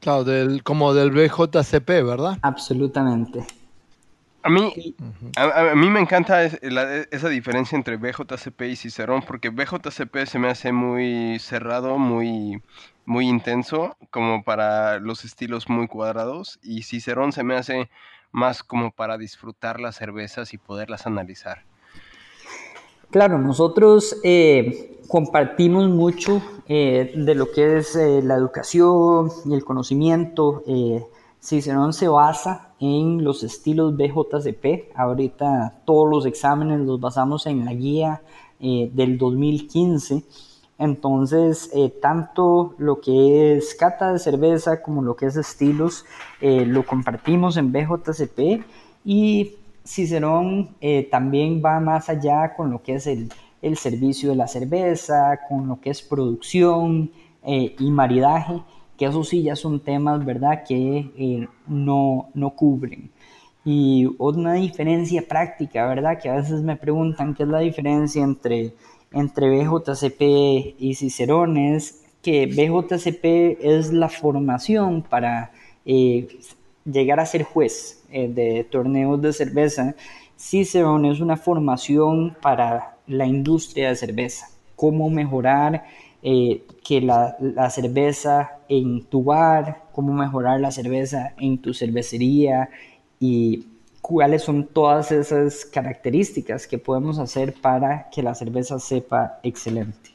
Claro, 0.01 0.25
del, 0.25 0.63
como 0.63 0.93
del 0.93 1.11
BJCP, 1.11 1.87
¿verdad? 2.03 2.37
Absolutamente. 2.41 3.45
A 4.45 4.49
mí, 4.49 4.95
a, 5.37 5.73
mí 5.73 5.89
me 5.89 6.01
encanta 6.01 6.43
esa 6.43 7.29
diferencia 7.29 7.77
entre 7.77 7.95
BJCP 7.95 8.61
y 8.63 8.75
Cicerón, 8.75 9.21
porque 9.21 9.49
BJCP 9.49 10.25
se 10.25 10.37
me 10.37 10.49
hace 10.49 10.73
muy 10.73 11.39
cerrado, 11.39 11.97
muy, 11.97 12.61
muy 13.05 13.29
intenso, 13.29 13.95
como 14.11 14.43
para 14.43 14.99
los 14.99 15.23
estilos 15.23 15.69
muy 15.69 15.87
cuadrados, 15.87 16.59
y 16.61 16.83
Cicerón 16.83 17.31
se 17.31 17.43
me 17.43 17.55
hace 17.55 17.89
más 18.33 18.63
como 18.63 18.91
para 18.91 19.17
disfrutar 19.17 19.79
las 19.79 19.95
cervezas 19.95 20.53
y 20.53 20.57
poderlas 20.57 21.07
analizar. 21.07 21.63
Claro, 23.09 23.37
nosotros 23.37 24.19
eh, 24.23 24.99
compartimos 25.07 25.87
mucho 25.87 26.41
eh, 26.67 27.13
de 27.15 27.35
lo 27.35 27.49
que 27.51 27.77
es 27.77 27.95
eh, 27.95 28.21
la 28.21 28.35
educación 28.35 29.31
y 29.45 29.53
el 29.53 29.63
conocimiento. 29.63 30.63
Cicerón 31.43 31.91
se 31.91 32.07
basa 32.07 32.69
en 32.79 33.21
los 33.21 33.43
estilos 33.43 33.97
BJCP. 33.97 34.95
Ahorita 34.95 35.81
todos 35.83 36.09
los 36.09 36.25
exámenes 36.25 36.79
los 36.79 37.01
basamos 37.01 37.45
en 37.47 37.65
la 37.65 37.73
guía 37.73 38.21
eh, 38.61 38.89
del 38.93 39.17
2015. 39.17 40.23
Entonces, 40.77 41.69
eh, 41.73 41.89
tanto 42.01 42.75
lo 42.77 43.01
que 43.01 43.57
es 43.57 43.75
cata 43.75 44.13
de 44.13 44.19
cerveza 44.19 44.81
como 44.81 45.01
lo 45.01 45.17
que 45.17 45.25
es 45.25 45.35
estilos 45.35 46.05
eh, 46.39 46.65
lo 46.65 46.85
compartimos 46.85 47.57
en 47.57 47.73
BJCP 47.73 48.63
y 49.03 49.51
Cicerón 49.85 50.77
también 51.11 51.61
va 51.63 51.81
más 51.81 52.07
allá 52.07 52.55
con 52.55 52.71
lo 52.71 52.81
que 52.81 52.95
es 52.95 53.05
el, 53.05 53.29
el, 53.61 53.75
servicio 53.75 54.29
de 54.29 54.37
la 54.37 54.47
cerveza, 54.47 55.41
con 55.49 55.67
lo 55.67 55.81
que 55.81 55.89
es 55.89 56.01
producción 56.01 57.11
y 57.45 57.91
maridaje 57.91 58.61
que 58.97 59.05
eso 59.05 59.23
sí 59.23 59.43
ya 59.43 59.55
son 59.55 59.79
temas, 59.79 60.25
¿verdad?, 60.25 60.63
que 60.67 61.11
eh, 61.17 61.47
no, 61.67 62.29
no 62.33 62.51
cubren. 62.51 63.11
Y 63.65 64.07
una 64.17 64.53
diferencia 64.53 65.25
práctica, 65.27 65.87
¿verdad?, 65.87 66.19
que 66.21 66.29
a 66.29 66.35
veces 66.35 66.61
me 66.61 66.75
preguntan 66.75 67.33
qué 67.33 67.43
es 67.43 67.49
la 67.49 67.59
diferencia 67.59 68.23
entre, 68.23 68.73
entre 69.11 69.49
BJCP 69.49 70.75
y 70.79 70.95
Cicerón, 70.95 71.57
es 71.57 72.03
que 72.21 72.45
BJCP 72.45 73.59
es 73.61 73.91
la 73.91 74.09
formación 74.09 75.01
para 75.01 75.51
eh, 75.85 76.27
llegar 76.85 77.19
a 77.19 77.25
ser 77.25 77.43
juez 77.43 78.03
eh, 78.11 78.27
de 78.27 78.63
torneos 78.63 79.21
de 79.21 79.33
cerveza. 79.33 79.95
Cicerón 80.37 81.05
es 81.05 81.19
una 81.19 81.37
formación 81.37 82.35
para 82.41 82.97
la 83.07 83.25
industria 83.25 83.89
de 83.89 83.95
cerveza, 83.95 84.47
cómo 84.75 85.09
mejorar 85.09 85.85
eh, 86.25 86.63
que 86.85 87.01
la, 87.01 87.35
cerveza 87.69 88.59
en 88.69 89.03
tu 89.03 89.25
bar, 89.25 89.83
cómo 89.91 90.13
mejorar 90.13 90.61
la 90.61 90.71
cerveza 90.71 91.33
en 91.37 91.57
tu 91.57 91.73
cervecería 91.73 92.69
y 93.19 93.67
cuáles 93.99 94.43
son 94.43 94.67
todas 94.67 95.11
esas 95.11 95.65
características 95.65 96.65
que 96.65 96.77
podemos 96.77 97.19
hacer 97.19 97.53
para 97.53 98.09
que 98.09 98.23
la 98.23 98.35
cerveza 98.35 98.79
sepa 98.79 99.39
excelente. 99.43 100.11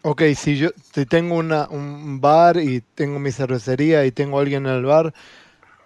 Ok, 0.00 0.22
si 0.34 0.56
yo 0.56 0.70
si 0.94 1.04
tengo 1.04 1.36
una, 1.36 1.68
un 1.68 2.18
bar 2.18 2.56
y 2.56 2.80
tengo 2.94 3.18
mi 3.18 3.30
cervecería 3.30 4.06
y 4.06 4.10
tengo 4.10 4.40
alguien 4.40 4.64
en 4.64 4.72
el 4.72 4.86
bar, 4.86 5.12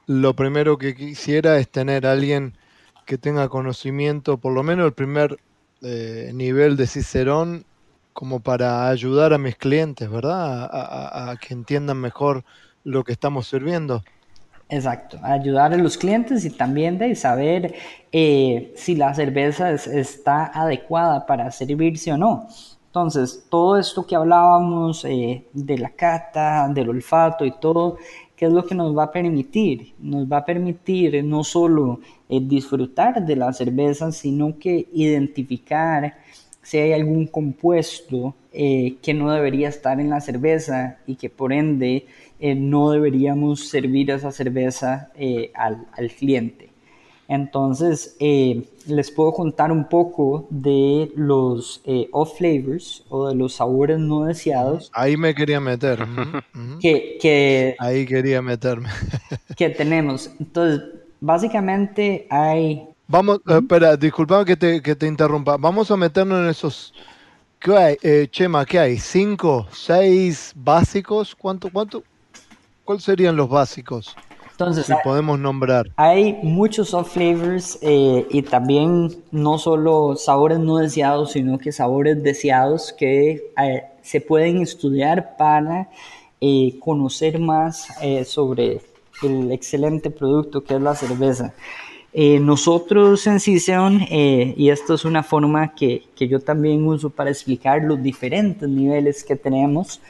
lo 0.06 0.34
primero 0.36 0.78
que 0.78 0.94
quisiera 0.94 1.58
es 1.58 1.68
tener 1.68 2.06
alguien 2.06 2.56
que 3.04 3.18
tenga 3.18 3.48
conocimiento, 3.48 4.38
por 4.38 4.52
lo 4.52 4.62
menos 4.62 4.86
el 4.86 4.92
primer 4.92 5.40
eh, 5.82 6.30
nivel 6.32 6.76
de 6.76 6.86
Cicerón 6.86 7.64
como 8.12 8.40
para 8.40 8.88
ayudar 8.88 9.32
a 9.32 9.38
mis 9.38 9.56
clientes, 9.56 10.10
¿verdad? 10.10 10.68
A, 10.72 11.36
que 11.40 11.54
entiendan 11.54 11.98
mejor 11.98 12.44
lo 12.84 13.04
que 13.04 13.12
estamos 13.12 13.46
sirviendo. 13.48 14.02
Exacto, 14.68 15.18
ayudar 15.22 15.74
a 15.74 15.76
los 15.76 15.98
clientes 15.98 16.44
y 16.44 16.50
también 16.50 16.96
de 16.96 17.14
saber 17.14 17.74
eh, 18.10 18.72
si 18.74 18.94
la 18.94 19.14
cerveza 19.14 19.70
está 19.72 20.46
adecuada 20.46 21.26
para 21.26 21.50
servirse 21.50 22.12
o 22.12 22.16
no. 22.16 22.48
Entonces, 22.86 23.46
todo 23.48 23.78
esto 23.78 24.06
que 24.06 24.16
hablábamos 24.16 25.04
eh, 25.06 25.46
de 25.54 25.78
la 25.78 25.90
cata, 25.90 26.68
del 26.68 26.90
olfato 26.90 27.44
y 27.46 27.52
todo, 27.58 27.96
¿qué 28.36 28.46
es 28.46 28.52
lo 28.52 28.66
que 28.66 28.74
nos 28.74 28.96
va 28.96 29.04
a 29.04 29.10
permitir? 29.10 29.94
Nos 29.98 30.30
va 30.30 30.38
a 30.38 30.44
permitir 30.44 31.24
no 31.24 31.42
solo 31.42 32.00
eh, 32.28 32.40
disfrutar 32.42 33.24
de 33.24 33.36
la 33.36 33.52
cerveza, 33.54 34.12
sino 34.12 34.58
que 34.58 34.88
identificar 34.92 36.18
si 36.62 36.78
hay 36.78 36.92
algún 36.92 37.26
compuesto 37.26 38.34
eh, 38.52 38.96
que 39.02 39.14
no 39.14 39.30
debería 39.32 39.68
estar 39.68 40.00
en 40.00 40.10
la 40.10 40.20
cerveza 40.20 40.98
y 41.06 41.16
que 41.16 41.30
por 41.30 41.52
ende 41.52 42.06
eh, 42.38 42.54
no 42.54 42.90
deberíamos 42.90 43.68
servir 43.68 44.10
esa 44.10 44.30
cerveza 44.30 45.10
eh, 45.16 45.50
al, 45.54 45.86
cliente. 46.18 46.70
Entonces, 47.28 48.16
les 48.18 49.10
puedo 49.10 49.32
contar 49.32 49.72
un 49.72 49.88
poco 49.88 50.46
de 50.50 51.10
los 51.16 51.82
off 52.10 52.36
flavors 52.36 53.04
o 53.08 53.28
de 53.28 53.34
los 53.34 53.54
sabores 53.54 53.98
no 53.98 54.24
deseados. 54.24 54.90
Ahí 54.92 55.16
me 55.16 55.34
quería 55.34 55.58
meter. 55.58 56.04
que, 56.80 57.74
Ahí 57.78 58.04
quería 58.04 58.42
meterme. 58.42 58.90
que 59.56 59.70
tenemos. 59.70 60.30
Entonces, 60.38 60.82
básicamente 61.20 62.26
hay 62.28 62.91
Vamos, 63.12 63.42
eh, 63.46 63.58
espera, 63.58 63.94
disculpame 63.94 64.46
que 64.46 64.56
te, 64.56 64.80
que 64.80 64.96
te 64.96 65.06
interrumpa. 65.06 65.58
Vamos 65.58 65.90
a 65.90 65.98
meternos 65.98 66.38
en 66.38 66.48
esos. 66.48 66.94
¿Qué 67.58 67.76
hay? 67.76 67.96
Eh, 68.02 68.26
Chema, 68.30 68.64
¿qué 68.64 68.78
hay? 68.78 68.96
¿Cinco? 68.96 69.66
¿Seis 69.70 70.54
básicos? 70.56 71.34
¿Cuánto? 71.34 71.68
¿Cuánto? 71.70 72.02
¿Cuáles 72.86 73.04
serían 73.04 73.36
los 73.36 73.50
básicos? 73.50 74.16
Entonces, 74.52 74.86
si 74.86 74.94
podemos 75.04 75.38
nombrar. 75.38 75.90
Hay 75.96 76.38
muchos 76.42 76.88
soft 76.88 77.12
flavors 77.12 77.78
eh, 77.82 78.26
y 78.30 78.40
también 78.40 79.14
no 79.30 79.58
solo 79.58 80.16
sabores 80.16 80.58
no 80.58 80.78
deseados, 80.78 81.32
sino 81.32 81.58
que 81.58 81.70
sabores 81.70 82.22
deseados 82.22 82.94
que 82.94 83.52
eh, 83.62 83.82
se 84.00 84.22
pueden 84.22 84.62
estudiar 84.62 85.36
para 85.36 85.90
eh, 86.40 86.78
conocer 86.80 87.38
más 87.38 87.88
sobre 88.24 88.80
el 89.22 89.52
excelente 89.52 90.08
producto 90.08 90.64
que 90.64 90.76
es 90.76 90.80
la 90.80 90.94
cerveza. 90.94 91.52
Nosotros 92.14 93.26
en 93.26 93.40
Ciceon, 93.40 94.00
y 94.10 94.68
esto 94.68 94.94
es 94.94 95.04
una 95.04 95.22
forma 95.22 95.74
que, 95.74 96.02
que 96.14 96.28
yo 96.28 96.40
también 96.40 96.86
uso 96.86 97.08
para 97.08 97.30
explicar 97.30 97.82
los 97.82 98.02
diferentes 98.02 98.68
niveles 98.68 99.24
que 99.24 99.34
tenemos, 99.34 100.00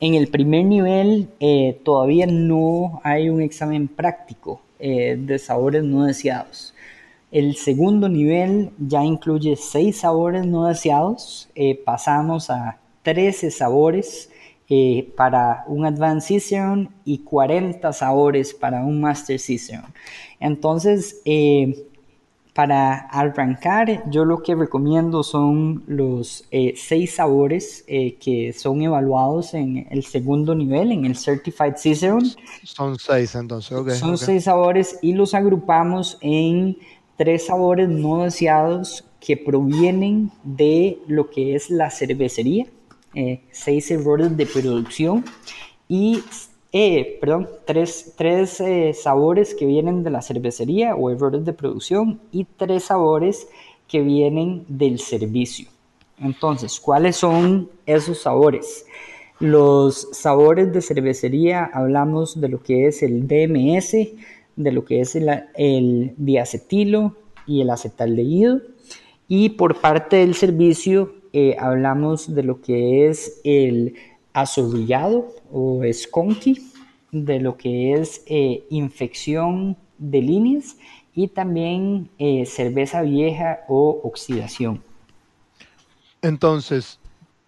en 0.00 0.14
el 0.14 0.28
primer 0.28 0.64
nivel 0.64 1.28
eh, 1.40 1.78
todavía 1.84 2.26
no 2.26 3.02
hay 3.04 3.28
un 3.28 3.42
examen 3.42 3.86
práctico 3.86 4.62
eh, 4.78 5.16
de 5.18 5.38
sabores 5.38 5.84
no 5.84 6.06
deseados. 6.06 6.72
El 7.30 7.54
segundo 7.56 8.08
nivel 8.08 8.70
ya 8.78 9.04
incluye 9.04 9.56
seis 9.56 9.98
sabores 9.98 10.46
no 10.46 10.66
deseados. 10.66 11.50
Eh, 11.54 11.78
pasamos 11.84 12.48
a 12.48 12.78
13 13.02 13.50
sabores 13.50 14.29
para 15.16 15.64
un 15.66 15.84
Advanced 15.84 16.28
Cicerone 16.28 16.90
y 17.04 17.18
40 17.18 17.92
sabores 17.92 18.54
para 18.54 18.84
un 18.84 19.00
Master 19.00 19.38
Cicerone. 19.38 19.92
Entonces, 20.38 21.20
para 22.54 22.94
arrancar, 23.08 24.02
yo 24.10 24.24
lo 24.24 24.42
que 24.42 24.54
recomiendo 24.54 25.22
son 25.22 25.84
los 25.86 26.44
eh, 26.50 26.74
seis 26.76 27.14
sabores 27.14 27.84
eh, 27.86 28.16
que 28.16 28.52
son 28.52 28.82
evaluados 28.82 29.54
en 29.54 29.86
el 29.90 30.04
segundo 30.04 30.54
nivel, 30.54 30.92
en 30.92 31.04
el 31.04 31.16
Certified 31.16 31.76
Cicerone. 31.76 32.30
Son 32.64 32.98
seis 32.98 33.34
entonces, 33.34 33.72
ok. 33.72 33.90
Son 33.90 34.18
seis 34.18 34.44
sabores 34.44 34.98
y 35.00 35.12
los 35.12 35.34
agrupamos 35.34 36.18
en 36.20 36.76
tres 37.16 37.46
sabores 37.46 37.88
no 37.88 38.24
deseados 38.24 39.04
que 39.20 39.36
provienen 39.36 40.30
de 40.42 40.98
lo 41.06 41.30
que 41.30 41.54
es 41.54 41.70
la 41.70 41.90
cervecería, 41.90 42.66
eh, 43.14 43.42
seis 43.50 43.90
errores 43.90 44.36
de 44.36 44.46
producción 44.46 45.24
y 45.88 46.22
eh, 46.72 47.18
perdón, 47.20 47.48
tres, 47.66 48.14
tres 48.16 48.60
eh, 48.60 48.94
sabores 48.94 49.54
que 49.54 49.66
vienen 49.66 50.04
de 50.04 50.10
la 50.10 50.22
cervecería 50.22 50.94
o 50.94 51.10
errores 51.10 51.44
de 51.44 51.52
producción 51.52 52.20
y 52.30 52.44
tres 52.44 52.84
sabores 52.84 53.48
que 53.88 54.00
vienen 54.02 54.64
del 54.68 55.00
servicio. 55.00 55.68
Entonces, 56.18 56.78
¿cuáles 56.78 57.16
son 57.16 57.68
esos 57.86 58.18
sabores? 58.18 58.86
Los 59.40 60.08
sabores 60.12 60.72
de 60.72 60.80
cervecería 60.80 61.64
hablamos 61.72 62.40
de 62.40 62.48
lo 62.48 62.62
que 62.62 62.86
es 62.86 63.02
el 63.02 63.26
DMS, 63.26 63.96
de 64.54 64.72
lo 64.72 64.84
que 64.84 65.00
es 65.00 65.16
el, 65.16 65.28
el 65.56 66.14
diacetilo 66.18 67.16
y 67.46 67.62
el 67.62 67.70
acetaldehído. 67.70 68.60
Y 69.26 69.50
por 69.50 69.80
parte 69.80 70.16
del 70.16 70.34
servicio 70.34 71.14
eh, 71.32 71.56
hablamos 71.58 72.34
de 72.34 72.42
lo 72.42 72.60
que 72.60 73.08
es 73.08 73.40
el 73.44 73.94
azorrillado 74.32 75.34
o 75.52 75.82
skunky, 75.92 76.70
de 77.12 77.40
lo 77.40 77.56
que 77.56 77.94
es 77.94 78.22
eh, 78.26 78.64
infección 78.70 79.76
de 79.98 80.22
líneas 80.22 80.76
y 81.14 81.28
también 81.28 82.08
eh, 82.18 82.46
cerveza 82.46 83.02
vieja 83.02 83.60
o 83.68 84.00
oxidación. 84.04 84.82
Entonces, 86.22 86.98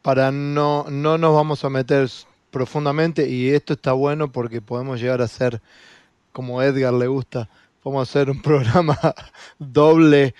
para 0.02 0.32
no, 0.32 0.86
no 0.90 1.18
nos 1.18 1.34
vamos 1.34 1.64
a 1.64 1.70
meter 1.70 2.08
profundamente, 2.50 3.28
y 3.28 3.48
esto 3.50 3.72
está 3.74 3.92
bueno 3.92 4.30
porque 4.30 4.60
podemos 4.60 5.00
llegar 5.00 5.22
a 5.22 5.28
ser, 5.28 5.60
como 6.32 6.62
Edgar 6.62 6.92
le 6.92 7.06
gusta, 7.06 7.48
podemos 7.82 8.08
hacer 8.08 8.30
un 8.30 8.42
programa 8.42 8.98
doble 9.58 10.34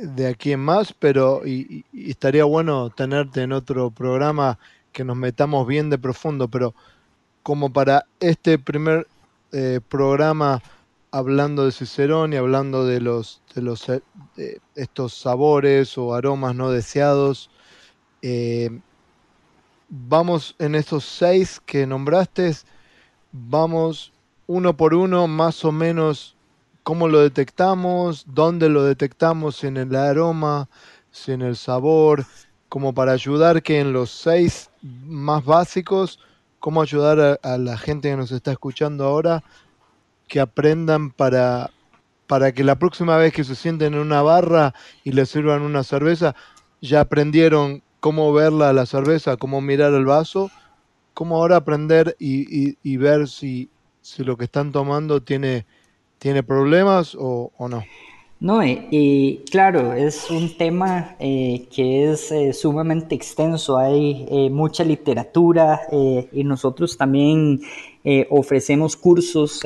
de 0.00 0.26
aquí 0.26 0.52
en 0.52 0.60
más, 0.60 0.92
pero 0.92 1.46
y 1.46 1.84
estaría 1.92 2.44
bueno 2.44 2.90
tenerte 2.90 3.42
en 3.42 3.52
otro 3.52 3.90
programa 3.90 4.58
que 4.92 5.04
nos 5.04 5.16
metamos 5.16 5.66
bien 5.66 5.90
de 5.90 5.98
profundo, 5.98 6.48
pero 6.48 6.74
como 7.42 7.72
para 7.72 8.06
este 8.20 8.58
primer 8.58 9.06
eh, 9.52 9.80
programa 9.88 10.62
hablando 11.10 11.64
de 11.64 11.72
Cicerón 11.72 12.32
y 12.32 12.36
hablando 12.36 12.84
de 12.84 13.00
los 13.00 13.40
de 13.54 13.62
los 13.62 13.88
eh, 13.88 14.00
estos 14.74 15.14
sabores 15.14 15.96
o 15.96 16.14
aromas 16.14 16.54
no 16.54 16.70
deseados. 16.70 17.50
Eh, 18.22 18.80
vamos 19.88 20.54
en 20.58 20.74
estos 20.74 21.04
seis 21.04 21.60
que 21.64 21.86
nombraste, 21.86 22.54
vamos 23.32 24.12
uno 24.46 24.76
por 24.76 24.94
uno, 24.94 25.28
más 25.28 25.64
o 25.64 25.72
menos 25.72 26.36
cómo 26.88 27.06
lo 27.06 27.20
detectamos, 27.20 28.24
dónde 28.26 28.70
lo 28.70 28.82
detectamos, 28.82 29.56
si 29.56 29.66
en 29.66 29.76
el 29.76 29.94
aroma, 29.94 30.70
si 31.10 31.32
en 31.32 31.42
el 31.42 31.54
sabor, 31.54 32.24
como 32.70 32.94
para 32.94 33.12
ayudar 33.12 33.62
que 33.62 33.78
en 33.78 33.92
los 33.92 34.08
seis 34.08 34.70
más 34.80 35.44
básicos 35.44 36.18
cómo 36.58 36.80
ayudar 36.80 37.38
a, 37.42 37.58
la 37.58 37.76
gente 37.76 38.08
que 38.08 38.16
nos 38.16 38.32
está 38.32 38.52
escuchando 38.52 39.04
ahora 39.04 39.44
que 40.28 40.40
aprendan 40.40 41.10
para, 41.10 41.72
para 42.26 42.52
que 42.52 42.64
la 42.64 42.78
próxima 42.78 43.18
vez 43.18 43.34
que 43.34 43.44
se 43.44 43.54
sienten 43.54 43.92
en 43.92 44.00
una 44.00 44.22
barra 44.22 44.72
y 45.04 45.12
les 45.12 45.28
sirvan 45.28 45.60
una 45.60 45.84
cerveza, 45.84 46.34
ya 46.80 47.02
aprendieron 47.02 47.82
cómo 48.00 48.32
verla 48.32 48.72
la 48.72 48.86
cerveza, 48.86 49.36
cómo 49.36 49.60
mirar 49.60 49.92
el 49.92 50.06
vaso, 50.06 50.50
cómo 51.12 51.36
ahora 51.36 51.56
aprender 51.56 52.16
y, 52.18 52.96
ver 52.96 53.28
si, 53.28 53.68
si, 54.00 54.24
lo 54.24 54.38
que 54.38 54.44
están 54.44 54.72
tomando 54.72 55.22
tiene, 55.22 55.66
tiene 56.18 56.42
problemas 56.42 57.16
o 57.18 57.52
no. 57.68 57.82
No, 58.40 58.62
eh, 58.62 58.86
y 58.92 59.38
claro, 59.50 59.94
es 59.94 60.30
un 60.30 60.56
tema 60.56 61.16
eh, 61.18 61.66
que 61.74 62.12
es 62.12 62.30
eh, 62.30 62.52
sumamente 62.52 63.16
extenso, 63.16 63.78
hay 63.78 64.48
mucha 64.50 64.84
literatura 64.84 65.80
y 65.90 66.44
nosotros 66.44 66.96
también 66.96 67.60
ofrecemos 68.30 68.96
cursos 68.96 69.62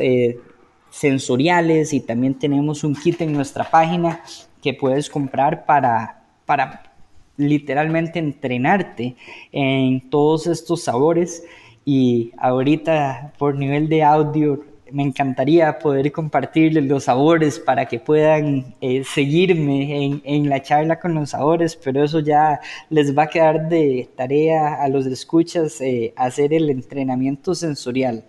sensoriales 0.91 1.93
y 1.93 2.01
también 2.01 2.39
tenemos 2.39 2.83
un 2.83 2.95
kit 2.95 3.21
en 3.21 3.35
nuestra 3.35 3.71
página 3.71 4.23
que 4.63 4.73
puedes 4.73 5.11
comprar 5.11 5.67
para, 5.67 6.25
para 6.47 6.95
literalmente 7.37 8.19
entrenarte 8.19 9.17
en 9.53 10.09
todos 10.09 10.47
estos 10.47 10.83
sabores 10.83 11.45
y 11.85 12.33
ahorita 12.39 13.35
por 13.39 13.55
nivel 13.55 13.89
de 13.89 14.03
audio 14.03 14.72
me 14.93 15.03
encantaría 15.03 15.79
poder 15.79 16.13
compartirles 16.13 16.85
los 16.85 17.05
sabores 17.05 17.59
para 17.59 17.87
que 17.87 17.99
puedan 17.99 18.75
eh, 18.81 19.03
seguirme 19.05 20.21
en, 20.25 20.49
la 20.49 20.63
charla 20.63 21.01
con 21.01 21.15
los 21.15 21.31
sabores, 21.31 21.77
pero 21.77 22.05
eso 22.05 22.21
ya 22.21 22.61
les 22.91 23.17
va 23.17 23.25
a 23.25 23.27
quedar 23.29 23.69
de 23.69 24.09
tarea 24.15 24.75
a 24.83 24.89
los 24.89 25.07
escuchas 25.07 25.81
eh, 25.81 26.13
hacer 26.17 26.53
el 26.53 26.69
entrenamiento 26.71 27.55
sensorial. 27.55 28.25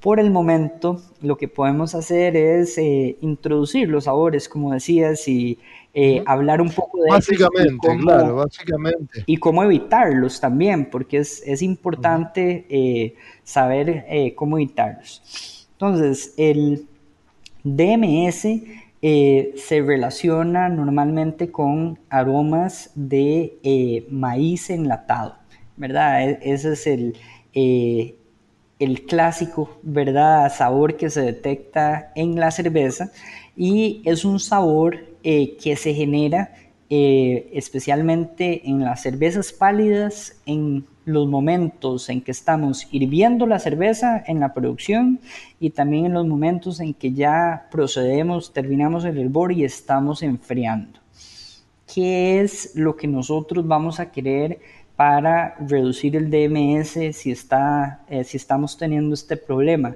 Por 0.00 0.20
el 0.20 0.30
momento, 0.30 1.00
lo 1.22 1.38
que 1.38 1.48
podemos 1.48 1.94
hacer 1.94 2.36
es 2.36 2.76
eh, 2.76 3.16
introducir 3.22 3.88
los 3.88 4.04
sabores, 4.04 4.48
como 4.48 4.72
decías, 4.72 5.26
y 5.28 5.58
hablar 6.26 6.60
un 6.60 6.70
poco 6.70 7.00
de 7.00 7.08
básicamente, 7.08 7.88
claro, 8.00 8.36
básicamente. 8.36 9.22
Y 9.26 9.36
cómo 9.36 9.62
evitarlos 9.62 10.40
también, 10.40 10.90
porque 10.90 11.18
es, 11.18 11.40
es 11.46 11.62
importante 11.62 13.14
saber 13.44 14.34
cómo 14.34 14.58
evitarlos. 14.58 15.53
Entonces, 15.74 16.34
el 16.36 16.86
DMS 17.64 18.46
eh, 19.02 19.54
se 19.56 19.82
relaciona 19.82 20.68
normalmente 20.68 21.50
con 21.50 21.98
aromas 22.08 22.90
de 22.94 23.58
eh, 23.62 24.06
maíz 24.08 24.70
enlatado, 24.70 25.36
¿verdad? 25.76 26.28
E, 26.28 26.38
ese 26.42 26.72
es 26.72 26.86
el, 26.86 27.16
eh, 27.52 28.16
el 28.78 29.04
clásico, 29.04 29.78
¿verdad? 29.82 30.50
Sabor 30.54 30.96
que 30.96 31.10
se 31.10 31.22
detecta 31.22 32.12
en 32.14 32.36
la 32.38 32.50
cerveza 32.50 33.10
y 33.56 34.00
es 34.04 34.24
un 34.24 34.40
sabor 34.40 35.12
que 35.22 35.76
se 35.76 35.94
genera 35.94 36.54
especialmente 36.90 38.68
en 38.68 38.80
las 38.80 39.00
cervezas 39.02 39.52
pálidas 39.52 40.38
en 40.44 40.84
los 41.04 41.28
momentos 41.28 42.08
en 42.08 42.22
que 42.22 42.30
estamos 42.30 42.88
hirviendo 42.90 43.46
la 43.46 43.58
cerveza 43.58 44.22
en 44.26 44.40
la 44.40 44.54
producción 44.54 45.20
y 45.60 45.70
también 45.70 46.06
en 46.06 46.14
los 46.14 46.26
momentos 46.26 46.80
en 46.80 46.94
que 46.94 47.12
ya 47.12 47.68
procedemos, 47.70 48.52
terminamos 48.52 49.04
el 49.04 49.18
hervor 49.18 49.52
y 49.52 49.64
estamos 49.64 50.22
enfriando. 50.22 51.00
¿Qué 51.92 52.40
es 52.40 52.72
lo 52.74 52.96
que 52.96 53.06
nosotros 53.06 53.66
vamos 53.66 54.00
a 54.00 54.10
querer 54.10 54.60
para 54.96 55.56
reducir 55.60 56.16
el 56.16 56.30
DMS 56.30 57.14
si, 57.14 57.30
está, 57.30 58.04
eh, 58.08 58.24
si 58.24 58.36
estamos 58.36 58.76
teniendo 58.76 59.14
este 59.14 59.36
problema? 59.36 59.94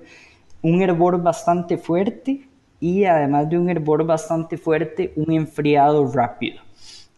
Un 0.60 0.82
hervor 0.82 1.22
bastante 1.22 1.78
fuerte 1.78 2.48
y 2.80 3.04
además 3.04 3.48
de 3.48 3.58
un 3.58 3.70
hervor 3.70 4.04
bastante 4.04 4.58
fuerte, 4.58 5.12
un 5.16 5.32
enfriado 5.32 6.06
rápido. 6.12 6.60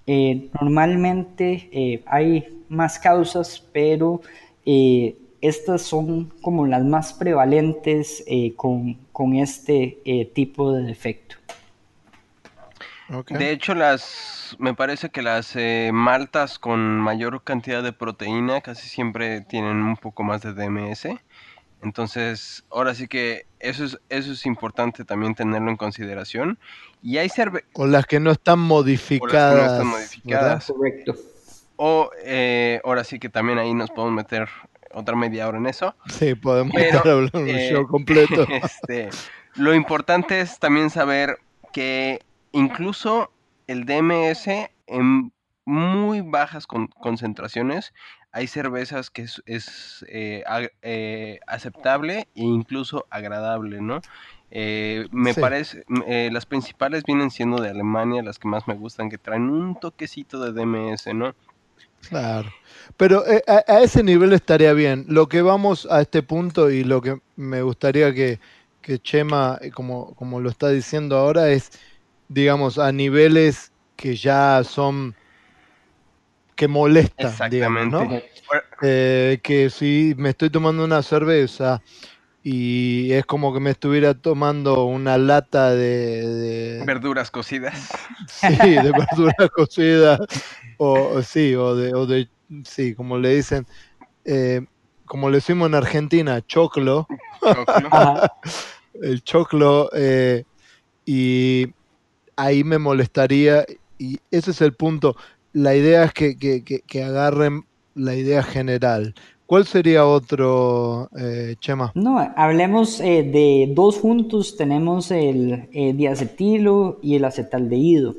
Eh, 0.07 0.49
normalmente 0.61 1.69
eh, 1.73 2.03
hay 2.07 2.60
más 2.71 2.99
causas, 2.99 3.63
pero 3.73 4.23
eh, 4.65 5.17
estas 5.43 5.83
son 5.83 6.33
como 6.41 6.67
las 6.67 6.85
más 6.85 7.13
prevalentes 7.13 8.25
eh, 8.27 8.55
con, 8.57 8.95
con, 9.13 9.35
este 9.35 9.99
eh, 10.05 10.25
tipo 10.27 10.73
de 10.73 10.83
defecto. 10.85 11.37
Okay. 13.13 13.37
De 13.37 13.51
hecho, 13.51 13.75
las 13.75 14.57
me 14.59 14.75
parece 14.75 15.11
que 15.11 15.23
las 15.23 15.55
eh, 15.57 15.91
maltas 15.93 16.59
con 16.59 16.81
mayor 16.99 17.43
cantidad 17.43 17.83
de 17.83 17.93
proteína 17.93 18.61
casi 18.61 18.89
siempre 18.89 19.41
tienen 19.43 19.83
un 19.83 19.97
poco 19.97 20.23
más 20.23 20.43
de 20.43 20.53
DMS. 20.53 21.09
Entonces, 21.83 22.65
ahora 22.71 22.95
sí 22.95 23.09
que 23.09 23.47
eso 23.59 23.85
es, 23.85 23.99
eso 24.11 24.33
es 24.33 24.45
importante 24.45 25.05
también 25.05 25.35
tenerlo 25.35 25.71
en 25.71 25.77
consideración. 25.77 26.59
Y 27.03 27.17
hay 27.17 27.29
cerve 27.31 27.65
o 27.73 27.87
las 27.87 28.07
que 28.07 28.21
no 28.21 28.31
están 28.31 28.59
modificadas. 28.59 29.55
O 29.55 29.57
las 29.57 29.63
que 29.63 29.69
no 29.69 29.73
están 29.73 29.87
modificadas. 29.87 30.67
Correcto. 30.67 31.15
O 31.83 32.11
eh, 32.23 32.79
ahora 32.85 33.05
sí 33.05 33.19
que 33.19 33.31
también 33.31 33.59
ahí 33.59 33.73
nos 33.73 33.91
podemos 33.91 34.15
meter 34.15 34.51
otra 34.93 35.17
media 35.17 35.49
hora 35.49 35.57
en 35.57 35.67
eso. 35.67 35.95
Sí, 36.11 36.35
podemos 36.35 36.75
estar 36.77 37.09
hablando 37.09 37.39
un 37.41 37.49
eh, 37.49 37.71
show 37.71 37.87
completo. 37.87 38.47
Este, 38.51 39.09
lo 39.55 39.75
importante 39.75 40.41
es 40.41 40.59
también 40.59 40.91
saber 40.91 41.39
que 41.73 42.21
incluso 42.53 43.33
el 43.67 43.87
DMS 43.87 44.47
en 44.89 45.33
muy 45.65 46.21
bajas 46.21 46.67
concentraciones 46.67 47.95
hay 48.33 48.47
cervezas 48.47 49.11
que 49.11 49.23
es, 49.23 50.05
eh, 50.09 50.45
eh, 50.83 51.41
aceptable 51.47 52.29
e 52.35 52.43
incluso 52.43 53.07
agradable, 53.11 53.81
¿no? 53.81 54.01
Eh, 54.53 55.07
me 55.13 55.33
parece, 55.33 55.85
las 56.31 56.45
principales 56.45 57.05
vienen 57.05 57.31
siendo 57.31 57.61
de 57.63 57.71
Alemania, 57.71 58.23
las 58.23 58.39
que 58.39 58.49
más 58.49 58.67
me 58.69 58.75
gustan, 58.75 59.09
que 59.09 59.19
traen 59.19 59.49
un 59.49 59.79
toquecito 59.79 60.41
de 60.41 60.53
DMS, 60.53 61.15
¿no? 61.15 61.35
Claro, 62.09 62.53
pero 62.97 63.25
a, 63.47 63.81
ese 63.81 64.03
nivel 64.03 64.33
estaría 64.33 64.73
bien. 64.73 65.05
Lo 65.09 65.29
que 65.29 65.43
vamos 65.43 65.87
a 65.91 66.01
este 66.01 66.23
punto 66.23 66.71
y 66.71 66.85
lo 66.85 67.01
que 67.01 67.21
me 67.37 67.63
gustaría 67.63 68.13
que, 68.15 68.41
que 68.83 68.99
Chema, 68.99 69.59
como, 69.75 70.15
como 70.15 70.41
lo 70.41 70.51
está 70.51 70.71
diciendo 70.71 71.17
ahora, 71.17 71.51
es, 71.51 71.71
digamos, 72.29 72.79
a 72.79 72.91
niveles 72.93 73.73
que 73.97 74.17
ya 74.17 74.63
son 74.65 75.15
que 76.57 76.69
molesta, 76.69 77.49
digamos, 77.49 78.13
eh, 78.83 79.41
que 79.43 79.71
si 79.71 80.15
me 80.19 80.29
estoy 80.31 80.51
tomando 80.51 80.85
una 80.85 81.03
cerveza 81.03 81.81
y 82.43 83.13
es 83.13 83.27
como 83.27 83.53
que 83.53 83.61
me 83.61 83.71
estuviera 83.71 84.15
tomando 84.15 84.85
una 84.85 85.19
lata 85.19 85.75
de... 85.75 86.83
verduras 86.87 87.31
cocidas. 87.31 87.75
Sí, 88.27 88.57
de 88.57 88.93
verduras 88.93 89.51
cocidas, 89.55 90.21
o 90.79 91.23
sí, 91.23 91.55
o 91.55 91.75
de, 91.75 91.95
o 91.95 92.07
de, 92.07 92.29
sí, 92.65 92.95
como 92.95 93.19
le 93.19 93.37
dicen, 93.37 93.67
eh, 94.25 94.65
como 95.05 95.29
le 95.29 95.37
decimos 95.37 95.69
en 95.69 95.75
Argentina, 95.75 96.41
choclo. 96.47 97.07
el 99.03 99.23
choclo, 99.23 99.91
eh, 99.95 100.45
y 101.05 101.67
ahí 102.37 102.65
me 102.65 102.79
molestaría, 102.79 103.65
y 103.99 104.19
ese 104.31 104.53
es 104.53 104.61
el 104.61 104.75
punto 104.75 105.17
la 105.53 105.75
idea 105.75 106.05
es 106.05 106.13
que, 106.13 107.03
agarren 107.05 107.67
la 107.95 108.15
idea 108.15 108.43
general. 108.43 109.15
¿Cuál 109.51 109.67
sería 109.67 110.07
otro, 110.07 111.11
eh, 111.19 111.57
Chema? 111.59 111.91
No, 111.97 112.21
hablemos 112.37 113.01
eh, 113.01 113.25
de 113.25 113.73
dos 113.75 113.99
juntos. 113.99 114.57
Tenemos 114.57 115.11
el 115.11 115.69
eh, 115.73 115.93
diacetilo 115.93 117.01
y 117.03 117.17
el 117.17 117.25
acetaldehído. 117.25 118.15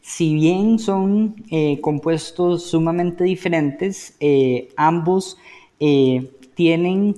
Si 0.00 0.32
bien 0.34 0.78
son 0.78 1.34
compuestos 1.80 2.62
sumamente 2.62 3.24
diferentes, 3.24 4.16
ambos 4.76 5.36
tienen 6.54 7.16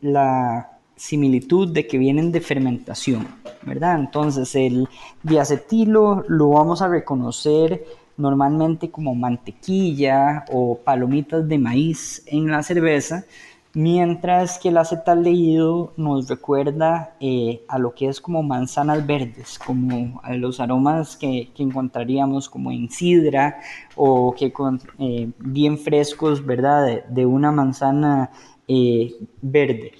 la 0.00 0.70
similitud 0.96 1.68
de 1.68 1.86
que 1.86 1.98
vienen 1.98 2.32
de 2.32 2.40
fermentación, 2.40 3.28
¿verdad? 3.62 3.98
Entonces 3.98 4.54
el 4.54 4.88
diacetilo 5.22 6.24
lo 6.28 6.50
vamos 6.50 6.80
a 6.80 6.88
reconocer 6.88 7.84
normalmente 8.20 8.90
como 8.90 9.14
mantequilla 9.14 10.44
o 10.52 10.78
palomitas 10.78 11.48
de 11.48 11.58
maíz 11.58 12.22
en 12.26 12.50
la 12.50 12.62
cerveza, 12.62 13.24
mientras 13.72 14.58
que 14.58 14.68
el 14.68 14.78
acetaldehído 14.78 15.92
nos 15.96 16.28
recuerda 16.28 17.14
eh, 17.20 17.62
a 17.68 17.78
lo 17.78 17.94
que 17.94 18.08
es 18.08 18.20
como 18.20 18.42
manzanas 18.42 19.06
verdes, 19.06 19.58
como 19.58 20.20
a 20.24 20.34
los 20.34 20.60
aromas 20.60 21.16
que, 21.16 21.50
encontraríamos 21.56 22.48
como 22.48 22.72
en 22.72 22.90
sidra 22.90 23.60
o 23.94 24.34
que 24.34 24.52
con, 24.52 24.80
eh, 24.98 25.30
bien 25.38 25.78
frescos, 25.78 26.44
¿verdad? 26.44 27.04
De, 27.08 27.26
una 27.26 27.52
manzana 27.52 28.30
eh, 28.66 29.14
verde. 29.40 29.92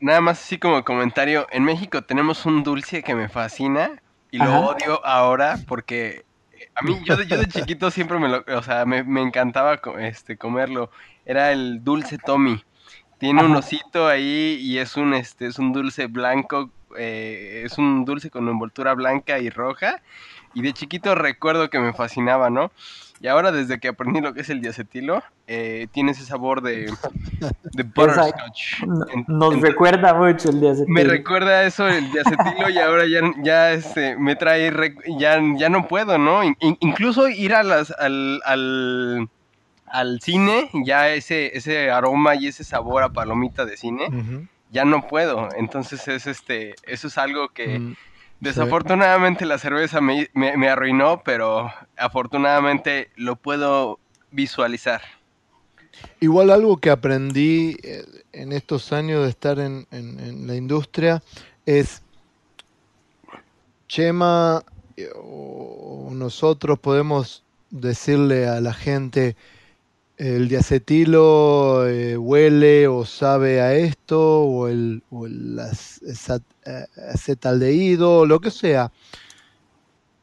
nada 0.00 0.20
más 0.20 0.42
así 0.42 0.58
como 0.58 0.84
comentario, 0.84 1.46
en 1.50 1.64
México 1.64 2.02
tenemos 2.02 2.44
un 2.44 2.62
dulce 2.62 3.02
que 3.02 3.14
me 3.14 3.28
fascina, 3.28 4.02
y 4.34 4.38
lo 4.38 4.66
odio 4.66 5.06
ahora 5.06 5.60
porque 5.68 6.24
eh, 6.52 6.68
a 6.74 6.82
mí, 6.82 6.98
yo 7.04 7.16
de, 7.16 7.24
yo 7.28 7.38
de 7.38 7.46
chiquito 7.46 7.88
siempre 7.92 8.18
me 8.18 8.28
lo, 8.28 8.44
o 8.48 8.62
sea, 8.64 8.84
me, 8.84 8.98
encantaba 9.22 9.80
este, 10.00 10.36
comerlo. 10.36 10.90
Era 11.24 11.52
el 11.52 11.84
dulce 11.84 12.18
Tommy. 12.18 12.60
Tiene 13.18 13.44
un 13.44 13.54
osito 13.54 14.08
ahí 14.08 14.58
y 14.60 14.78
es 14.78 14.96
un, 14.96 15.14
este, 15.14 15.46
es 15.46 15.60
un 15.60 15.72
dulce 15.72 16.08
blanco, 16.08 16.68
eh, 16.98 17.62
es 17.64 17.78
un 17.78 18.04
dulce 18.04 18.28
con 18.28 18.48
envoltura 18.48 18.92
blanca 18.94 19.38
y 19.38 19.50
roja. 19.50 20.02
Y 20.52 20.62
de 20.62 20.72
chiquito 20.72 21.14
recuerdo 21.14 21.70
que 21.70 21.78
me 21.78 21.92
fascinaba, 21.92 22.50
¿no? 22.50 22.72
Y 23.24 23.26
ahora 23.26 23.52
desde 23.52 23.80
que 23.80 23.88
aprendí 23.88 24.20
lo 24.20 24.34
que 24.34 24.42
es 24.42 24.50
el 24.50 24.60
diacetilo, 24.60 25.22
eh, 25.46 25.86
tiene 25.92 26.12
ese 26.12 26.26
sabor 26.26 26.60
de, 26.60 26.92
de 27.72 27.82
butterscotch. 27.82 28.82
Nos 29.28 29.62
recuerda 29.62 30.12
mucho 30.12 30.50
el 30.50 30.60
diacetilo. 30.60 30.92
Me 30.92 31.04
recuerda 31.04 31.64
eso 31.64 31.88
el 31.88 32.12
diacetilo 32.12 32.68
y 32.68 32.76
ahora 32.76 33.06
ya, 33.06 33.22
ya 33.42 33.72
este, 33.72 34.14
me 34.18 34.36
trae, 34.36 34.70
ya, 35.18 35.40
ya 35.56 35.70
no 35.70 35.88
puedo, 35.88 36.18
¿no? 36.18 36.42
incluso 36.60 37.26
ir 37.30 37.54
a 37.54 37.62
las, 37.62 37.92
al, 37.92 38.42
al, 38.44 39.30
al, 39.86 40.20
cine, 40.20 40.68
ya 40.84 41.08
ese, 41.08 41.56
ese 41.56 41.90
aroma 41.90 42.34
y 42.34 42.48
ese 42.48 42.62
sabor 42.62 43.04
a 43.04 43.08
palomita 43.08 43.64
de 43.64 43.78
cine, 43.78 44.48
ya 44.70 44.84
no 44.84 45.06
puedo. 45.06 45.48
Entonces 45.56 46.06
es 46.08 46.26
este, 46.26 46.74
eso 46.82 47.08
es 47.08 47.16
algo 47.16 47.48
que... 47.48 47.78
Mm. 47.78 47.96
Desafortunadamente 48.44 49.46
la 49.46 49.56
cerveza 49.56 50.02
me, 50.02 50.28
me, 50.34 50.68
arruinó, 50.68 51.22
pero 51.24 51.72
afortunadamente 51.96 53.10
lo 53.16 53.36
puedo 53.36 53.98
visualizar. 54.32 55.00
Igual 56.20 56.50
algo 56.50 56.76
que 56.76 56.90
aprendí 56.90 57.78
eh, 57.82 58.04
en 58.32 58.52
estos 58.52 58.92
años 58.92 59.22
de 59.22 59.30
estar 59.30 59.58
en, 59.58 59.86
la 60.46 60.56
industria 60.56 61.22
es 61.64 62.02
Chema 63.88 64.62
eh, 64.98 65.08
o 65.16 66.10
nosotros 66.12 66.78
podemos 66.78 67.44
decirle 67.70 68.46
a 68.46 68.60
la 68.60 68.74
gente 68.74 69.36
el 70.16 70.48
diacetilo 70.48 71.88
eh, 71.88 72.16
huele 72.16 72.86
o 72.86 73.04
sabe 73.04 73.60
a 73.60 73.74
esto, 73.74 74.42
o 74.42 74.68
el, 74.68 75.02
o 75.10 75.26
el 75.26 75.58
eh, 75.58 76.86
acetaldehído, 77.12 78.26
lo 78.26 78.40
que 78.40 78.50
sea. 78.50 78.92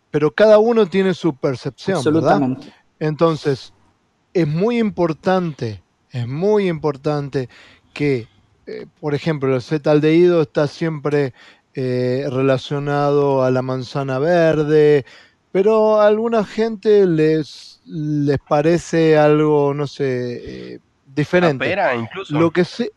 Pero 0.10 0.32
cada 0.32 0.60
uno 0.60 0.88
tiene 0.88 1.14
su 1.14 1.36
percepción, 1.36 2.04
¿verdad? 2.04 2.42
Entonces, 3.00 3.74
es 4.34 4.48
muy 4.48 4.78
importante, 4.80 5.82
es 6.12 6.28
muy 6.28 6.68
importante 6.68 7.50
que, 7.94 8.28
eh, 8.68 8.86
por 9.00 9.14
ejemplo, 9.16 9.50
el 9.50 9.58
acetaldehído 9.58 10.42
está 10.42 10.68
siempre 10.68 11.34
relacionado 11.74 13.46
a 13.46 13.50
la 13.50 13.62
manzana 13.62 14.20
verde, 14.20 15.06
pero 15.54 16.02
a 16.02 16.08
alguna 16.08 16.44
gente 16.44 17.06
les 17.06 17.71
les 17.86 18.40
parece 18.40 19.18
algo, 19.18 19.74
no 19.74 19.88
sé, 19.88 20.74
eh, 20.74 20.80
diferente. 21.06 21.76
incluso. 21.98 22.38
Lo 22.38 22.52
que 22.52 22.66
sea, 22.66 22.88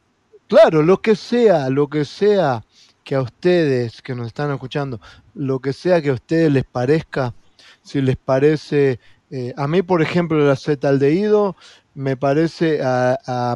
claro, 0.49 0.82
lo 0.82 1.01
que 1.01 1.16
sea, 1.16 1.70
lo 1.70 1.89
que 1.89 2.05
sea 2.05 2.64
que 3.03 3.14
a 3.14 3.20
ustedes 3.20 4.03
que 4.03 4.14
nos 4.14 4.26
están 4.26 4.51
escuchando, 4.51 5.01
lo 5.35 5.61
que 5.61 5.72
sea 5.72 6.01
que 6.01 6.11
a 6.11 6.14
ustedes 6.14 6.51
les 6.51 6.64
parezca, 6.64 7.35
si 7.82 8.01
les 8.01 8.16
parece, 8.16 8.99
eh, 9.30 9.53
a 9.57 9.68
mí 9.68 9.82
por 9.82 10.01
ejemplo 10.01 10.43
el 10.43 10.51
acetaldehído 10.51 11.55
me 11.95 12.16
parece 12.16 12.80
a, 12.82 13.55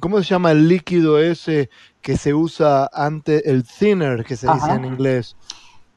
¿cómo 0.00 0.18
se 0.22 0.28
llama 0.28 0.52
el 0.52 0.68
líquido 0.68 1.18
ese 1.18 1.70
que 2.00 2.16
se 2.16 2.34
usa 2.34 2.88
antes, 2.92 3.42
el 3.44 3.64
thinner 3.64 4.24
que 4.24 4.36
se 4.36 4.50
dice 4.52 4.70
en 4.70 4.84
inglés? 4.84 5.36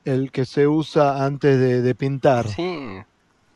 El 0.04 0.32
que 0.32 0.46
se 0.46 0.68
usa 0.68 1.24
antes 1.24 1.60
de, 1.60 1.84
de 1.84 1.96
pintar. 1.96 2.48
Sí 2.48 3.04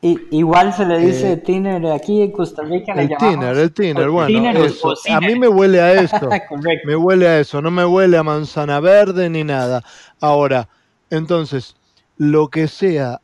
igual 0.02 0.72
se 0.72 0.86
le 0.86 0.98
dice 0.98 1.32
eh, 1.32 1.36
tiner 1.38 1.84
aquí 1.86 2.22
en 2.22 2.32
Costa 2.32 2.62
Rica. 2.62 2.92
El 2.94 3.16
tiner, 3.16 3.56
el 3.56 3.72
tiner, 3.72 4.08
bueno, 4.08 4.48
a 5.08 5.20
mí 5.20 5.34
me 5.38 5.48
huele 5.48 5.80
a 5.80 5.92
eso. 6.02 6.28
me 6.84 6.96
huele 6.96 7.26
a 7.26 7.40
eso, 7.40 7.62
no 7.62 7.70
me 7.70 7.84
huele 7.84 8.16
a 8.16 8.22
manzana 8.22 8.80
verde 8.80 9.28
ni 9.30 9.44
nada. 9.44 9.82
Ahora, 10.20 10.68
entonces, 11.10 11.76
lo 12.16 12.48
que 12.48 12.68
sea 12.68 13.20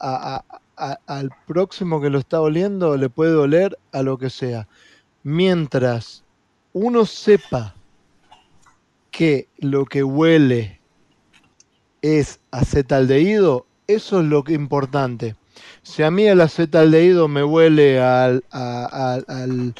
al 0.76 1.30
próximo 1.46 2.00
que 2.00 2.10
lo 2.10 2.18
está 2.18 2.40
oliendo 2.40 2.96
le 2.96 3.08
puede 3.08 3.34
oler 3.34 3.78
a 3.92 4.02
lo 4.02 4.18
que 4.18 4.30
sea. 4.30 4.66
mientras 5.22 6.24
uno 6.72 7.04
sepa 7.04 7.74
que 9.10 9.46
lo 9.58 9.84
que 9.84 10.02
huele 10.02 10.80
es 12.00 12.40
acetaldehído, 12.50 13.66
eso 13.86 14.20
es 14.20 14.26
lo 14.26 14.42
que 14.42 14.54
importante. 14.54 15.36
Si 15.82 16.02
a 16.02 16.10
mí 16.10 16.26
el 16.26 16.40
acetaldehído 16.40 17.26
me 17.28 17.42
huele 17.42 18.00
al, 18.00 18.44
al, 18.50 19.74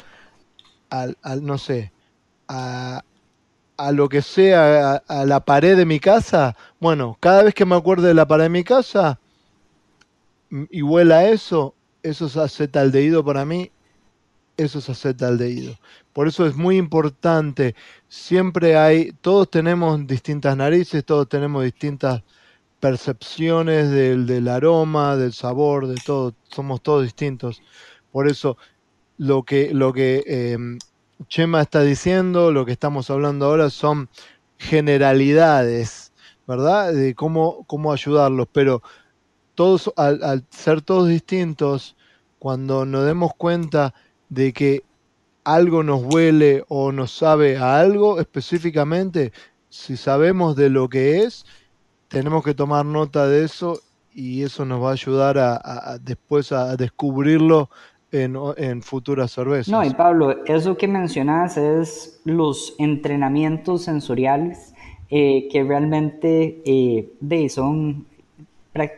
al, 0.89 1.45
no 1.45 1.57
sé, 1.57 1.91
a, 2.47 3.01
lo 3.93 4.09
que 4.09 4.21
sea, 4.21 4.95
a, 5.07 5.25
la 5.25 5.39
pared 5.39 5.77
de 5.77 5.85
mi 5.85 5.99
casa, 5.99 6.55
bueno, 6.79 7.17
cada 7.19 7.43
vez 7.43 7.53
que 7.53 7.65
me 7.65 7.75
acuerde 7.75 8.09
de 8.09 8.13
la 8.13 8.27
pared 8.27 8.43
de 8.43 8.49
mi 8.49 8.63
casa 8.63 9.19
y 10.69 10.81
huela 10.81 11.29
eso, 11.29 11.73
eso 12.03 12.25
es 12.25 12.37
acetaldehído 12.37 13.23
para 13.23 13.45
mí, 13.45 13.71
eso 14.57 14.79
es 14.79 14.89
acetaldehído. 14.89 15.79
Por 16.11 16.27
eso 16.27 16.45
es 16.45 16.55
muy 16.55 16.77
importante, 16.77 17.75
siempre 18.09 18.77
hay, 18.77 19.13
todos 19.21 19.49
tenemos 19.49 20.05
distintas 20.05 20.55
narices, 20.57 21.05
todos 21.05 21.29
tenemos 21.29 21.63
distintas 21.63 22.21
percepciones 22.83 23.91
del, 23.91 24.45
aroma, 24.49 25.15
del 25.15 25.31
sabor, 25.31 25.87
de 25.87 25.95
todo, 26.05 26.35
somos 26.49 26.81
todos 26.81 27.03
distintos. 27.03 27.61
Por 28.11 28.27
eso 28.27 28.57
lo 29.17 29.43
que, 29.43 29.73
lo 29.73 29.93
que 29.93 30.21
em, 30.27 30.79
Chema 31.29 31.61
está 31.61 31.79
diciendo, 31.79 32.51
lo 32.51 32.65
que 32.65 32.73
estamos 32.73 33.09
hablando 33.09 33.45
ahora 33.45 33.69
son 33.69 34.09
generalidades, 34.57 36.11
¿verdad? 36.45 36.91
De 36.91 37.15
cómo, 37.15 37.63
cómo 37.67 37.93
ayudarlos, 37.93 38.49
pero 38.51 38.83
todos, 39.55 39.89
al, 39.95 40.21
al 40.21 40.43
ser 40.49 40.81
todos 40.81 41.07
distintos, 41.07 41.95
cuando 42.37 42.85
nos 42.85 43.05
demos 43.05 43.31
cuenta 43.37 43.93
de 44.27 44.51
que 44.51 44.83
algo 45.45 45.83
nos 45.83 46.03
huele 46.03 46.65
o 46.67 46.91
nos 46.91 47.15
sabe 47.15 47.55
a 47.55 47.79
algo 47.79 48.19
específicamente, 48.19 49.31
si 49.69 49.95
sabemos 49.95 50.57
de 50.57 50.69
lo 50.69 50.89
que 50.89 51.23
es, 51.23 51.45
tenemos 52.13 52.43
que 52.43 52.53
tomar 52.53 52.85
nota 52.85 53.27
de 53.27 53.43
eso 53.43 53.79
y 54.13 54.43
eso 54.43 54.65
nos 54.65 54.81
va 54.81 54.89
a 54.89 54.93
ayudar 54.93 55.37
a, 55.39 55.97
después 55.99 56.51
a 56.51 56.77
descubrirlo 56.77 57.69
en, 58.11 58.83
futuras 58.83 59.31
cervezas. 59.31 59.69
No, 59.69 59.83
y 59.83 59.89
Pablo, 59.89 60.45
eso 60.45 60.77
que 60.77 60.87
mencionas 60.87 61.57
es 61.57 62.21
los 62.23 62.75
entrenamientos 62.77 63.83
sensoriales 63.85 64.75
eh, 65.09 65.47
que 65.51 65.63
realmente 65.63 66.61
eh, 66.63 67.11
de, 67.19 67.49
son 67.49 68.05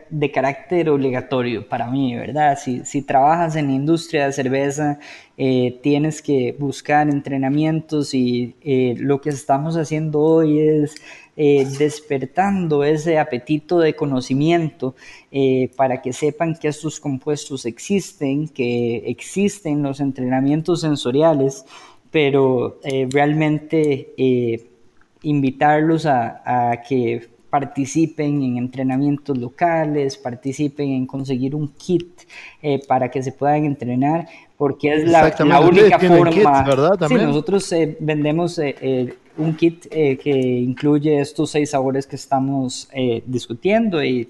de 0.10 0.32
carácter 0.32 0.90
obligatorio 0.90 1.68
para 1.68 1.92
mí, 1.92 2.16
¿verdad? 2.16 2.58
Si, 2.58 2.86
si 2.86 3.02
trabajas 3.02 3.58
en 3.58 3.68
la 3.68 3.74
industria 3.74 4.26
de 4.26 4.32
cerveza, 4.32 5.00
eh, 5.38 5.80
tienes 5.84 6.22
que 6.22 6.56
buscar 6.58 7.10
entrenamientos 7.10 8.14
y 8.14 8.56
eh, 8.62 8.96
lo 8.98 9.20
que 9.20 9.32
estamos 9.32 9.76
haciendo 9.76 10.22
hoy 10.22 10.60
es 10.60 10.96
eh, 11.36 11.68
despertando 11.78 12.86
ese 12.86 13.20
apetito 13.20 13.80
de 13.80 13.96
conocimiento 13.96 14.96
para 15.76 16.02
que 16.02 16.14
sepan 16.14 16.56
que 16.56 16.70
estos 16.70 17.02
compuestos 17.02 17.66
existen, 17.66 18.48
que 18.48 19.04
existen 19.08 19.84
los 19.84 20.00
entrenamientos 20.00 20.80
sensoriales, 20.80 21.66
pero 22.10 22.80
realmente 23.10 24.14
invitarlos 25.22 26.06
a, 26.06 26.72
a 26.72 26.82
que 26.84 27.35
participen 27.56 28.44
en 28.44 28.58
entrenamientos 28.58 29.38
locales, 29.38 30.18
participen 30.18 30.90
en 30.90 31.08
conseguir 31.08 31.56
un 31.56 31.70
kit 31.70 32.24
eh, 32.62 32.82
para 32.86 33.10
que 33.10 33.24
se 33.24 33.32
puedan 33.32 33.64
entrenar, 33.64 34.28
porque 34.58 34.94
es 34.94 35.08
la, 35.08 35.34
única 35.62 35.98
forma. 35.98 36.64
¿verdad? 36.64 37.08
Sí, 37.08 37.14
nosotros 37.14 37.72
eh, 37.72 37.96
vendemos 38.02 38.60
eh, 38.60 39.16
un 39.38 39.56
kit 39.56 39.88
que 39.88 40.38
incluye 40.70 41.22
estos 41.22 41.52
seis 41.52 41.70
sabores 41.70 42.06
que 42.08 42.18
estamos 42.18 42.90
discutiendo 43.26 44.04
y, 44.04 44.28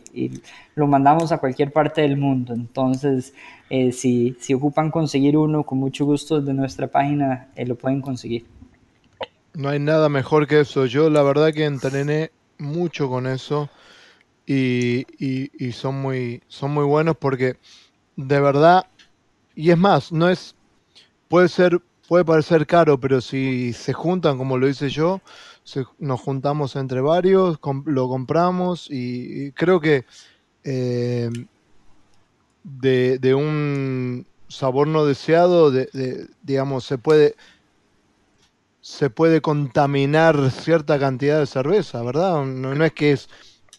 lo 0.76 0.86
mandamos 0.86 1.32
a 1.32 1.40
cualquier 1.40 1.72
parte 1.72 2.02
del 2.02 2.18
mundo. 2.18 2.54
Entonces, 2.54 3.34
si, 3.92 4.36
si 4.40 4.54
ocupan 4.54 4.92
conseguir 4.92 5.36
uno, 5.36 5.64
con 5.64 5.80
mucho 5.80 6.06
gusto 6.06 6.42
de 6.42 6.54
nuestra 6.54 6.86
página 6.88 7.48
lo 7.66 7.76
pueden 7.76 8.02
conseguir. 8.02 8.46
No 9.56 9.70
hay 9.70 9.80
nada 9.80 10.10
mejor 10.10 10.46
que 10.46 10.60
eso. 10.60 10.86
Yo 10.86 11.10
la 11.10 11.24
verdad 11.24 11.54
que 11.54 11.66
entrené 11.66 12.30
mucho 12.58 13.10
con 13.10 13.28
eso 13.28 13.70
y, 14.46 15.06
y, 15.18 15.72
son, 15.72 16.02
muy, 16.02 16.42
son 16.48 16.72
muy 16.72 16.86
buenos 16.86 17.18
porque 17.18 17.58
de 18.16 18.40
verdad, 18.40 18.86
y 19.56 19.72
es 19.72 19.78
más, 19.78 20.12
no 20.12 20.30
es, 20.30 20.56
puede 21.28 21.50
ser, 21.50 21.82
puede 22.08 22.24
parecer 22.24 22.66
caro, 22.68 23.00
pero 23.00 23.22
si 23.22 23.74
se 23.74 23.94
juntan, 23.94 24.38
como 24.38 24.58
lo 24.58 24.70
hice 24.70 24.90
yo, 24.90 25.22
nos 26.00 26.22
juntamos 26.22 26.76
entre 26.76 27.02
varios, 27.02 27.60
lo 27.86 28.08
compramos 28.08 28.88
y, 28.90 29.52
creo 29.54 29.80
que 29.80 30.06
eh, 30.64 31.30
de, 32.64 33.20
de, 33.20 33.36
un 33.36 34.26
sabor 34.48 34.88
no 34.88 35.06
deseado, 35.06 35.72
de, 35.72 36.28
digamos, 36.44 36.86
se 36.86 36.98
puede, 36.98 37.36
se 38.86 39.10
puede 39.10 39.42
contaminar 39.42 40.52
cierta 40.52 41.00
cantidad 41.00 41.40
de 41.40 41.48
cerveza, 41.48 42.04
¿verdad? 42.04 42.46
No, 42.46 42.72
es 42.86 42.94
que 42.94 43.14
es 43.14 43.28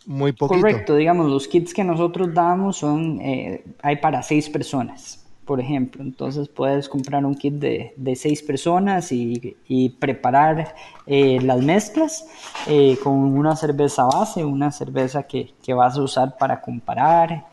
muy 0.04 0.32
poquito. 0.32 0.60
Correcto, 0.60 0.96
digamos, 0.96 1.30
los 1.30 1.46
kits 1.46 1.72
que 1.72 1.84
nosotros 1.84 2.34
damos 2.34 2.78
son, 2.78 3.20
eh, 3.20 3.62
hay 3.82 3.96
para 3.98 4.24
seis 4.24 4.50
personas, 4.50 5.24
por 5.44 5.60
ejemplo. 5.60 6.02
Entonces 6.02 6.48
puedes 6.48 6.88
comprar 6.88 7.24
un 7.24 7.36
kit 7.36 7.54
de, 7.54 7.94
de 7.96 8.16
seis 8.16 8.42
personas 8.42 9.12
y, 9.12 9.56
y 9.68 9.90
preparar 9.90 10.74
eh, 11.06 11.38
las 11.40 11.62
mezclas 11.62 12.26
eh, 12.66 12.98
con 13.00 13.14
una 13.14 13.54
cerveza 13.54 14.06
base, 14.06 14.44
una 14.44 14.72
cerveza 14.72 15.22
que, 15.22 15.52
que, 15.62 15.72
vas 15.72 15.96
a 15.96 16.02
usar 16.02 16.36
para 16.36 16.60
comparar, 16.60 17.46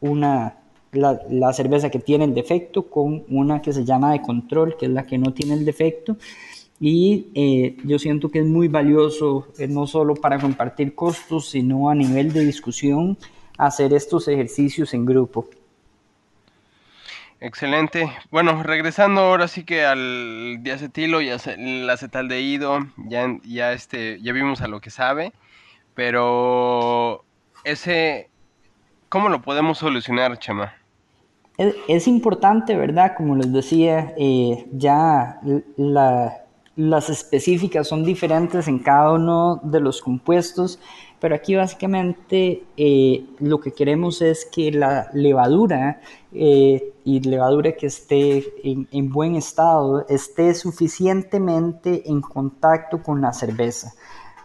una 0.00 0.54
la, 0.94 1.52
cerveza 1.52 1.90
que 1.90 1.98
tiene 1.98 2.24
el 2.24 2.34
defecto 2.34 2.84
con 2.84 3.24
una 3.28 3.62
que 3.62 3.72
se 3.72 3.84
llama 3.84 4.12
de 4.12 4.22
control, 4.22 4.76
que 4.76 4.86
es 4.86 4.92
la 4.92 5.04
que 5.04 5.18
no 5.18 5.32
tiene 5.32 5.54
el 5.54 5.64
defecto. 5.64 6.16
Y 6.80 7.28
eh, 7.34 7.76
yo 7.84 7.98
siento 7.98 8.30
que 8.30 8.40
es 8.40 8.46
muy 8.46 8.68
valioso, 8.68 9.48
eh, 9.58 9.68
no 9.68 9.86
solo 9.86 10.14
para 10.14 10.38
compartir 10.38 10.94
costos, 10.94 11.50
sino 11.50 11.88
a 11.88 11.94
nivel 11.94 12.32
de 12.32 12.44
discusión, 12.44 13.16
hacer 13.58 13.92
estos 13.92 14.28
ejercicios 14.28 14.92
en 14.94 15.04
grupo. 15.04 15.48
Excelente. 17.40 18.10
Bueno, 18.30 18.62
regresando 18.62 19.20
ahora 19.20 19.48
sí 19.48 19.64
que 19.64 19.84
al 19.84 20.62
diacetilo 20.62 21.20
y 21.20 21.28
el 21.28 21.90
acetaldehído, 21.90 22.78
ya, 22.96 23.38
ya, 23.44 23.72
este, 23.72 24.18
ya 24.22 24.32
vimos 24.32 24.62
a 24.62 24.66
lo 24.66 24.80
que 24.80 24.88
sabe, 24.88 25.32
pero 25.94 27.22
ese, 27.64 28.30
¿cómo 29.10 29.28
lo 29.28 29.42
podemos 29.42 29.78
solucionar, 29.78 30.38
Chema? 30.38 30.74
Es, 31.56 32.08
importante, 32.08 32.76
¿verdad? 32.76 33.12
Como 33.16 33.36
les 33.36 33.52
decía, 33.52 34.12
eh, 34.16 34.66
ya 34.72 35.40
las 36.74 37.10
específicas 37.10 37.86
son 37.86 38.04
diferentes 38.04 38.66
en 38.66 38.80
cada 38.80 39.12
uno 39.12 39.60
de 39.62 39.78
los 39.78 40.02
compuestos, 40.02 40.80
pero 41.20 41.36
aquí 41.36 41.54
básicamente 41.54 42.64
eh, 42.76 43.24
lo 43.38 43.60
que 43.60 43.72
queremos 43.72 44.20
es 44.20 44.44
que 44.46 44.72
la 44.72 45.08
levadura 45.12 46.00
eh, 46.32 46.92
y 47.04 47.20
levadura 47.20 47.72
que 47.72 47.86
esté 47.86 48.44
en, 48.64 48.88
en, 48.90 49.10
buen 49.10 49.36
estado 49.36 50.04
esté 50.08 50.54
suficientemente 50.54 52.10
en 52.10 52.20
contacto 52.20 53.00
con 53.00 53.20
la 53.20 53.32
cerveza, 53.32 53.92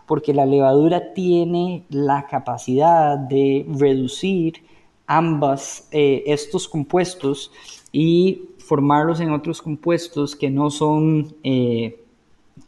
porque 0.06 0.32
la 0.32 0.46
levadura 0.46 1.12
tiene 1.14 1.86
la 1.90 2.28
capacidad 2.28 3.18
de 3.18 3.66
reducir 3.68 4.64
ambas 5.10 5.88
eh, 5.92 6.24
estos 6.28 6.68
compuestos 6.68 7.52
y 7.92 8.44
formarlos 8.60 9.20
en 9.20 9.32
otros 9.32 9.60
compuestos 9.60 10.36
que 10.36 10.52
no 10.52 10.70
son 10.70 11.36
eh, 11.44 12.00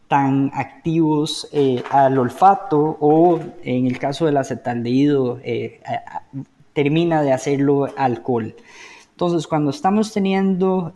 tan 0.07 0.49
activos 0.55 1.47
eh, 1.53 1.83
al 1.91 2.17
olfato 2.17 2.97
o 2.99 3.39
en 3.63 3.85
el 3.85 3.99
caso 3.99 4.25
del 4.25 4.37
acetaldehído 4.37 5.39
termina 6.73 7.21
de 7.21 7.31
hacerlo 7.31 7.87
alcohol. 7.95 8.55
Entonces, 9.11 9.45
cuando 9.45 9.69
estamos 9.69 10.11
teniendo 10.11 10.93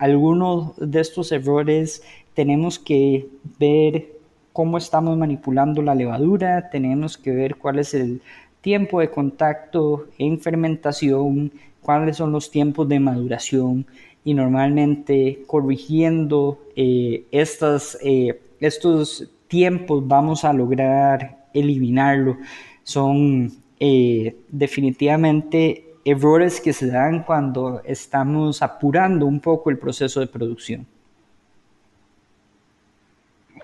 algunos 0.00 0.72
de 0.78 1.00
estos 1.00 1.30
errores, 1.30 2.02
tenemos 2.34 2.80
que 2.80 3.28
ver 3.60 4.18
cómo 4.52 4.78
estamos 4.78 5.16
manipulando 5.16 5.80
la 5.80 5.94
levadura, 5.94 6.70
tenemos 6.70 7.16
que 7.16 7.30
ver 7.30 7.56
cuál 7.56 7.78
es 7.78 7.94
el 7.94 8.20
tiempo 8.60 9.00
de 9.00 9.10
contacto 9.10 10.06
en 10.18 10.40
fermentación, 10.40 11.52
cuáles 11.80 12.16
son 12.16 12.32
los 12.32 12.50
tiempos 12.50 12.88
de 12.88 13.00
maduración 13.00 13.86
y 14.24 14.34
normalmente 14.34 15.42
corrigiendo 15.46 16.60
eh, 16.76 17.26
eh, 17.30 18.40
estos 18.60 19.30
tiempos 19.46 20.06
vamos 20.06 20.44
a 20.44 20.52
lograr 20.52 21.46
eliminarlo. 21.54 22.36
Son 22.82 23.50
eh, 23.80 24.36
definitivamente 24.48 25.94
errores 26.04 26.60
que 26.60 26.72
se 26.72 26.88
dan 26.88 27.22
cuando 27.22 27.82
estamos 27.84 28.62
apurando 28.62 29.26
un 29.26 29.40
poco 29.40 29.70
el 29.70 29.78
proceso 29.78 30.20
de 30.20 30.26
producción. 30.26 30.86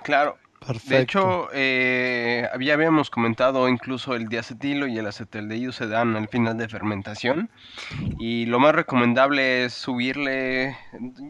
Claro. 0.02 0.36
De 0.86 1.00
hecho, 1.00 1.48
eh, 1.52 2.48
ya 2.60 2.74
habíamos 2.74 3.10
comentado 3.10 3.68
incluso 3.68 4.14
el 4.14 4.28
diacetilo 4.28 4.86
y 4.86 4.98
el 4.98 5.06
acetaldehído 5.06 5.72
se 5.72 5.86
dan 5.86 6.16
al 6.16 6.28
final 6.28 6.56
de 6.56 6.68
fermentación. 6.68 7.50
Y 8.18 8.46
lo 8.46 8.58
más 8.60 8.74
recomendable 8.74 9.64
es 9.64 9.74
subirle, 9.74 10.76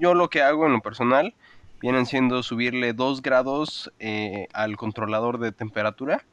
yo 0.01 0.14
lo 0.14 0.30
que 0.30 0.43
hago 0.43 0.66
en 0.66 0.72
lo 0.74 0.80
personal, 0.80 1.35
vienen 1.80 2.07
siendo 2.07 2.43
subirle 2.43 2.93
2 2.93 3.22
grados 3.22 3.93
eh, 3.99 4.47
al 4.53 4.76
controlador 4.76 5.39
de 5.39 5.53
temperatura 5.53 6.24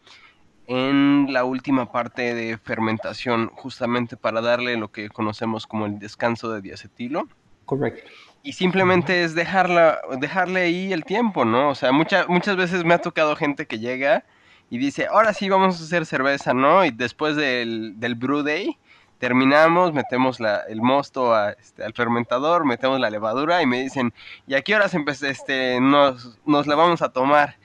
en 0.67 1.27
la 1.33 1.43
última 1.43 1.91
parte 1.91 2.33
de 2.33 2.57
fermentación, 2.57 3.49
justamente 3.49 4.15
para 4.15 4.41
darle 4.41 4.77
lo 4.77 4.91
que 4.91 5.09
conocemos 5.09 5.67
como 5.67 5.85
el 5.85 5.99
descanso 5.99 6.51
de 6.51 6.61
diacetilo. 6.61 7.27
Correcto. 7.65 8.09
Y 8.43 8.53
simplemente 8.53 9.23
es 9.23 9.35
dejarla, 9.35 9.99
dejarle 10.19 10.61
ahí 10.61 10.93
el 10.93 11.05
tiempo, 11.05 11.45
¿no? 11.45 11.69
O 11.69 11.75
sea, 11.75 11.91
muchas 11.91 12.27
muchas 12.27 12.55
veces 12.55 12.83
me 12.83 12.93
ha 12.93 12.97
tocado 12.99 13.35
gente 13.35 13.67
que 13.67 13.79
llega 13.79 14.23
y 14.71 14.77
dice, 14.77 15.05
ahora 15.05 15.33
sí 15.33 15.49
vamos 15.49 15.79
a 15.79 15.83
hacer 15.83 16.05
cerveza, 16.05 16.53
¿no? 16.53 16.85
Y 16.85 16.91
después 16.91 17.35
del, 17.35 17.99
del 17.99 18.15
brew 18.15 18.41
day, 18.41 18.77
terminamos, 19.19 19.93
metemos 19.93 20.39
la, 20.39 20.61
el 20.67 20.81
mosto 20.81 21.37
este, 21.49 21.83
al 21.83 21.93
fermentador, 21.93 22.65
metemos 22.65 22.99
la 22.99 23.09
levadura 23.09 23.61
y 23.61 23.67
me 23.67 23.81
dicen, 23.81 24.13
¿y 24.47 24.55
a 24.55 24.61
qué 24.61 24.75
horas 24.75 24.95
este, 25.21 25.79
nos, 25.81 26.39
nos 26.45 26.67
la 26.67 26.75
vamos 26.75 27.01
a 27.01 27.09
tomar? 27.09 27.57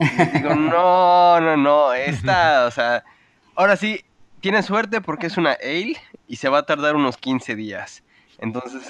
Y 0.00 0.38
digo, 0.38 0.54
no, 0.56 1.40
no, 1.40 1.56
no, 1.56 1.92
esta, 1.92 2.66
o 2.66 2.70
sea, 2.70 3.04
ahora 3.54 3.76
sí, 3.76 4.04
tiene 4.40 4.62
suerte 4.62 5.00
porque 5.00 5.26
es 5.26 5.36
una 5.36 5.52
ale 5.62 5.96
y 6.26 6.36
se 6.36 6.48
va 6.48 6.58
a 6.58 6.66
tardar 6.66 6.96
unos 6.96 7.16
15 7.16 7.54
días. 7.56 8.03
Entonces, 8.44 8.82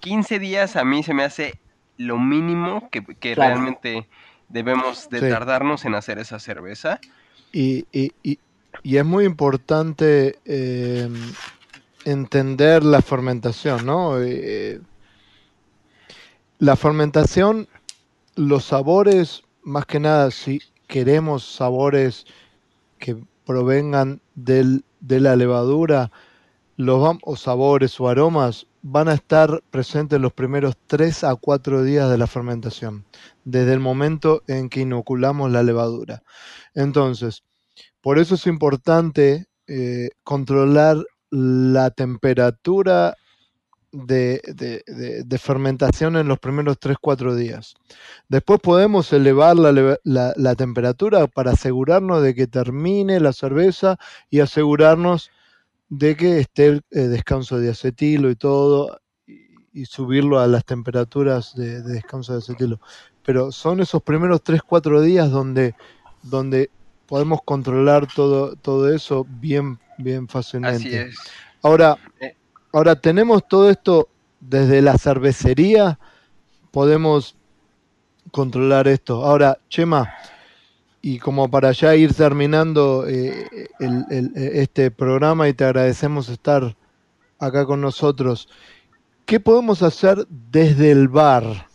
15 0.00 0.38
días 0.38 0.76
a 0.76 0.84
mí 0.84 1.02
se 1.02 1.12
me 1.12 1.24
hace 1.24 1.60
lo 1.98 2.18
mínimo 2.18 2.88
que, 2.90 3.34
realmente 3.34 4.08
debemos 4.48 5.10
de 5.10 5.20
tardarnos 5.28 5.84
en 5.84 5.94
hacer 5.94 6.18
esa 6.18 6.38
cerveza. 6.38 7.00
Y, 7.52 7.86
es 8.82 9.04
muy 9.04 9.26
importante 9.26 10.38
eh, 10.46 11.08
entender 12.06 12.82
la 12.82 13.02
fermentación, 13.02 13.84
¿no? 13.84 14.20
Eh, 14.20 14.80
la 16.58 16.74
fermentación, 16.74 17.68
los 18.36 18.64
sabores, 18.64 19.42
más 19.62 19.84
que 19.84 20.00
nada, 20.00 20.30
si 20.30 20.62
queremos 20.86 21.44
sabores 21.44 22.24
que 22.98 23.18
provengan 23.44 24.22
de 24.34 24.80
la 25.20 25.36
levadura, 25.36 26.10
los 26.76 27.18
o 27.22 27.36
sabores 27.36 28.00
o 28.00 28.08
aromas 28.08 28.66
van 28.86 29.08
a 29.08 29.14
estar 29.14 29.62
presentes 29.70 30.20
los 30.20 30.34
primeros 30.34 30.76
3 30.86 31.24
a 31.24 31.36
4 31.36 31.82
días 31.84 32.10
de 32.10 32.18
la 32.18 32.26
fermentación, 32.26 33.06
desde 33.42 33.72
el 33.72 33.80
momento 33.80 34.42
en 34.46 34.68
que 34.68 34.82
inoculamos 34.82 35.50
la 35.50 35.62
levadura. 35.62 36.22
Entonces, 36.74 37.44
por 38.02 38.18
eso 38.18 38.34
es 38.34 38.46
importante 38.46 39.46
eh, 39.66 40.10
controlar 40.22 40.98
la 41.30 41.90
temperatura 41.92 43.16
de, 43.90 45.38
fermentación 45.40 46.16
en 46.16 46.28
los 46.28 46.38
primeros 46.38 46.78
3-4 46.78 47.34
días. 47.36 47.76
Después 48.28 48.60
podemos 48.60 49.10
elevar 49.14 49.56
la, 49.56 50.54
temperatura 50.56 51.26
para 51.26 51.52
asegurarnos 51.52 52.22
de 52.22 52.34
que 52.34 52.46
termine 52.46 53.18
la 53.18 53.32
cerveza 53.32 53.96
y 54.28 54.40
asegurarnos 54.40 55.30
de 55.98 56.16
que 56.16 56.40
esté 56.40 56.66
el 56.66 56.82
eh, 56.90 57.00
descanso 57.02 57.58
de 57.58 57.70
acetilo 57.70 58.30
y 58.30 58.36
todo, 58.36 59.00
y, 59.26 59.86
subirlo 59.86 60.38
a 60.38 60.46
las 60.46 60.64
temperaturas 60.64 61.54
de, 61.54 61.82
descanso 61.82 62.32
de 62.32 62.38
acetilo. 62.38 62.80
Pero 63.24 63.52
son 63.52 63.80
esos 63.80 64.02
primeros 64.02 64.42
3-4 64.42 65.00
días 65.00 65.30
donde, 65.30 65.74
donde 66.22 66.70
podemos 67.06 67.40
controlar 67.44 68.06
todo, 68.12 68.54
todo 68.56 68.92
eso 68.92 69.26
bien, 69.28 69.78
bien 69.98 70.28
fácilmente. 70.28 71.10
Ahora, 71.62 71.96
eh. 72.20 72.36
ahora 72.72 73.00
tenemos 73.00 73.46
todo 73.48 73.70
esto 73.70 74.08
desde 74.40 74.82
la 74.82 74.98
cervecería, 74.98 75.98
podemos 76.70 77.36
controlar 78.30 78.88
esto. 78.88 79.24
Ahora, 79.24 79.58
Chema, 79.68 80.12
y 81.06 81.18
como 81.18 81.50
para 81.50 81.70
ya 81.72 81.94
ir 81.94 82.14
terminando 82.14 83.04
eh, 83.06 83.68
este 84.34 84.90
programa 84.90 85.46
y 85.46 85.52
te 85.52 85.64
agradecemos 85.64 86.30
estar 86.30 86.74
acá 87.38 87.66
con 87.66 87.82
nosotros, 87.82 88.48
¿qué 89.26 89.38
podemos 89.38 89.82
hacer 89.82 90.26
desde 90.30 90.90
el 90.90 91.08
bar? 91.08 91.68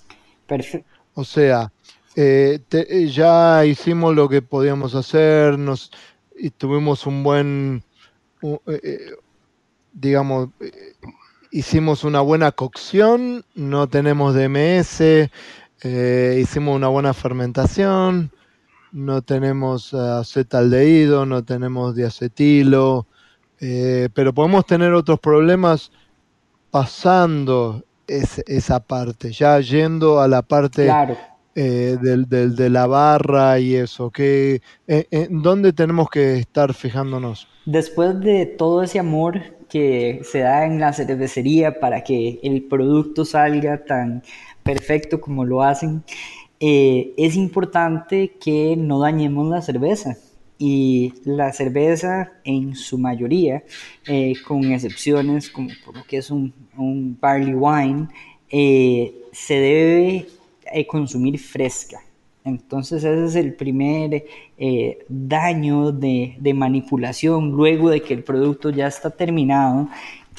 Perfecto. 0.47 0.89
O 1.13 1.23
sea, 1.23 1.71
eh, 2.15 2.59
eh, 2.71 3.07
ya 3.07 3.63
hicimos 3.65 4.15
lo 4.15 4.27
que 4.27 4.41
podíamos 4.41 4.95
hacer, 4.95 5.59
nos 5.59 5.91
y 6.36 6.49
tuvimos 6.49 7.05
un 7.05 7.21
buen, 7.21 7.84
digamos, 9.93 10.49
hicimos 11.51 12.03
una 12.03 12.21
buena 12.21 12.51
cocción, 12.51 13.45
no 13.53 13.88
tenemos 13.88 14.34
DMS, 14.34 15.30
hicimos 15.84 16.75
una 16.75 16.88
buena 16.88 17.13
fermentación 17.13 18.32
no 18.92 19.22
tenemos 19.22 19.94
acetaldehído, 19.94 21.26
no 21.26 21.44
tenemos 21.44 21.96
diacetilo, 21.96 23.06
eh, 23.60 24.10
pero 24.14 24.34
podemos 24.34 24.66
tener 24.66 24.94
otros 24.94 25.20
problemas 25.20 25.92
pasando 26.72 27.84
esa 28.08 28.80
parte, 28.80 29.32
ya 29.32 29.60
yendo 29.60 30.20
a 30.20 30.28
la 30.28 30.42
parte 30.42 30.90
eh, 31.56 31.98
del, 32.02 32.28
de 32.28 32.70
la 32.70 32.88
barra 32.88 33.60
y 33.60 33.76
eso. 33.76 34.10
Que, 34.10 34.62
eh, 34.88 35.28
¿Dónde 35.30 35.74
tenemos 35.74 36.10
que 36.10 36.38
estar 36.38 36.74
fijándonos? 36.74 37.48
Después 37.66 38.20
de 38.20 38.46
todo 38.46 38.82
ese 38.82 39.00
amor 39.00 39.60
que 39.70 40.22
se 40.24 40.40
da 40.40 40.66
en 40.66 40.80
la 40.80 40.94
cervecería 40.94 41.80
para 41.80 42.04
que 42.04 42.40
el 42.42 42.64
producto 42.64 43.24
salga 43.24 43.86
tan 43.86 44.24
perfecto 44.64 45.22
como 45.22 45.46
lo 45.46 45.62
hacen, 45.62 46.04
eh, 46.60 47.14
es 47.18 47.36
importante 47.36 48.36
que 48.39 48.76
no 48.78 48.99
dañemos 48.99 49.49
la 49.49 49.62
cerveza. 49.62 50.18
Y 50.57 51.14
la 51.24 51.53
cerveza, 51.53 52.34
en 52.43 52.76
su 52.76 52.97
mayoría, 52.97 53.64
eh, 54.05 54.34
con 54.45 54.66
excepciones 54.66 55.49
como 55.49 55.70
por 55.86 55.95
lo 55.95 56.03
que 56.03 56.18
es 56.18 56.30
un, 56.32 56.53
barley 57.22 57.53
wine, 57.53 58.07
eh, 58.49 59.16
se 59.32 59.53
debe 59.55 60.28
consumir 60.88 61.39
fresca. 61.39 62.01
Entonces 62.43 63.03
ese 63.03 63.26
es 63.26 63.36
el 63.36 63.53
primer 63.53 64.26
daño 65.07 65.91
de, 65.91 66.36
de, 66.39 66.53
manipulación 66.53 67.51
luego 67.51 67.89
de 67.89 68.01
que 68.01 68.14
el 68.14 68.24
producto 68.24 68.70
ya 68.70 68.88
está 68.88 69.12
terminado, 69.12 69.88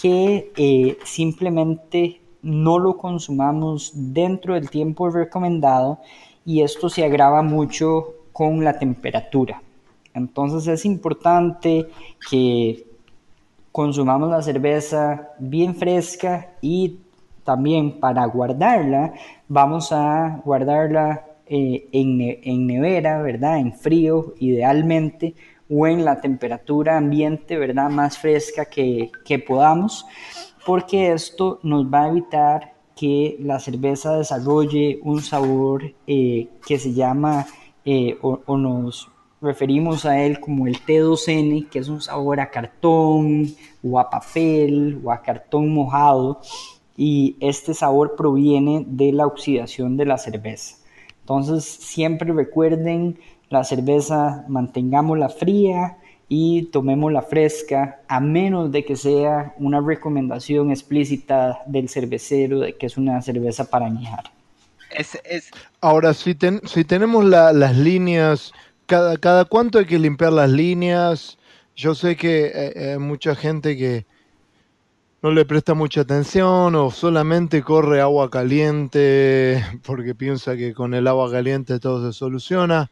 que 0.01 0.97
simplemente 1.05 2.20
no 2.43 2.79
lo 2.79 2.97
consumamos 2.97 3.93
dentro 3.95 4.55
del 4.55 4.71
tiempo 4.71 5.11
recomendado 5.11 5.99
y 6.45 6.63
esto 6.63 6.89
se 6.89 7.05
agrava 7.05 7.43
mucho 7.43 8.15
con 8.33 8.65
la 8.65 8.79
temperatura. 8.79 9.63
Entonces 10.15 10.67
es 10.67 10.85
importante 10.85 11.89
que 12.31 12.87
consumamos 13.73 14.31
la 14.31 14.43
cerveza 14.43 15.31
bien 15.39 15.75
fresca 15.75 16.55
y 16.61 16.99
también 17.45 18.01
para 18.01 18.25
guardarla 18.27 19.15
vamos 19.49 19.93
a 19.93 20.41
guardarla 20.45 21.27
eh, 21.47 21.89
en, 21.93 22.67
nevera, 22.67 23.23
¿verdad? 23.23 23.59
En 23.59 23.73
frío 23.73 24.35
idealmente 24.39 25.35
o 25.69 25.87
en 25.87 26.05
la 26.05 26.21
temperatura 26.21 26.97
ambiente, 26.97 27.57
¿verdad? 27.57 27.91
Más 27.91 28.19
fresca 28.19 28.65
que, 28.65 29.11
que 29.25 29.39
podamos 29.39 30.07
porque 30.67 31.13
esto 31.13 31.59
nos 31.63 31.87
va 31.87 32.05
a 32.05 32.09
evitar 32.09 32.75
que 32.97 33.37
la 33.41 33.59
cerveza 33.59 34.19
desarrolle 34.19 35.01
un 35.03 35.23
sabor 35.23 35.95
eh, 36.07 36.49
que 36.67 36.79
se 36.79 36.93
llama 36.93 37.47
eh, 37.85 38.19
o, 38.21 38.57
nos 38.59 39.09
referimos 39.41 40.05
a 40.05 40.23
él 40.23 40.39
como 40.39 40.67
el 40.67 40.77
T2N, 40.85 41.69
que 41.71 41.79
es 41.79 41.89
un 41.89 42.03
sabor 42.03 42.41
a 42.41 42.51
cartón 42.51 43.55
o 43.83 43.99
a 43.99 44.11
papel 44.11 45.01
o 45.03 45.11
a 45.11 45.23
cartón 45.23 45.73
mojado 45.73 46.41
y 46.95 47.37
este 47.41 47.73
sabor 47.73 48.17
proviene 48.17 48.85
de 48.87 49.13
la 49.13 49.27
oxidación 49.27 49.97
de 49.97 50.05
la 50.05 50.19
cerveza. 50.19 50.77
Entonces 51.21 51.65
siempre 51.65 52.33
recuerden 52.35 53.19
la 53.49 53.65
cerveza 53.65 54.45
mantengámosla 54.49 55.31
fría, 55.31 55.97
y 56.33 56.67
tomemos 56.67 57.13
la 57.13 57.23
fresca, 57.23 58.03
a 58.07 58.21
menos 58.21 58.71
de 58.71 58.85
que 58.85 58.95
sea 58.95 59.53
una 59.59 59.81
recomendación 59.81 60.71
explícita 60.71 61.59
del 61.67 61.89
cervecero 61.89 62.61
de 62.61 62.77
que 62.77 62.87
es 62.87 62.97
una 62.97 63.21
cerveza 63.21 63.69
para 63.69 63.87
añejar. 63.87 64.31
Ahora, 65.81 66.15
si, 66.15 66.37
si 66.65 66.85
tenemos 66.85 67.25
las 67.25 67.77
líneas, 67.77 68.53
cada, 68.87 69.19
cada 69.19 69.45
cuánto 69.45 69.81
hay 69.81 69.87
que 69.87 69.99
limpiar 69.99 70.33
las 70.33 70.51
líneas, 70.51 71.37
yo 71.75 71.97
sé 71.97 72.15
que 72.15 72.45
hay 72.45 72.51
eh, 72.55 72.93
eh, 72.93 72.99
mucha 72.99 73.35
gente 73.35 73.77
que, 73.77 74.07
no 75.23 75.33
le 75.33 75.45
presta 75.45 75.75
mucha 75.75 76.03
atención 76.03 76.75
o 76.75 76.91
solamente 76.91 77.63
corre 77.63 78.01
agua 78.01 78.31
caliente 78.31 79.63
porque 79.83 80.15
piensa 80.15 80.57
que 80.57 80.73
con 80.75 80.95
el 80.95 81.07
agua 81.07 81.31
caliente 81.31 81.79
todo 81.81 82.11
se 82.11 82.17
soluciona. 82.17 82.91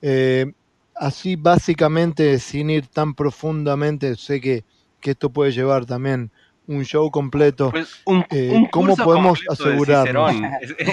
Eh, 0.00 0.52
así 0.98 1.36
básicamente, 1.36 2.38
sin 2.38 2.70
ir 2.70 2.86
tan 2.86 3.14
profundamente, 3.14 4.16
sé 4.16 4.40
que, 4.40 4.64
que, 5.00 5.12
esto 5.12 5.30
puede 5.30 5.52
llevar 5.52 5.86
también 5.86 6.30
un 6.66 6.84
show 6.84 7.10
completo. 7.10 7.70
Pues 7.70 8.00
un, 8.04 8.24
eh, 8.30 8.68
¿Cómo 8.70 8.96
podemos 8.96 9.40
asegurarnos? 9.48 10.32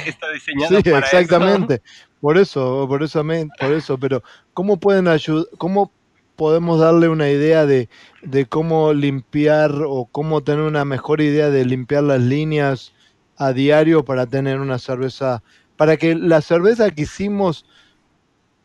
Está 0.05 0.31
diseñado 0.31 0.81
sí, 0.81 0.89
exactamente. 0.89 1.81
Por 2.21 2.37
eso, 2.37 2.85
por 2.87 3.03
eso, 3.03 3.23
por 3.59 3.71
eso, 3.73 3.97
pero 3.97 4.23
¿cómo 4.53 4.77
pueden 4.77 5.07
ayudar? 5.07 5.45
¿Cómo 5.57 5.91
podemos 6.35 6.79
darle 6.79 7.07
una 7.07 7.29
idea 7.29 7.65
de, 7.65 7.89
de, 8.21 8.45
cómo 8.45 8.93
limpiar 8.93 9.71
o 9.85 10.05
cómo 10.11 10.43
tener 10.43 10.61
una 10.61 10.85
mejor 10.85 11.21
idea 11.21 11.49
de 11.49 11.65
limpiar 11.65 12.03
las 12.03 12.21
líneas 12.21 12.93
a 13.37 13.53
diario 13.53 14.03
para 14.05 14.25
tener 14.25 14.59
una 14.59 14.79
cerveza, 14.79 15.43
para 15.77 15.97
que 15.97 16.15
la 16.15 16.41
cerveza 16.41 16.91
que 16.91 17.03
hicimos 17.03 17.65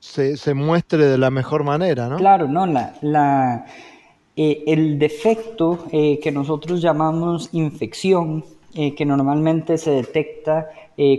se, 0.00 0.36
se 0.36 0.54
muestre 0.54 1.06
de 1.06 1.18
la 1.18 1.30
mejor 1.30 1.62
manera, 1.62 2.08
¿no? 2.08 2.16
Claro, 2.16 2.48
no, 2.48 2.66
la, 2.66 2.94
la, 3.02 3.66
eh, 4.42 4.64
el 4.66 4.98
defecto 4.98 5.86
eh, 5.92 6.18
que 6.22 6.32
nosotros 6.32 6.80
llamamos 6.80 7.50
infección, 7.52 8.42
eh, 8.72 8.94
que 8.94 9.04
normalmente 9.04 9.76
se 9.78 9.90
detecta 9.90 10.68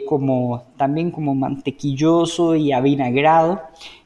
como 0.08 0.62
también 0.78 1.10
como 1.10 1.34
mantequilloso 1.34 2.56
y 2.56 2.72
avinagrado, 2.72 3.62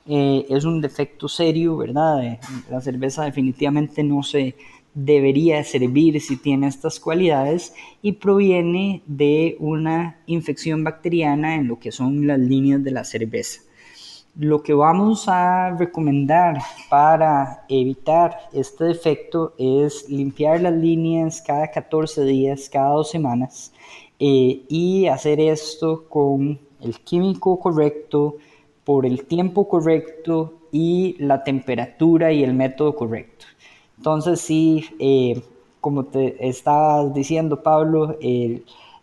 es 0.08 0.64
un 0.64 0.80
defecto 0.80 1.28
serio, 1.28 1.76
¿verdad? 1.76 2.40
La 2.70 2.80
cerveza 2.80 3.26
definitivamente 3.26 4.04
no 4.04 4.24
se 4.24 4.56
debería 4.94 5.62
servir 5.66 6.22
si 6.22 6.38
tiene 6.38 6.68
estas 6.68 7.02
cualidades 7.02 7.74
y 8.02 8.14
proviene 8.14 9.02
de 9.06 9.58
una 9.60 10.16
infección 10.28 10.86
bacteriana 10.86 11.56
en 11.56 11.68
lo 11.68 11.78
que 11.78 11.92
son 11.92 12.26
las 12.26 12.40
líneas 12.40 12.82
de 12.82 12.92
la 12.92 13.04
cerveza. 13.04 13.60
Lo 14.38 14.64
que 14.64 14.74
vamos 14.74 15.30
a 15.30 15.78
recomendar 15.78 16.58
para 16.90 17.64
evitar 17.70 18.50
este 18.52 18.84
defecto 18.84 19.54
es 19.58 20.10
limpiar 20.10 20.60
las 20.60 20.74
líneas 20.74 21.42
cada 21.42 21.72
14 21.72 22.26
días, 22.26 22.68
cada 22.68 22.96
dos 22.96 23.10
semanas 23.10 23.72
eh, 24.20 24.64
y 24.68 25.08
hacer 25.08 25.40
esto 25.40 26.04
con 26.10 26.60
el 26.82 27.00
químico 27.00 27.58
correcto, 27.62 28.36
por 28.84 29.06
el 29.06 29.26
tiempo 29.26 29.70
correcto 29.70 30.56
y 30.70 31.16
la 31.18 31.46
temperatura 31.46 32.34
y 32.34 32.44
el 32.44 32.54
método 32.54 32.94
correcto. 32.94 33.46
Entonces 33.98 34.42
sí, 34.42 34.86
eh, 35.00 35.42
como 35.80 36.04
te 36.04 36.46
estabas 36.46 37.14
diciendo 37.14 37.64
Pablo, 37.64 38.18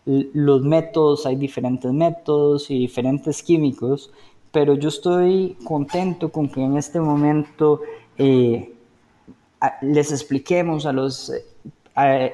los 0.05 0.63
métodos, 0.63 1.25
hay 1.25 1.37
diferentes 1.37 1.91
métodos 1.91 2.71
y 2.71 2.79
diferentes 2.81 3.43
químicos 3.43 4.13
pero 4.53 4.75
yo 4.75 4.89
estoy 4.91 5.57
contento 5.65 6.31
con 6.31 6.49
que 6.49 6.63
en 6.63 6.77
este 6.77 7.01
momento 7.01 7.81
eh, 8.19 8.73
les 9.81 10.13
expliquemos 10.13 10.87
a 10.87 10.93
los 10.93 11.33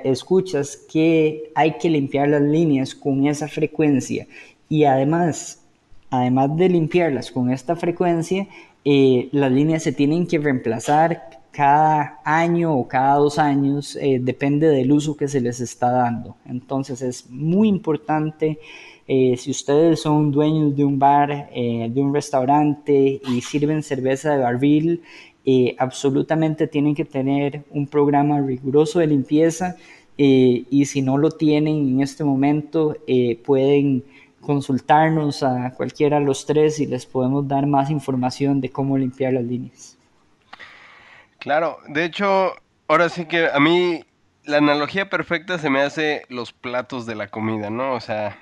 escuchas 0.05 0.77
que 0.77 1.51
hay 1.55 1.79
que 1.79 1.91
limpiar 1.91 2.29
las 2.29 2.43
líneas 2.43 2.95
con 2.95 3.27
esa 3.27 3.49
frecuencia 3.49 4.27
y 4.69 4.85
además, 4.85 5.63
además 6.11 6.57
de 6.57 6.69
limpiarlas 6.69 7.31
con 7.31 7.51
esta 7.51 7.75
frecuencia, 7.77 8.47
eh, 8.85 9.29
las 9.33 9.51
líneas 9.51 9.83
se 9.83 9.93
tienen 9.93 10.27
que 10.27 10.39
reemplazar 10.39 11.41
cada 11.51 12.21
año 12.25 12.77
o 12.77 12.87
cada 12.87 13.17
dos 13.17 13.39
años, 13.39 13.97
eh, 13.97 14.19
depende 14.21 14.69
del 14.69 14.93
uso 14.93 15.17
que 15.17 15.29
se 15.29 15.41
les 15.41 15.61
está 15.61 15.91
dando. 15.91 16.37
Entonces 16.47 17.03
es 17.03 17.29
muy 17.31 17.69
importante 17.69 18.59
eh, 19.11 19.39
si 19.39 19.51
ustedes 19.51 20.03
son 20.03 20.31
dueños 20.31 20.77
de 20.77 20.85
un 20.85 20.99
bar, 20.99 21.49
eh, 21.55 21.89
de 21.91 22.01
un 22.03 22.13
restaurante 22.13 23.23
y 23.27 23.41
sirven 23.41 23.83
cerveza 23.83 24.33
de 24.33 24.43
barril, 24.43 25.03
eh, 25.47 25.75
absolutamente 25.79 26.67
tienen 26.67 26.95
que 26.95 27.07
tener 27.07 27.65
un 27.71 27.87
programa 27.87 28.39
riguroso 28.39 28.99
de 28.99 29.07
limpieza 29.07 29.77
y 30.21 30.85
si 30.87 31.01
no 31.01 31.17
lo 31.17 31.31
tienen 31.31 31.77
en 31.91 32.01
este 32.01 32.25
momento, 32.25 32.97
pueden 33.45 34.03
consultarnos 34.41 35.45
a 35.45 35.73
cualquiera 35.77 36.19
de 36.19 36.25
los 36.25 36.45
tres 36.45 36.81
y 36.81 36.87
les 36.87 37.07
podemos 37.07 37.47
dar 37.47 37.69
más 37.69 37.89
información 37.89 38.61
de 38.61 38.69
cómo 38.69 38.99
limpiar 38.99 39.35
las 39.35 39.45
líneas. 39.45 39.97
Claro, 41.39 41.79
de 41.87 42.05
hecho, 42.05 42.55
ahora 42.89 43.09
sí 43.11 43.27
que 43.27 43.47
a 43.47 43.61
mí 43.61 44.03
la 44.43 44.57
analogía 44.57 45.09
perfecta 45.09 45.57
se 45.57 45.71
me 45.71 45.83
hace 45.83 46.25
los 46.29 46.53
platos 46.53 47.07
de 47.07 47.15
la 47.15 47.29
comida, 47.29 47.71
¿no? 47.71 47.93
O 47.93 48.01
sea, 48.01 48.37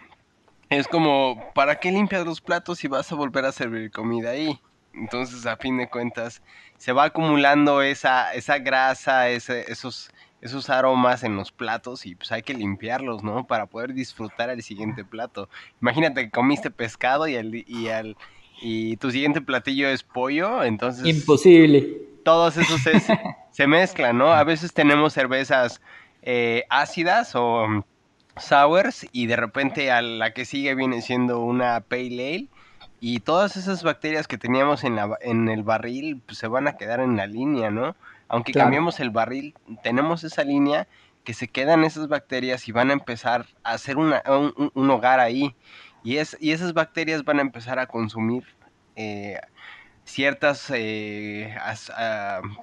es 0.71 0.89
como, 0.89 1.53
¿para 1.55 1.77
qué 1.77 1.93
limpias 1.93 2.25
los 2.25 2.41
platos 2.41 2.79
si 2.79 2.89
vas 2.89 3.11
a 3.13 3.15
volver 3.15 3.45
a 3.45 3.53
servir 3.53 3.91
comida 3.91 4.31
ahí? 4.31 4.59
Entonces, 4.95 5.47
a 5.47 5.57
fin 5.57 5.77
de 5.77 5.89
cuentas, 5.89 6.43
se 6.79 6.93
va 6.93 7.05
acumulando 7.05 7.83
esa, 7.83 8.33
esa 8.33 8.59
grasa, 8.59 9.29
esos, 9.29 10.11
esos 10.41 10.71
aromas 10.71 11.23
en 11.23 11.37
los 11.37 11.53
platos 11.53 12.07
y 12.07 12.15
pues 12.15 12.33
hay 12.33 12.43
que 12.43 12.55
limpiarlos, 12.55 13.23
¿no? 13.23 13.47
Para 13.47 13.67
poder 13.67 13.93
disfrutar 13.93 14.51
el 14.51 14.63
siguiente 14.63 15.05
plato. 15.05 15.49
Imagínate 15.83 16.25
que 16.25 16.31
comiste 16.31 16.71
pescado 16.71 17.29
y, 17.29 17.35
el, 17.35 17.65
y, 17.67 17.89
el, 17.89 18.17
y 18.61 18.97
tu 18.97 19.11
siguiente 19.11 19.41
platillo 19.43 19.89
es 19.89 20.03
pollo, 20.03 20.65
entonces... 20.65 21.07
Imposible. 21.07 22.07
Todos 22.25 22.57
esos 22.57 22.81
se 23.51 23.67
mezclan, 23.67 24.19
¿no? 24.19 24.33
A 24.33 24.43
veces 24.43 24.73
tenemos 24.73 25.13
cervezas 25.13 25.81
eh, 26.23 26.65
ácidas 26.71 27.37
o 27.37 27.85
sours 28.39 29.07
y 29.13 29.27
de 29.27 29.37
repente 29.37 29.91
a 29.91 30.03
la 30.03 30.33
que 30.33 30.45
sigue 30.45 30.75
viene 30.75 31.03
siendo 31.03 31.41
una 31.41 31.81
pale 31.81 32.35
ale 32.35 32.49
y 33.01 33.21
todas 33.21 33.57
esas 33.57 33.83
bacterias 33.83 34.27
que 34.27 34.39
teníamos 34.39 34.85
en, 34.85 34.97
la, 34.97 35.17
en 35.21 35.49
el 35.49 35.63
barril 35.63 36.23
pues, 36.25 36.39
se 36.39 36.49
van 36.49 36.67
a 36.67 36.77
quedar 36.77 37.01
en 37.01 37.17
la 37.17 37.27
línea, 37.27 37.71
¿no? 37.71 37.95
Aunque 38.29 38.53
cambiemos 38.53 38.99
el 39.01 39.11
barril, 39.11 39.55
tenemos 39.83 40.25
esa 40.25 40.43
línea 40.43 40.89
que 41.23 41.35
se 41.35 41.49
quedan 41.49 41.85
esas 41.85 42.09
bacterias 42.09 42.67
y 42.69 42.73
van 42.73 42.91
a 42.91 42.95
empezar 42.95 43.47
a 43.63 43.73
hacer 43.73 43.99
un, 43.99 44.91
hogar 44.91 45.21
ahí. 45.21 45.55
Y, 46.03 46.17
es, 46.17 46.37
y 46.41 46.53
esas 46.53 46.73
bacterias 46.73 47.25
van 47.25 47.39
a 47.39 47.43
empezar 47.43 47.79
a 47.79 47.87
consumir 47.87 48.45
eh, 48.97 49.39
ciertas 50.05 50.71
eh, 50.75 51.55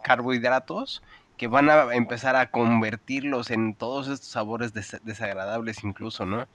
carbohidratos 0.03 1.03
que 1.37 1.47
van 1.47 1.69
a 1.69 1.93
empezar 1.93 2.35
a 2.35 2.49
convertirlos 2.49 3.51
en 3.51 3.75
todos 3.75 4.07
estos 4.07 4.29
sabores 4.29 4.73
desagradables 4.73 5.83
incluso, 5.83 6.25
¿no? 6.25 6.47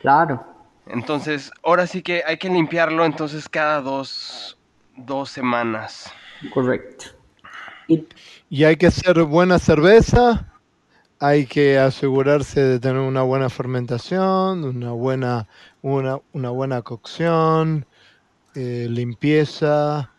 Claro. 0.00 0.44
Entonces, 0.86 1.50
ahora 1.62 1.86
sí 1.86 2.02
que 2.02 2.22
hay 2.26 2.38
que 2.38 2.48
limpiarlo 2.48 3.04
entonces 3.04 3.48
cada 3.48 3.80
dos, 3.80 4.58
dos 4.96 5.30
semanas. 5.30 6.10
Correcto. 6.52 7.06
Y... 7.88 8.64
hay 8.64 8.76
que 8.76 8.86
hacer 8.86 9.22
buena 9.24 9.58
cerveza, 9.58 10.52
hay 11.20 11.46
que 11.46 11.78
asegurarse 11.78 12.60
de 12.60 12.80
tener 12.80 13.00
una 13.00 13.22
buena 13.22 13.48
fermentación, 13.48 14.64
una 14.64 14.92
buena, 14.92 15.48
una, 15.82 16.18
una 16.32 16.50
buena 16.50 16.82
cocción, 16.82 17.86
eh, 18.54 18.86
limpieza, 18.90 20.10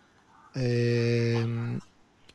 eh, 0.56 1.80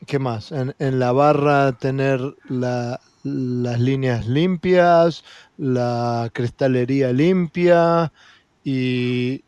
¿Qué 0.05 0.19
más? 0.19 0.51
En, 0.51 0.99
la 0.99 1.11
barra 1.11 1.71
tener 1.73 2.19
las 2.49 2.99
líneas 3.23 4.27
limpias, 4.27 5.23
la 5.57 6.29
cristalería 6.33 7.11
limpia 7.11 8.11
y, 8.63 9.43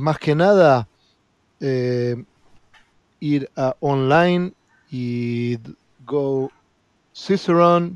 más 0.00 0.18
que 0.18 0.34
nada 0.34 0.88
eh, 1.60 2.16
ir 3.20 3.50
a 3.56 3.76
online 3.80 4.52
y 4.90 5.58
go 6.04 6.50
ciceron.org. 7.14 7.90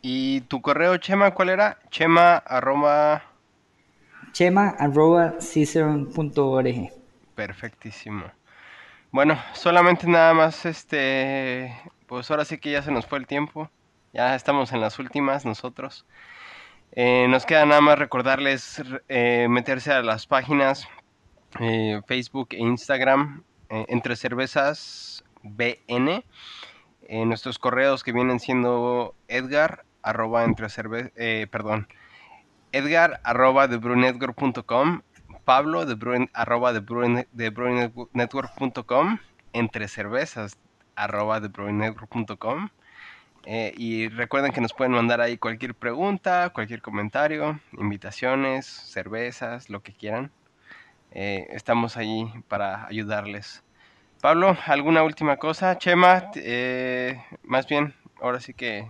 ¿Y 0.00 0.40
tu 0.42 0.60
correo, 0.60 0.96
Chema, 0.96 1.32
cuál 1.32 1.50
era? 1.50 1.78
Chema 1.90 2.36
arroba... 2.36 3.22
Chema 4.32 4.70
arroba 4.70 5.34
ciceron.org. 5.40 6.90
Perfectísimo. 7.34 8.24
Bueno, 9.12 9.38
solamente 9.52 10.06
nada 10.06 10.32
más, 10.32 10.64
este, 10.64 11.76
pues 12.06 12.30
ahora 12.30 12.46
sí 12.46 12.56
que 12.56 12.70
ya 12.70 12.80
se 12.82 12.90
nos 12.90 13.04
fue 13.04 13.18
el 13.18 13.26
tiempo, 13.26 13.70
ya 14.14 14.34
estamos 14.34 14.72
en 14.72 14.80
las 14.80 14.98
últimas 14.98 15.44
nosotros. 15.44 16.06
Eh, 16.92 17.26
nos 17.28 17.44
queda 17.44 17.66
nada 17.66 17.82
más 17.82 17.98
recordarles 17.98 18.82
eh, 19.10 19.48
meterse 19.50 19.92
a 19.92 20.00
las 20.00 20.26
páginas 20.26 20.88
eh, 21.60 22.00
Facebook 22.06 22.48
e 22.52 22.60
Instagram 22.60 23.44
entre 23.68 24.16
cervezas 24.16 25.24
BN, 25.42 26.24
nuestros 27.26 27.58
correos 27.58 28.04
que 28.04 28.12
vienen 28.12 28.40
siendo 28.40 29.14
Edgar 29.28 29.84
arroba 30.02 30.44
entre 30.44 30.68
perdón, 31.48 31.86
Edgar 32.72 33.20
arroba 33.24 33.68
de 33.68 33.76
Pablo 35.44 35.86
de 35.86 35.94
Bruin, 35.94 36.30
arroba 36.32 36.72
de 36.72 36.80
Bruin, 36.80 37.26
de 37.32 37.90
Network.com, 38.12 39.18
entre 39.52 39.88
cervezas 39.88 40.56
arroba 40.96 41.40
de 41.40 41.48
network.com 41.48 42.68
Eh, 43.44 43.74
y 43.76 44.08
recuerden 44.08 44.52
que 44.52 44.60
nos 44.60 44.72
pueden 44.72 44.92
mandar 44.92 45.20
ahí 45.20 45.36
cualquier 45.36 45.74
pregunta, 45.74 46.50
cualquier 46.50 46.80
comentario, 46.80 47.58
invitaciones, 47.72 48.66
cervezas, 48.66 49.68
lo 49.68 49.82
que 49.82 49.92
quieran. 49.92 50.30
Eh, 51.10 51.48
estamos 51.50 51.96
ahí 51.96 52.32
para 52.46 52.86
ayudarles. 52.86 53.64
Pablo, 54.20 54.56
¿alguna 54.66 55.02
última 55.02 55.38
cosa? 55.38 55.76
Chema, 55.76 56.30
eh, 56.36 57.20
más 57.42 57.66
bien, 57.66 57.94
ahora 58.20 58.38
sí 58.38 58.54
que 58.54 58.88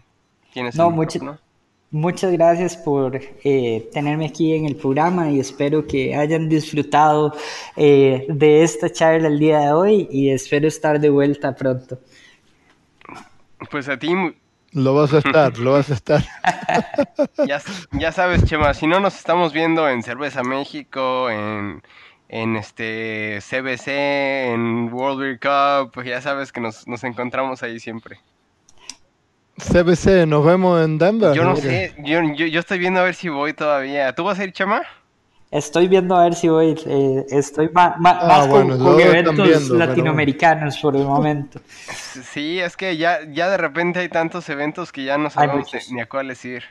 tienes 0.52 0.76
No, 0.76 0.88
el 0.90 0.96
micrófono. 0.96 1.38
Muchas 1.93 2.32
gracias 2.32 2.74
por 2.74 3.20
eh, 3.44 3.90
tenerme 3.93 4.24
aquí 4.24 4.55
en 4.55 4.64
el 4.64 4.77
programa 4.77 5.31
y 5.31 5.39
espero 5.39 5.86
que 5.86 6.14
hayan 6.14 6.48
disfrutado 6.48 7.35
eh, 7.77 8.24
de 8.31 8.62
esta 8.62 8.90
charla 8.90 9.28
el 9.28 9.39
día 9.39 9.60
de 9.60 9.73
hoy 9.73 10.09
y 10.10 10.31
espero 10.31 10.66
estar 10.66 10.98
de 10.98 11.10
vuelta 11.10 11.55
pronto. 11.55 11.98
Pues 13.70 13.90
a 13.90 13.98
ti, 13.98 14.10
Lo 14.73 14.94
vas 14.94 15.12
a 15.12 15.19
estar, 15.19 15.59
lo 15.59 15.73
vas 15.73 15.90
a 15.90 15.93
estar. 15.93 16.24
ya, 17.47 17.60
ya 17.93 18.10
sabes, 18.10 18.47
Chema, 18.47 18.73
si 18.73 18.86
no 18.86 18.98
nos 18.98 19.14
estamos 19.14 19.52
viendo 19.52 19.86
en 19.86 20.02
Cerveza 20.02 20.43
México, 20.43 21.28
en, 21.28 21.82
en 22.31 22.56
este 22.56 23.40
CBC, 23.47 23.89
en 24.55 24.90
World 24.90 25.20
Beer 25.20 25.39
Cup, 25.39 25.93
pues 25.93 26.06
ya 26.06 26.23
sabes 26.23 26.52
que 26.52 26.62
nos, 26.62 26.89
nos 26.89 27.05
encontramos 27.05 27.62
ahí 27.62 27.78
siempre. 27.78 28.19
CBC, 29.58 30.26
nos 30.26 30.44
vemos 30.44 30.82
en 30.82 30.98
Denver. 30.98 31.34
Yo 31.34 31.44
no 31.44 31.54
sé, 31.56 31.94
yo, 31.98 32.20
yo, 32.34 32.46
yo 32.46 32.60
estoy 32.60 32.78
viendo 32.78 33.00
a 33.00 33.04
ver 33.04 33.14
si 33.14 33.28
voy 33.28 33.52
todavía. 33.52 34.14
¿Tú 34.14 34.24
vas 34.24 34.38
a 34.38 34.44
ir, 34.44 34.52
Chema? 34.52 34.82
Estoy 35.50 35.86
viendo 35.86 36.16
a 36.16 36.24
ver 36.24 36.34
si 36.34 36.48
voy, 36.48 36.74
eh, 36.86 37.26
estoy 37.30 37.68
ma- 37.68 37.94
ma- 37.98 38.18
Ah, 38.22 38.26
más 38.28 38.48
con, 38.48 38.66
bueno, 38.68 38.78
con 38.78 38.98
están 38.98 39.08
eventos 39.08 39.34
viendo, 39.36 39.68
pero 39.68 39.76
bueno. 39.76 39.86
latinoamericanos 39.86 40.78
por 40.78 40.96
el 40.96 41.04
momento. 41.04 41.60
Sí, 42.32 42.58
es 42.60 42.76
que 42.76 42.96
ya, 42.96 43.20
ya 43.30 43.48
de 43.50 43.56
repente 43.56 44.00
hay 44.00 44.08
tantos 44.08 44.48
eventos 44.48 44.92
que 44.92 45.04
ya 45.04 45.18
no 45.18 45.28
sabemos 45.30 45.70
ni 45.92 46.00
a 46.00 46.06
cuáles 46.08 46.44
ir. 46.44 46.62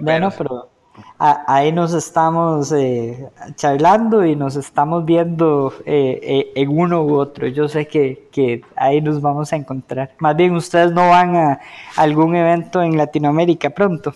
Bueno, 0.00 0.30
pero 0.36 0.70
a- 1.18 1.44
ahí 1.46 1.72
nos 1.72 1.92
estamos 1.92 2.72
eh, 2.72 3.28
charlando 3.54 4.24
y 4.24 4.36
nos 4.36 4.56
estamos 4.56 5.04
viendo 5.04 5.72
eh, 5.86 6.18
eh, 6.22 6.52
en 6.54 6.68
uno 6.78 7.02
u 7.02 7.14
otro. 7.14 7.46
Yo 7.48 7.68
sé 7.68 7.86
que, 7.86 8.28
que 8.32 8.62
ahí 8.76 9.00
nos 9.00 9.20
vamos 9.20 9.52
a 9.52 9.56
encontrar. 9.56 10.12
Más 10.18 10.36
bien, 10.36 10.54
ustedes 10.54 10.92
no 10.92 11.08
van 11.10 11.36
a 11.36 11.60
algún 11.96 12.36
evento 12.36 12.82
en 12.82 12.96
Latinoamérica 12.96 13.70
pronto. 13.70 14.14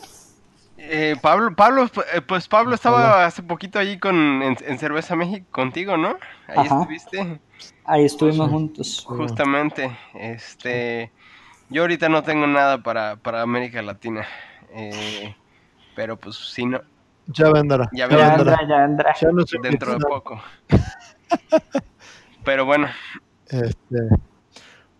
Eh, 0.77 1.17
Pablo, 1.23 1.55
Pablo, 1.57 1.87
pues 2.29 2.47
Pablo 2.47 2.75
estaba 2.75 3.25
hace 3.25 3.43
poquito 3.43 3.79
allí 3.79 3.99
con, 3.99 4.43
en, 4.43 4.57
en 4.67 4.79
Cerveza 4.79 5.17
México 5.17 5.47
contigo, 5.51 5.97
¿no? 5.97 6.17
Ahí 6.47 6.67
Ajá. 6.67 6.81
estuviste. 6.81 7.41
Ahí 7.87 8.05
estuvimos 8.05 8.51
juntos. 8.51 9.05
Justamente, 9.09 9.97
este, 10.15 11.11
yo 11.71 11.83
ahorita 11.83 12.09
no 12.11 12.23
tengo 12.23 12.47
nada 12.47 12.83
para, 12.83 13.17
para 13.17 13.41
América 13.41 13.81
Latina, 13.81 14.27
eh, 14.75 15.35
pero 15.95 16.17
pues 16.17 16.37
si 16.37 16.67
no, 16.67 16.81
Ya 17.27 17.51
vendrá. 17.51 17.89
Ya 17.93 18.09
Ya 18.09 18.17
Ya 18.17 18.17
vendrá. 18.37 18.37
vendrá. 18.37 18.57
vendrá, 18.59 18.69
ya 18.69 18.87
vendrá. 18.87 19.15
Ya 19.21 19.29
no 19.33 19.47
sé 19.47 19.59
dentro 19.63 19.93
de 19.93 19.99
poco. 20.01 20.41
Pero 22.45 22.65
bueno, 22.67 22.89
Este, 23.49 23.99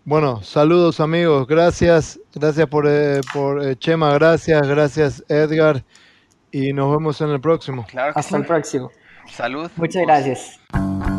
bueno, 0.05 0.43
saludos 0.43 1.01
amigos, 1.01 1.47
gracias, 1.47 2.19
gracias 2.35 2.67
por, 2.69 2.87
eh, 2.89 3.21
por 3.33 3.63
eh, 3.65 3.77
Chema, 3.77 4.13
gracias, 4.15 4.67
gracias 4.67 5.25
Edgar 5.29 5.83
y 6.51 6.73
nos 6.73 6.91
vemos 6.93 7.21
en 7.21 7.31
el 7.31 7.41
próximo. 7.41 7.85
claro 7.87 8.13
Hasta 8.15 8.37
el 8.37 8.47
próximo. 8.47 8.91
Salud. 9.31 9.71
Muchas 9.77 10.03
Pues, 10.05 10.07
gracias. 10.07 11.14